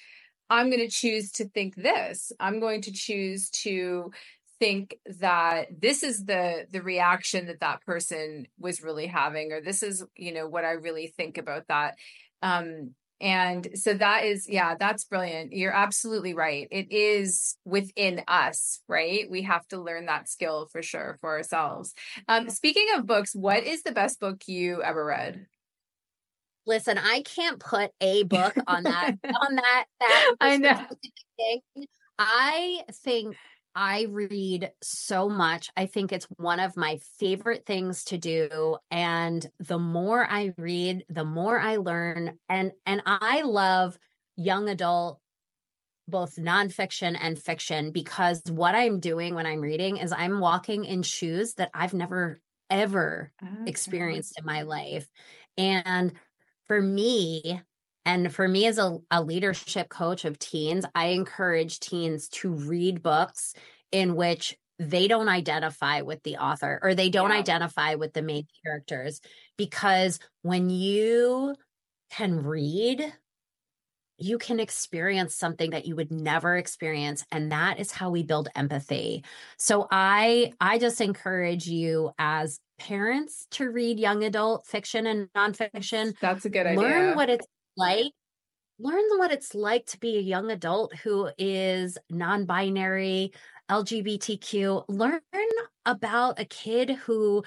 I'm 0.50 0.70
going 0.70 0.80
to 0.82 0.88
choose 0.88 1.32
to 1.32 1.48
think 1.48 1.74
this. 1.76 2.32
I'm 2.40 2.60
going 2.60 2.82
to 2.82 2.92
choose 2.92 3.50
to 3.64 4.12
think 4.58 4.96
that 5.20 5.68
this 5.80 6.02
is 6.02 6.24
the 6.24 6.66
the 6.70 6.82
reaction 6.82 7.46
that 7.46 7.60
that 7.60 7.82
person 7.82 8.46
was 8.58 8.82
really 8.82 9.06
having 9.06 9.52
or 9.52 9.60
this 9.60 9.82
is 9.82 10.02
you 10.16 10.32
know 10.32 10.48
what 10.48 10.64
i 10.64 10.70
really 10.70 11.08
think 11.08 11.36
about 11.36 11.66
that 11.68 11.94
um 12.42 12.94
and 13.20 13.68
so 13.74 13.94
that 13.94 14.24
is 14.24 14.48
yeah 14.48 14.74
that's 14.78 15.04
brilliant. 15.04 15.52
You're 15.52 15.72
absolutely 15.74 16.34
right. 16.34 16.68
It 16.70 16.92
is 16.92 17.56
within 17.64 18.22
us 18.28 18.80
right? 18.88 19.30
We 19.30 19.42
have 19.42 19.66
to 19.68 19.80
learn 19.80 20.06
that 20.06 20.28
skill 20.28 20.68
for 20.70 20.82
sure 20.82 21.18
for 21.20 21.30
ourselves. 21.36 21.94
Um 22.28 22.50
speaking 22.50 22.86
of 22.96 23.06
books 23.06 23.34
what 23.34 23.64
is 23.64 23.82
the 23.82 23.92
best 23.92 24.20
book 24.20 24.42
you 24.46 24.82
ever 24.82 25.04
read? 25.04 25.46
Listen 26.66 26.98
i 26.98 27.22
can't 27.22 27.60
put 27.60 27.92
a 28.00 28.24
book 28.24 28.54
on 28.66 28.82
that 28.84 29.12
on 29.24 29.54
that 29.56 29.84
that 30.00 30.34
I 30.40 30.56
know. 30.56 30.80
thing. 31.38 31.60
i 32.18 32.82
think 32.92 33.36
I 33.76 34.06
read 34.08 34.72
so 34.82 35.28
much. 35.28 35.70
I 35.76 35.84
think 35.84 36.10
it's 36.10 36.26
one 36.38 36.60
of 36.60 36.78
my 36.78 36.98
favorite 37.18 37.66
things 37.66 38.04
to 38.04 38.16
do 38.16 38.78
and 38.90 39.46
the 39.60 39.78
more 39.78 40.26
I 40.28 40.54
read, 40.56 41.04
the 41.10 41.24
more 41.24 41.60
I 41.60 41.76
learn 41.76 42.38
and 42.48 42.72
and 42.86 43.02
I 43.04 43.42
love 43.42 43.98
young 44.36 44.70
adult 44.70 45.20
both 46.08 46.36
nonfiction 46.36 47.18
and 47.20 47.38
fiction 47.38 47.90
because 47.90 48.42
what 48.48 48.74
I'm 48.74 48.98
doing 49.00 49.34
when 49.34 49.44
I'm 49.44 49.60
reading 49.60 49.98
is 49.98 50.12
I'm 50.12 50.40
walking 50.40 50.84
in 50.84 51.02
shoes 51.02 51.54
that 51.54 51.70
I've 51.74 51.94
never 51.94 52.40
ever 52.70 53.30
ah. 53.42 53.64
experienced 53.66 54.38
in 54.38 54.46
my 54.46 54.62
life. 54.62 55.06
And 55.58 56.12
for 56.66 56.80
me, 56.80 57.60
and 58.06 58.34
for 58.34 58.48
me 58.48 58.66
as 58.66 58.78
a, 58.78 58.98
a 59.10 59.22
leadership 59.22 59.90
coach 59.90 60.24
of 60.24 60.38
teens, 60.38 60.86
I 60.94 61.08
encourage 61.08 61.80
teens 61.80 62.28
to 62.30 62.52
read 62.52 63.02
books 63.02 63.54
in 63.92 64.16
which 64.16 64.56
they 64.78 65.08
don't 65.08 65.28
identify 65.28 66.02
with 66.02 66.22
the 66.22 66.38
author 66.38 66.78
or 66.82 66.94
they 66.94 67.10
don't 67.10 67.32
Yeah. 67.32 67.38
identify 67.38 67.96
with 67.96 68.14
the 68.14 68.22
main 68.22 68.46
characters. 68.64 69.20
Because 69.58 70.20
when 70.42 70.70
you 70.70 71.56
can 72.10 72.42
read, 72.44 73.12
you 74.18 74.38
can 74.38 74.60
experience 74.60 75.34
something 75.34 75.70
that 75.70 75.84
you 75.86 75.94
would 75.94 76.10
never 76.10 76.56
experience 76.56 77.24
and 77.30 77.52
that 77.52 77.78
is 77.78 77.92
how 77.92 78.08
we 78.10 78.22
build 78.22 78.48
empathy 78.56 79.22
so 79.58 79.86
i 79.90 80.52
i 80.60 80.78
just 80.78 81.00
encourage 81.02 81.66
you 81.66 82.10
as 82.18 82.58
parents 82.78 83.46
to 83.50 83.70
read 83.70 83.98
young 84.00 84.24
adult 84.24 84.66
fiction 84.66 85.06
and 85.06 85.28
nonfiction 85.36 86.14
that's 86.20 86.44
a 86.44 86.50
good 86.50 86.66
idea 86.66 86.76
learn 86.76 87.14
what 87.14 87.28
it's 87.28 87.46
like 87.76 88.12
learn 88.78 89.04
what 89.18 89.32
it's 89.32 89.54
like 89.54 89.86
to 89.86 89.98
be 89.98 90.16
a 90.16 90.20
young 90.20 90.50
adult 90.50 90.94
who 90.96 91.30
is 91.38 91.98
non-binary 92.10 93.32
lgbtq 93.70 94.84
learn 94.88 95.20
about 95.86 96.40
a 96.40 96.44
kid 96.44 96.90
who 96.90 97.44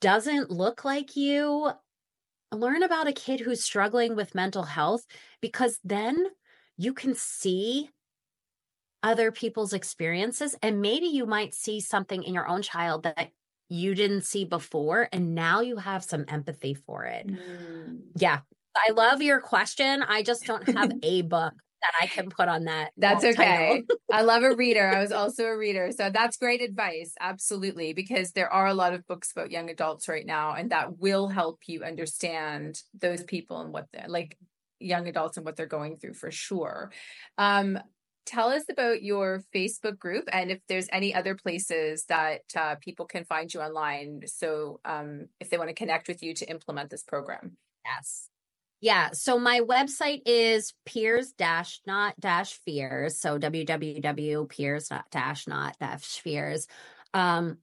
doesn't 0.00 0.50
look 0.50 0.84
like 0.84 1.16
you 1.16 1.70
learn 2.52 2.82
about 2.82 3.08
a 3.08 3.12
kid 3.12 3.40
who's 3.40 3.64
struggling 3.64 4.16
with 4.16 4.34
mental 4.34 4.62
health 4.62 5.06
because 5.40 5.78
then 5.84 6.26
you 6.76 6.92
can 6.92 7.14
see 7.14 7.90
other 9.02 9.32
people's 9.32 9.72
experiences 9.72 10.54
and 10.62 10.80
maybe 10.80 11.06
you 11.06 11.26
might 11.26 11.54
see 11.54 11.80
something 11.80 12.22
in 12.22 12.34
your 12.34 12.46
own 12.46 12.62
child 12.62 13.02
that 13.02 13.30
you 13.68 13.94
didn't 13.94 14.22
see 14.22 14.44
before 14.44 15.08
and 15.12 15.34
now 15.34 15.60
you 15.60 15.76
have 15.76 16.04
some 16.04 16.24
empathy 16.28 16.74
for 16.74 17.04
it. 17.04 17.26
Mm. 17.26 18.02
Yeah. 18.16 18.40
I 18.76 18.92
love 18.92 19.22
your 19.22 19.40
question. 19.40 20.02
I 20.02 20.22
just 20.22 20.44
don't 20.44 20.68
have 20.74 20.92
a 21.02 21.22
book 21.22 21.54
that 21.82 21.92
I 22.00 22.06
can 22.06 22.30
put 22.30 22.48
on 22.48 22.64
that. 22.64 22.92
That's 22.96 23.24
okay. 23.24 23.82
I 24.12 24.22
love 24.22 24.44
a 24.44 24.54
reader. 24.54 24.88
I 24.88 25.00
was 25.00 25.12
also 25.12 25.44
a 25.46 25.56
reader. 25.56 25.90
So 25.90 26.10
that's 26.10 26.36
great 26.36 26.62
advice. 26.62 27.12
Absolutely. 27.20 27.92
Because 27.92 28.32
there 28.32 28.52
are 28.52 28.68
a 28.68 28.74
lot 28.74 28.92
of 28.92 29.06
books 29.06 29.32
about 29.32 29.50
young 29.50 29.68
adults 29.68 30.08
right 30.08 30.24
now, 30.24 30.54
and 30.54 30.70
that 30.70 30.98
will 30.98 31.28
help 31.28 31.60
you 31.66 31.82
understand 31.82 32.80
those 32.98 33.24
people 33.24 33.60
and 33.60 33.72
what 33.72 33.86
they're 33.92 34.08
like 34.08 34.38
young 34.78 35.08
adults 35.08 35.36
and 35.36 35.44
what 35.46 35.56
they're 35.56 35.66
going 35.66 35.96
through 35.96 36.14
for 36.14 36.30
sure. 36.30 36.92
Um, 37.36 37.78
tell 38.26 38.48
us 38.48 38.64
about 38.70 39.02
your 39.02 39.42
Facebook 39.54 39.98
group 39.98 40.28
and 40.32 40.50
if 40.50 40.60
there's 40.68 40.88
any 40.92 41.14
other 41.14 41.34
places 41.34 42.04
that 42.08 42.42
uh, 42.56 42.76
people 42.80 43.06
can 43.06 43.24
find 43.24 43.52
you 43.52 43.60
online. 43.60 44.20
So 44.26 44.80
um, 44.84 45.26
if 45.40 45.50
they 45.50 45.58
want 45.58 45.68
to 45.68 45.74
connect 45.74 46.08
with 46.08 46.22
you 46.22 46.34
to 46.34 46.48
implement 46.48 46.90
this 46.90 47.02
program. 47.02 47.56
Yes. 47.84 48.28
Yeah. 48.82 49.10
So 49.12 49.38
my 49.38 49.60
website 49.60 50.22
is 50.26 50.74
peers 50.84 51.32
dash 51.32 51.80
not 51.86 52.18
dash 52.18 52.58
fears. 52.64 53.18
So 53.18 53.38
www.peers 53.38 54.90
not 54.90 55.04
dash 55.10 55.46
not 55.46 55.76
dash 55.78 56.20
fears. 56.20 56.66
Um, 57.14 57.58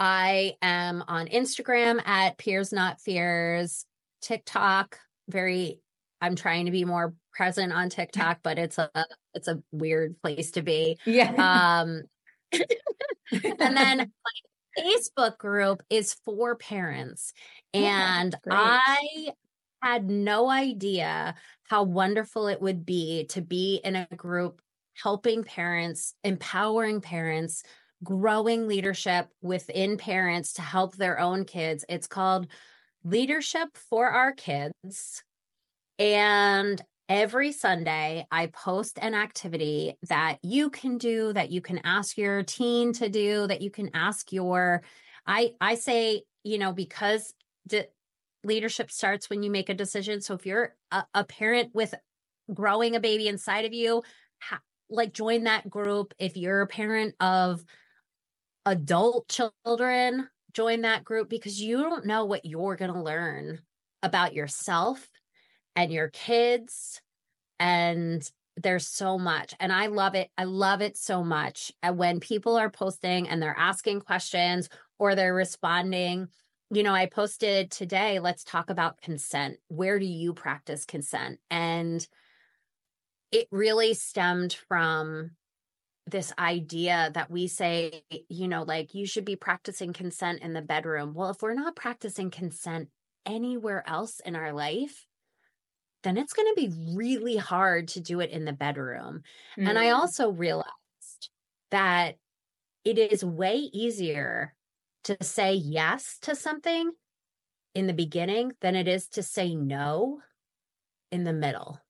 I 0.00 0.54
am 0.60 1.04
on 1.06 1.28
Instagram 1.28 2.04
at 2.06 2.36
peers 2.36 2.72
not 2.72 3.00
fears, 3.00 3.86
TikTok, 4.22 4.98
very 5.28 5.78
I'm 6.20 6.34
trying 6.36 6.66
to 6.66 6.72
be 6.72 6.84
more 6.84 7.14
present 7.32 7.72
on 7.72 7.88
TikTok, 7.88 8.40
but 8.42 8.58
it's 8.58 8.76
a 8.76 8.90
it's 9.34 9.46
a 9.46 9.62
weird 9.70 10.20
place 10.20 10.50
to 10.52 10.62
be. 10.62 10.98
Yeah. 11.06 11.30
Um 11.82 12.02
and 12.52 13.76
then 13.76 13.98
my 13.98 14.82
Facebook 14.82 15.38
group 15.38 15.82
is 15.88 16.14
for 16.24 16.56
parents. 16.56 17.32
And 17.72 18.34
I 18.50 19.30
had 19.82 20.10
no 20.10 20.50
idea 20.50 21.34
how 21.64 21.82
wonderful 21.82 22.48
it 22.48 22.60
would 22.60 22.84
be 22.84 23.26
to 23.30 23.40
be 23.40 23.80
in 23.84 23.96
a 23.96 24.06
group 24.16 24.60
helping 24.94 25.44
parents, 25.44 26.14
empowering 26.24 27.00
parents, 27.00 27.62
growing 28.02 28.66
leadership 28.66 29.28
within 29.42 29.96
parents 29.96 30.54
to 30.54 30.62
help 30.62 30.96
their 30.96 31.18
own 31.18 31.44
kids. 31.44 31.84
It's 31.88 32.06
called 32.06 32.46
Leadership 33.04 33.68
for 33.88 34.08
Our 34.08 34.32
Kids. 34.32 35.22
And 35.98 36.80
every 37.08 37.52
Sunday, 37.52 38.26
I 38.30 38.46
post 38.46 38.98
an 39.00 39.14
activity 39.14 39.94
that 40.08 40.38
you 40.42 40.70
can 40.70 40.98
do, 40.98 41.32
that 41.32 41.50
you 41.50 41.60
can 41.60 41.80
ask 41.84 42.16
your 42.16 42.42
teen 42.42 42.92
to 42.94 43.08
do, 43.08 43.46
that 43.46 43.62
you 43.62 43.70
can 43.70 43.90
ask 43.94 44.32
your. 44.32 44.82
I 45.26 45.52
I 45.60 45.74
say, 45.74 46.22
you 46.44 46.58
know, 46.58 46.72
because 46.72 47.34
leadership 48.44 48.90
starts 48.90 49.28
when 49.28 49.42
you 49.42 49.50
make 49.50 49.68
a 49.68 49.74
decision. 49.74 50.20
So 50.20 50.34
if 50.34 50.46
you're 50.46 50.74
a, 50.90 51.04
a 51.14 51.24
parent 51.24 51.74
with 51.74 51.94
growing 52.52 52.96
a 52.96 53.00
baby 53.00 53.28
inside 53.28 53.64
of 53.64 53.72
you, 53.72 54.02
ha- 54.40 54.60
like 54.88 55.12
join 55.12 55.44
that 55.44 55.68
group. 55.68 56.14
If 56.18 56.36
you're 56.36 56.62
a 56.62 56.66
parent 56.66 57.14
of 57.20 57.64
adult 58.66 59.28
children, 59.28 60.28
join 60.52 60.82
that 60.82 61.04
group 61.04 61.28
because 61.28 61.60
you 61.60 61.78
don't 61.78 62.06
know 62.06 62.24
what 62.24 62.44
you're 62.44 62.76
going 62.76 62.92
to 62.92 63.02
learn 63.02 63.60
about 64.02 64.34
yourself 64.34 65.08
and 65.76 65.92
your 65.92 66.08
kids. 66.08 67.00
And 67.58 68.28
there's 68.56 68.86
so 68.86 69.18
much. 69.18 69.54
And 69.60 69.72
I 69.72 69.86
love 69.86 70.14
it. 70.14 70.28
I 70.36 70.44
love 70.44 70.82
it 70.82 70.96
so 70.96 71.22
much. 71.22 71.72
And 71.82 71.96
when 71.96 72.20
people 72.20 72.56
are 72.56 72.70
posting 72.70 73.28
and 73.28 73.40
they're 73.42 73.56
asking 73.56 74.00
questions 74.00 74.68
or 74.98 75.14
they're 75.14 75.34
responding, 75.34 76.28
you 76.70 76.82
know, 76.82 76.94
I 76.94 77.06
posted 77.06 77.70
today, 77.70 78.20
let's 78.20 78.44
talk 78.44 78.70
about 78.70 79.00
consent. 79.00 79.58
Where 79.68 79.98
do 79.98 80.06
you 80.06 80.32
practice 80.32 80.84
consent? 80.84 81.40
And 81.50 82.06
it 83.32 83.48
really 83.50 83.94
stemmed 83.94 84.52
from 84.68 85.32
this 86.06 86.32
idea 86.38 87.10
that 87.14 87.30
we 87.30 87.48
say, 87.48 88.02
you 88.28 88.48
know, 88.48 88.62
like 88.62 88.94
you 88.94 89.06
should 89.06 89.24
be 89.24 89.36
practicing 89.36 89.92
consent 89.92 90.42
in 90.42 90.52
the 90.52 90.62
bedroom. 90.62 91.12
Well, 91.14 91.30
if 91.30 91.42
we're 91.42 91.54
not 91.54 91.76
practicing 91.76 92.30
consent 92.30 92.88
anywhere 93.26 93.84
else 93.86 94.20
in 94.24 94.36
our 94.36 94.52
life, 94.52 95.06
then 96.02 96.16
it's 96.16 96.32
going 96.32 96.52
to 96.54 96.68
be 96.68 96.94
really 96.96 97.36
hard 97.36 97.88
to 97.88 98.00
do 98.00 98.20
it 98.20 98.30
in 98.30 98.44
the 98.44 98.52
bedroom. 98.52 99.22
Mm. 99.58 99.68
And 99.68 99.78
I 99.78 99.86
mm. 99.86 99.96
also 99.96 100.30
realized 100.30 101.30
that 101.70 102.16
it 102.84 102.98
is 102.98 103.24
way 103.24 103.56
easier 103.56 104.54
to 105.04 105.16
say 105.22 105.54
yes 105.54 106.18
to 106.22 106.34
something 106.34 106.90
in 107.74 107.86
the 107.86 107.92
beginning 107.92 108.52
than 108.60 108.74
it 108.74 108.88
is 108.88 109.06
to 109.08 109.22
say 109.22 109.54
no 109.54 110.20
in 111.10 111.24
the 111.24 111.32
middle. 111.32 111.80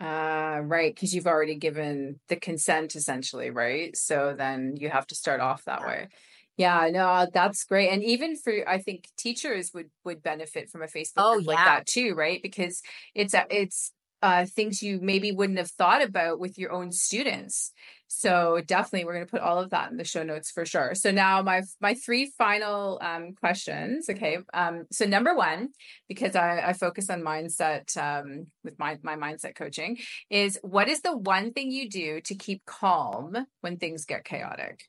Uh, 0.00 0.60
right. 0.62 0.94
Because 0.94 1.14
you've 1.14 1.26
already 1.26 1.56
given 1.56 2.20
the 2.28 2.36
consent 2.36 2.94
essentially, 2.94 3.50
right? 3.50 3.96
So 3.96 4.34
then 4.36 4.76
you 4.76 4.90
have 4.90 5.06
to 5.08 5.14
start 5.14 5.40
off 5.40 5.64
that 5.64 5.84
way. 5.86 6.08
Yeah, 6.56 6.88
no, 6.90 7.26
that's 7.32 7.64
great. 7.64 7.90
And 7.90 8.02
even 8.02 8.36
for 8.36 8.52
I 8.68 8.78
think 8.78 9.08
teachers 9.16 9.70
would 9.74 9.90
would 10.04 10.22
benefit 10.22 10.68
from 10.68 10.82
a 10.82 10.86
Facebook 10.86 11.12
oh, 11.18 11.38
yeah. 11.38 11.46
like 11.46 11.64
that 11.64 11.86
too, 11.86 12.14
right? 12.14 12.42
Because 12.42 12.82
it's 13.14 13.34
it's 13.48 13.92
uh 14.22 14.44
things 14.44 14.82
you 14.82 14.98
maybe 15.00 15.30
wouldn't 15.30 15.58
have 15.58 15.70
thought 15.70 16.02
about 16.02 16.40
with 16.40 16.58
your 16.58 16.72
own 16.72 16.90
students. 16.90 17.72
So 18.08 18.60
definitely 18.66 19.04
we're 19.04 19.14
going 19.14 19.26
to 19.26 19.30
put 19.30 19.42
all 19.42 19.58
of 19.58 19.70
that 19.70 19.90
in 19.90 19.96
the 19.96 20.04
show 20.04 20.22
notes 20.22 20.50
for 20.50 20.64
sure. 20.64 20.94
So 20.94 21.10
now 21.10 21.42
my 21.42 21.62
my 21.80 21.94
three 21.94 22.32
final 22.36 22.98
um 23.02 23.34
questions, 23.34 24.08
okay? 24.08 24.38
Um 24.52 24.86
so 24.90 25.04
number 25.04 25.34
1 25.34 25.68
because 26.08 26.34
I 26.34 26.60
I 26.68 26.72
focus 26.72 27.10
on 27.10 27.22
mindset 27.22 27.96
um 27.96 28.46
with 28.64 28.78
my 28.78 28.98
my 29.02 29.16
mindset 29.16 29.54
coaching 29.54 29.98
is 30.30 30.58
what 30.62 30.88
is 30.88 31.02
the 31.02 31.16
one 31.16 31.52
thing 31.52 31.70
you 31.70 31.88
do 31.88 32.20
to 32.22 32.34
keep 32.34 32.64
calm 32.64 33.46
when 33.60 33.76
things 33.76 34.04
get 34.04 34.24
chaotic? 34.24 34.80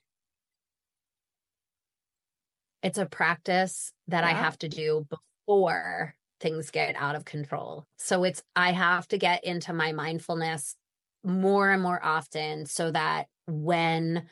it's 2.82 2.98
a 2.98 3.06
practice 3.06 3.92
that 4.08 4.24
yeah. 4.24 4.30
I 4.30 4.32
have 4.32 4.58
to 4.58 4.68
do 4.68 5.06
before 5.08 6.14
things 6.40 6.70
get 6.70 6.96
out 6.96 7.16
of 7.16 7.24
control. 7.24 7.84
So 7.98 8.24
it's, 8.24 8.42
I 8.56 8.72
have 8.72 9.06
to 9.08 9.18
get 9.18 9.44
into 9.44 9.72
my 9.72 9.92
mindfulness 9.92 10.74
more 11.24 11.70
and 11.70 11.82
more 11.82 12.02
often 12.02 12.66
so 12.66 12.90
that 12.90 13.26
when 13.46 14.26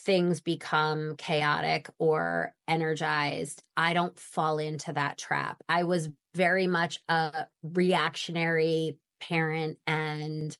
things 0.00 0.40
become 0.40 1.16
chaotic 1.16 1.90
or 1.98 2.54
energized, 2.68 3.62
I 3.76 3.92
don't 3.92 4.18
fall 4.18 4.58
into 4.58 4.92
that 4.92 5.18
trap. 5.18 5.62
I 5.68 5.84
was 5.84 6.08
very 6.34 6.66
much 6.66 7.00
a 7.08 7.46
reactionary 7.62 8.98
parent 9.20 9.78
and, 9.86 10.56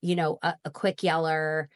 you 0.00 0.14
know, 0.14 0.38
a, 0.42 0.54
a 0.64 0.70
quick 0.70 1.02
yeller. 1.02 1.68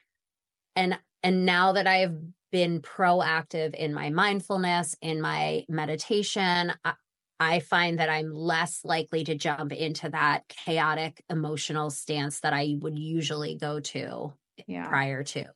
And 0.76 0.98
and 1.22 1.44
now 1.44 1.72
that 1.72 1.86
I've 1.86 2.16
been 2.50 2.80
proactive 2.80 3.74
in 3.74 3.92
my 3.92 4.10
mindfulness, 4.10 4.96
in 5.02 5.20
my 5.20 5.64
meditation, 5.68 6.72
I, 6.84 6.94
I 7.40 7.60
find 7.60 7.98
that 7.98 8.10
I'm 8.10 8.32
less 8.32 8.84
likely 8.84 9.24
to 9.24 9.34
jump 9.34 9.72
into 9.72 10.10
that 10.10 10.46
chaotic 10.48 11.24
emotional 11.30 11.88
stance 11.88 12.40
that 12.40 12.52
I 12.52 12.76
would 12.78 12.98
usually 12.98 13.56
go 13.56 13.80
to 13.80 14.34
yeah. 14.66 14.86
prior 14.86 15.24
to. 15.24 15.46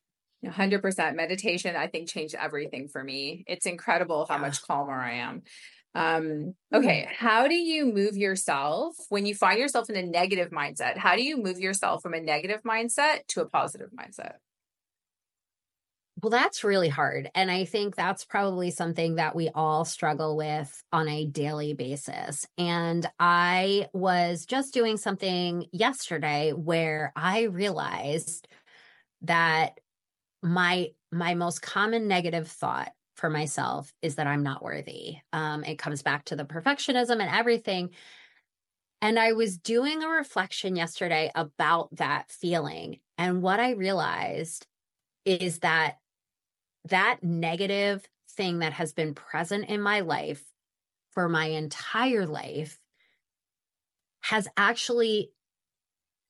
100% 0.45 1.15
meditation 1.15 1.75
i 1.75 1.87
think 1.87 2.07
changed 2.07 2.35
everything 2.35 2.87
for 2.89 3.03
me 3.03 3.45
it's 3.47 3.65
incredible 3.65 4.27
how 4.29 4.35
yeah. 4.35 4.41
much 4.43 4.61
calmer 4.61 4.93
i 4.93 5.15
am 5.15 5.43
um 5.95 6.55
okay 6.75 7.09
how 7.17 7.49
do 7.49 7.55
you 7.55 7.87
move 7.87 8.17
yourself 8.17 8.95
when 9.09 9.27
you 9.27 9.35
find 9.35 9.59
yourself 9.59 9.89
in 9.89 9.97
a 9.97 10.03
negative 10.03 10.51
mindset 10.51 10.99
how 10.99 11.17
do 11.17 11.23
you 11.23 11.43
move 11.43 11.59
yourself 11.59 12.03
from 12.03 12.13
a 12.13 12.21
negative 12.21 12.63
mindset 12.63 13.27
to 13.29 13.41
a 13.41 13.49
positive 13.49 13.89
mindset 13.99 14.35
well, 16.23 16.31
that's 16.31 16.65
really 16.65 16.89
hard. 16.89 17.31
And 17.35 17.51
I 17.51 17.65
think 17.65 17.97
that's 17.97 18.25
probably 18.25 18.71
something 18.71 19.17
that 19.17 19.35
we 19.35 19.49
all 19.55 19.85
struggle 19.85 20.37
with 20.37 20.83
on 20.93 21.09
a 21.09 21.27
daily 21.27 21.75
basis. 21.75 22.47
And 22.57 23.07
I 23.19 23.89
was 23.93 24.47
just 24.47 24.73
doing 24.73 24.97
something 24.97 25.67
yesterday 25.73 26.53
where 26.53 27.13
I 27.17 27.43
realized 27.43 28.47
that 29.23 29.81
my 30.43 30.91
my 31.11 31.35
most 31.35 31.63
common 31.63 32.07
negative 32.09 32.49
thought 32.49 32.93
for 33.17 33.31
myself 33.31 33.93
is 34.03 34.17
that 34.17 34.27
I'm 34.27 34.43
not 34.43 34.63
worthy. 34.63 35.17
Um, 35.33 35.65
it 35.65 35.79
comes 35.79 36.03
back 36.03 36.25
to 36.27 36.37
the 36.37 36.45
perfectionism 36.45 37.21
and 37.21 37.31
everything. 37.31 37.91
And 39.01 39.19
I 39.19 39.33
was 39.33 39.59
doing 39.59 40.03
a 40.03 40.09
reflection 40.09 40.77
yesterday 40.77 41.31
about 41.35 41.95
that 41.97 42.31
feeling. 42.31 43.01
And 43.17 43.43
what 43.43 43.61
I 43.61 43.73
realized 43.73 44.67
is 45.25 45.61
that 45.61 45.99
that 46.87 47.19
negative 47.23 48.07
thing 48.31 48.59
that 48.59 48.75
has 48.75 48.93
been 48.93 49.15
present 49.15 49.69
in 49.69 49.81
my 49.81 50.01
life 50.01 50.45
for 51.11 51.29
my 51.29 51.47
entire 51.47 52.27
life 52.27 52.79
has 54.23 54.49
actually 54.57 55.31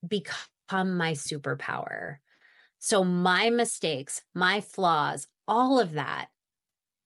become 0.07 0.97
my 0.97 1.13
superpower. 1.13 2.17
So, 2.79 3.03
my 3.03 3.51
mistakes, 3.51 4.23
my 4.35 4.61
flaws, 4.61 5.27
all 5.49 5.81
of 5.81 5.93
that 5.93 6.29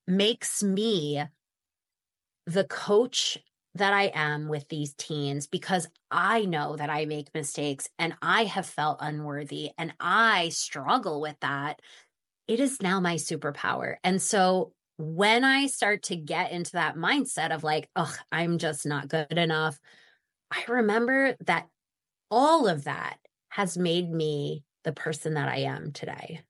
makes 0.06 0.62
me 0.62 1.22
the 2.46 2.64
coach 2.64 3.38
that 3.74 3.92
I 3.92 4.10
am 4.14 4.48
with 4.48 4.68
these 4.68 4.94
teens 4.94 5.46
because 5.46 5.86
I 6.10 6.46
know 6.46 6.76
that 6.76 6.90
I 6.90 7.04
make 7.04 7.34
mistakes 7.34 7.88
and 7.98 8.14
I 8.22 8.44
have 8.44 8.66
felt 8.66 8.98
unworthy 9.00 9.70
and 9.78 9.92
I 10.00 10.48
struggle 10.48 11.20
with 11.20 11.38
that 11.40 11.80
it 12.48 12.60
is 12.60 12.82
now 12.82 12.98
my 12.98 13.16
superpower. 13.16 13.96
And 14.02 14.20
so 14.20 14.72
when 14.96 15.44
I 15.44 15.66
start 15.66 16.04
to 16.04 16.16
get 16.16 16.50
into 16.50 16.72
that 16.72 16.96
mindset 16.96 17.54
of 17.54 17.62
like, 17.62 17.88
oh, 17.94 18.12
I'm 18.32 18.58
just 18.58 18.84
not 18.86 19.08
good 19.08 19.32
enough, 19.32 19.78
I 20.50 20.64
remember 20.66 21.36
that 21.46 21.68
all 22.30 22.66
of 22.66 22.84
that 22.84 23.18
has 23.50 23.78
made 23.78 24.10
me 24.10 24.64
the 24.84 24.92
person 24.92 25.34
that 25.34 25.48
I 25.48 25.58
am 25.58 25.92
today. 25.92 26.40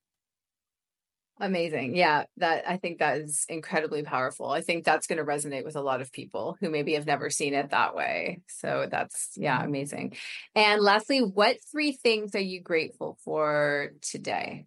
Amazing. 1.41 1.95
Yeah, 1.95 2.25
that 2.37 2.65
I 2.67 2.77
think 2.77 2.99
that 2.99 3.19
is 3.19 3.45
incredibly 3.47 4.03
powerful. 4.03 4.49
I 4.49 4.59
think 4.59 4.83
that's 4.83 5.07
going 5.07 5.19
to 5.19 5.23
resonate 5.23 5.63
with 5.63 5.77
a 5.77 5.81
lot 5.81 6.01
of 6.01 6.11
people 6.11 6.57
who 6.59 6.69
maybe 6.69 6.95
have 6.95 7.05
never 7.05 7.29
seen 7.29 7.53
it 7.53 7.69
that 7.69 7.95
way. 7.95 8.41
So 8.47 8.87
that's 8.91 9.31
yeah, 9.37 9.59
mm-hmm. 9.59 9.67
amazing. 9.67 10.17
And 10.53 10.81
lastly, 10.81 11.19
what 11.19 11.57
three 11.71 11.93
things 11.93 12.35
are 12.35 12.41
you 12.41 12.61
grateful 12.61 13.17
for 13.23 13.91
today? 14.01 14.65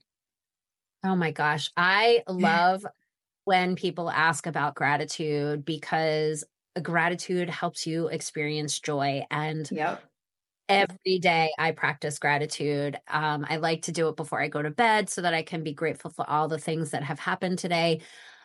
Oh 1.05 1.17
my 1.17 1.33
gosh. 1.33 1.71
I 1.77 2.23
love 2.29 2.87
when 3.45 3.75
people 3.77 4.11
ask 4.11 4.47
about 4.47 4.75
gratitude 4.75 5.65
because 5.65 6.45
gratitude 6.81 7.51
helps 7.51 7.87
you 7.87 8.09
experience 8.09 8.79
joy 8.81 9.23
and 9.31 9.69
yep. 9.71 10.03
every 10.69 11.19
day 11.19 11.51
I 11.59 11.73
practice 11.73 12.19
gratitude. 12.19 12.99
Um, 13.09 13.45
I 13.49 13.57
like 13.57 13.83
to 13.83 13.93
do 13.93 14.09
it 14.09 14.17
before 14.17 14.41
I 14.41 14.49
go 14.49 14.63
to 14.63 14.71
bed 14.71 15.11
so 15.11 15.23
that 15.23 15.35
I 15.35 15.43
can 15.43 15.63
be 15.63 15.73
grateful 15.73 16.11
for 16.11 16.29
all 16.31 16.49
the 16.49 16.59
things 16.59 16.93
that 16.93 17.03
have 17.03 17.19
happened 17.19 17.59
today. 17.59 18.01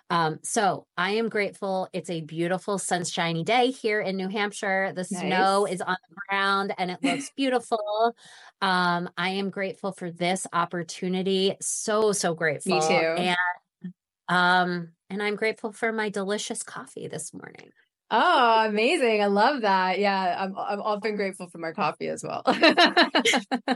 Um, 0.09 0.39
so 0.43 0.85
I 0.97 1.11
am 1.11 1.29
grateful. 1.29 1.89
It's 1.91 2.09
a 2.09 2.21
beautiful, 2.21 2.77
sunshiny 2.77 3.43
day 3.43 3.71
here 3.71 3.99
in 3.99 4.15
New 4.15 4.29
Hampshire. 4.29 4.93
The 4.95 5.07
nice. 5.11 5.19
snow 5.19 5.65
is 5.65 5.81
on 5.81 5.97
the 6.09 6.15
ground 6.29 6.73
and 6.77 6.89
it 6.89 7.03
looks 7.03 7.31
beautiful. 7.35 8.15
Um, 8.61 9.09
I 9.17 9.31
am 9.31 9.49
grateful 9.49 9.91
for 9.91 10.09
this 10.09 10.47
opportunity. 10.53 11.55
So, 11.61 12.13
so 12.13 12.33
grateful. 12.33 12.75
Me 12.75 12.81
too. 12.81 12.93
And 12.93 13.37
um, 14.29 14.89
and 15.09 15.23
I'm 15.23 15.35
grateful 15.35 15.71
for 15.71 15.91
my 15.91 16.09
delicious 16.09 16.63
coffee 16.63 17.07
this 17.07 17.33
morning. 17.33 17.71
Oh, 18.09 18.65
amazing. 18.67 19.21
I 19.21 19.25
love 19.25 19.61
that. 19.61 19.99
Yeah, 19.99 20.37
I'm 20.39 20.55
I'm 20.57 20.81
often 20.81 21.17
grateful 21.17 21.49
for 21.49 21.57
my 21.57 21.71
coffee 21.71 22.07
as 22.07 22.23
well. 22.23 22.43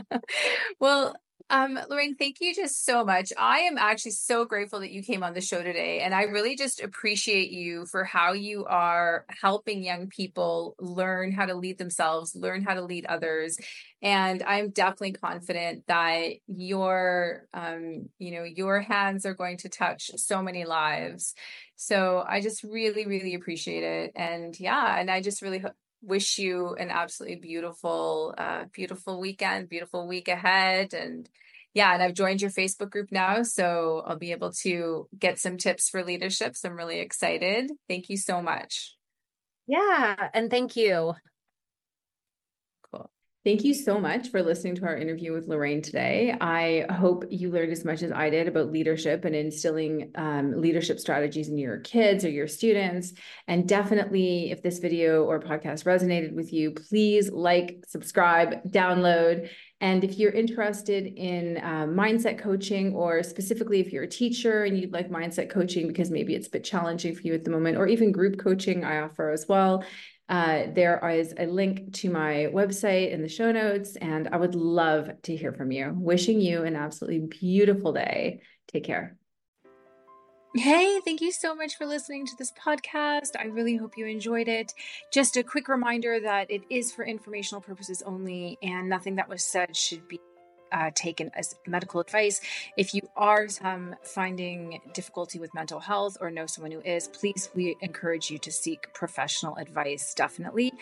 well, 0.80 1.14
um, 1.50 1.78
Lorraine, 1.88 2.14
thank 2.14 2.40
you 2.40 2.54
just 2.54 2.84
so 2.84 3.04
much. 3.04 3.32
I 3.38 3.60
am 3.60 3.78
actually 3.78 4.12
so 4.12 4.44
grateful 4.44 4.80
that 4.80 4.90
you 4.92 5.02
came 5.02 5.22
on 5.22 5.34
the 5.34 5.40
show 5.40 5.62
today. 5.62 6.00
And 6.00 6.14
I 6.14 6.22
really 6.22 6.56
just 6.56 6.82
appreciate 6.82 7.50
you 7.50 7.86
for 7.86 8.04
how 8.04 8.32
you 8.32 8.64
are 8.66 9.24
helping 9.40 9.82
young 9.82 10.08
people 10.08 10.74
learn 10.78 11.32
how 11.32 11.46
to 11.46 11.54
lead 11.54 11.78
themselves, 11.78 12.34
learn 12.34 12.62
how 12.62 12.74
to 12.74 12.82
lead 12.82 13.06
others. 13.06 13.56
And 14.02 14.42
I'm 14.42 14.70
definitely 14.70 15.12
confident 15.12 15.84
that 15.86 16.30
your, 16.46 17.46
um, 17.54 18.08
you 18.18 18.32
know, 18.32 18.44
your 18.44 18.80
hands 18.80 19.24
are 19.24 19.34
going 19.34 19.58
to 19.58 19.68
touch 19.68 20.10
so 20.16 20.42
many 20.42 20.64
lives. 20.64 21.34
So 21.76 22.24
I 22.26 22.40
just 22.40 22.62
really, 22.62 23.06
really 23.06 23.34
appreciate 23.34 23.82
it. 23.82 24.12
And 24.14 24.58
yeah, 24.58 24.98
and 24.98 25.10
I 25.10 25.20
just 25.20 25.42
really 25.42 25.62
wish 26.02 26.38
you 26.38 26.74
an 26.74 26.90
absolutely 26.90 27.36
beautiful, 27.36 28.34
uh, 28.36 28.64
beautiful 28.72 29.20
weekend, 29.20 29.68
beautiful 29.68 30.06
week 30.06 30.28
ahead. 30.28 30.94
And 30.94 31.28
yeah, 31.74 31.94
and 31.94 32.02
I've 32.02 32.14
joined 32.14 32.42
your 32.42 32.50
Facebook 32.50 32.90
group 32.90 33.10
now, 33.10 33.42
so 33.44 34.02
I'll 34.04 34.18
be 34.18 34.32
able 34.32 34.52
to 34.62 35.08
get 35.18 35.38
some 35.38 35.56
tips 35.56 35.88
for 35.88 36.04
leadership. 36.04 36.56
So 36.56 36.68
I'm 36.68 36.76
really 36.76 37.00
excited. 37.00 37.70
Thank 37.88 38.10
you 38.10 38.16
so 38.16 38.42
much. 38.42 38.96
Yeah, 39.66 40.28
and 40.34 40.50
thank 40.50 40.76
you. 40.76 41.14
Thank 43.44 43.64
you 43.64 43.74
so 43.74 43.98
much 43.98 44.28
for 44.28 44.40
listening 44.40 44.76
to 44.76 44.84
our 44.84 44.96
interview 44.96 45.32
with 45.32 45.48
Lorraine 45.48 45.82
today. 45.82 46.32
I 46.40 46.86
hope 46.92 47.24
you 47.28 47.50
learned 47.50 47.72
as 47.72 47.84
much 47.84 48.02
as 48.02 48.12
I 48.12 48.30
did 48.30 48.46
about 48.46 48.70
leadership 48.70 49.24
and 49.24 49.34
instilling 49.34 50.12
um, 50.14 50.60
leadership 50.60 51.00
strategies 51.00 51.48
in 51.48 51.58
your 51.58 51.80
kids 51.80 52.24
or 52.24 52.30
your 52.30 52.46
students. 52.46 53.14
And 53.48 53.68
definitely, 53.68 54.52
if 54.52 54.62
this 54.62 54.78
video 54.78 55.24
or 55.24 55.40
podcast 55.40 55.82
resonated 55.86 56.34
with 56.34 56.52
you, 56.52 56.70
please 56.70 57.32
like, 57.32 57.82
subscribe, 57.88 58.62
download. 58.70 59.50
And 59.80 60.04
if 60.04 60.20
you're 60.20 60.30
interested 60.30 61.06
in 61.06 61.56
uh, 61.56 61.86
mindset 61.86 62.38
coaching, 62.38 62.94
or 62.94 63.24
specifically 63.24 63.80
if 63.80 63.92
you're 63.92 64.04
a 64.04 64.08
teacher 64.08 64.62
and 64.62 64.78
you'd 64.78 64.92
like 64.92 65.10
mindset 65.10 65.50
coaching 65.50 65.88
because 65.88 66.12
maybe 66.12 66.36
it's 66.36 66.46
a 66.46 66.50
bit 66.50 66.62
challenging 66.62 67.16
for 67.16 67.22
you 67.22 67.34
at 67.34 67.42
the 67.42 67.50
moment, 67.50 67.76
or 67.76 67.88
even 67.88 68.12
group 68.12 68.38
coaching, 68.38 68.84
I 68.84 69.00
offer 69.00 69.30
as 69.32 69.46
well. 69.48 69.82
Uh, 70.28 70.64
there 70.72 71.00
is 71.10 71.34
a 71.38 71.46
link 71.46 71.92
to 71.92 72.10
my 72.10 72.48
website 72.52 73.12
in 73.12 73.22
the 73.22 73.28
show 73.28 73.52
notes, 73.52 73.96
and 73.96 74.28
I 74.28 74.36
would 74.36 74.54
love 74.54 75.10
to 75.22 75.36
hear 75.36 75.52
from 75.52 75.72
you. 75.72 75.92
Wishing 75.94 76.40
you 76.40 76.64
an 76.64 76.76
absolutely 76.76 77.26
beautiful 77.26 77.92
day. 77.92 78.40
Take 78.68 78.84
care. 78.84 79.16
Hey, 80.54 81.00
thank 81.02 81.22
you 81.22 81.32
so 81.32 81.54
much 81.54 81.76
for 81.76 81.86
listening 81.86 82.26
to 82.26 82.36
this 82.38 82.52
podcast. 82.52 83.36
I 83.38 83.44
really 83.44 83.76
hope 83.76 83.96
you 83.96 84.06
enjoyed 84.06 84.48
it. 84.48 84.74
Just 85.10 85.38
a 85.38 85.42
quick 85.42 85.66
reminder 85.66 86.20
that 86.20 86.50
it 86.50 86.62
is 86.68 86.92
for 86.92 87.06
informational 87.06 87.62
purposes 87.62 88.02
only, 88.04 88.58
and 88.62 88.88
nothing 88.88 89.16
that 89.16 89.30
was 89.30 89.42
said 89.42 89.74
should 89.74 90.06
be 90.08 90.20
uh, 90.72 90.90
taken 90.94 91.30
as 91.34 91.54
medical 91.66 92.00
advice. 92.00 92.40
If 92.76 92.94
you 92.94 93.02
are 93.16 93.46
um, 93.62 93.94
finding 94.02 94.80
difficulty 94.92 95.38
with 95.38 95.54
mental 95.54 95.80
health 95.80 96.16
or 96.20 96.30
know 96.30 96.46
someone 96.46 96.72
who 96.72 96.80
is, 96.80 97.08
please, 97.08 97.50
we 97.54 97.76
encourage 97.80 98.30
you 98.30 98.38
to 98.38 98.50
seek 98.50 98.92
professional 98.94 99.56
advice, 99.56 100.14
definitely. 100.14 100.72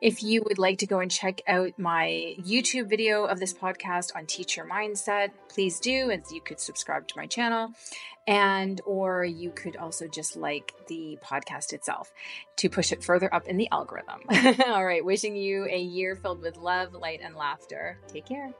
If 0.00 0.22
you 0.22 0.42
would 0.46 0.58
like 0.58 0.78
to 0.78 0.86
go 0.86 1.00
and 1.00 1.10
check 1.10 1.40
out 1.46 1.78
my 1.78 2.34
YouTube 2.40 2.88
video 2.88 3.24
of 3.24 3.40
this 3.40 3.54
podcast 3.54 4.14
on 4.16 4.26
teacher 4.26 4.66
mindset, 4.70 5.30
please 5.48 5.80
do, 5.80 6.10
and 6.10 6.22
you 6.30 6.40
could 6.40 6.60
subscribe 6.60 7.08
to 7.08 7.14
my 7.16 7.26
channel 7.26 7.70
and 8.26 8.80
or 8.84 9.24
you 9.24 9.50
could 9.50 9.76
also 9.76 10.08
just 10.08 10.36
like 10.36 10.72
the 10.88 11.18
podcast 11.22 11.72
itself 11.72 12.12
to 12.56 12.68
push 12.68 12.92
it 12.92 13.04
further 13.04 13.32
up 13.32 13.46
in 13.46 13.56
the 13.56 13.68
algorithm. 13.70 14.20
All 14.66 14.84
right, 14.84 15.04
wishing 15.04 15.36
you 15.36 15.66
a 15.66 15.78
year 15.78 16.16
filled 16.16 16.42
with 16.42 16.56
love, 16.56 16.92
light 16.94 17.20
and 17.22 17.36
laughter. 17.36 17.98
Take 18.08 18.26
care. 18.26 18.52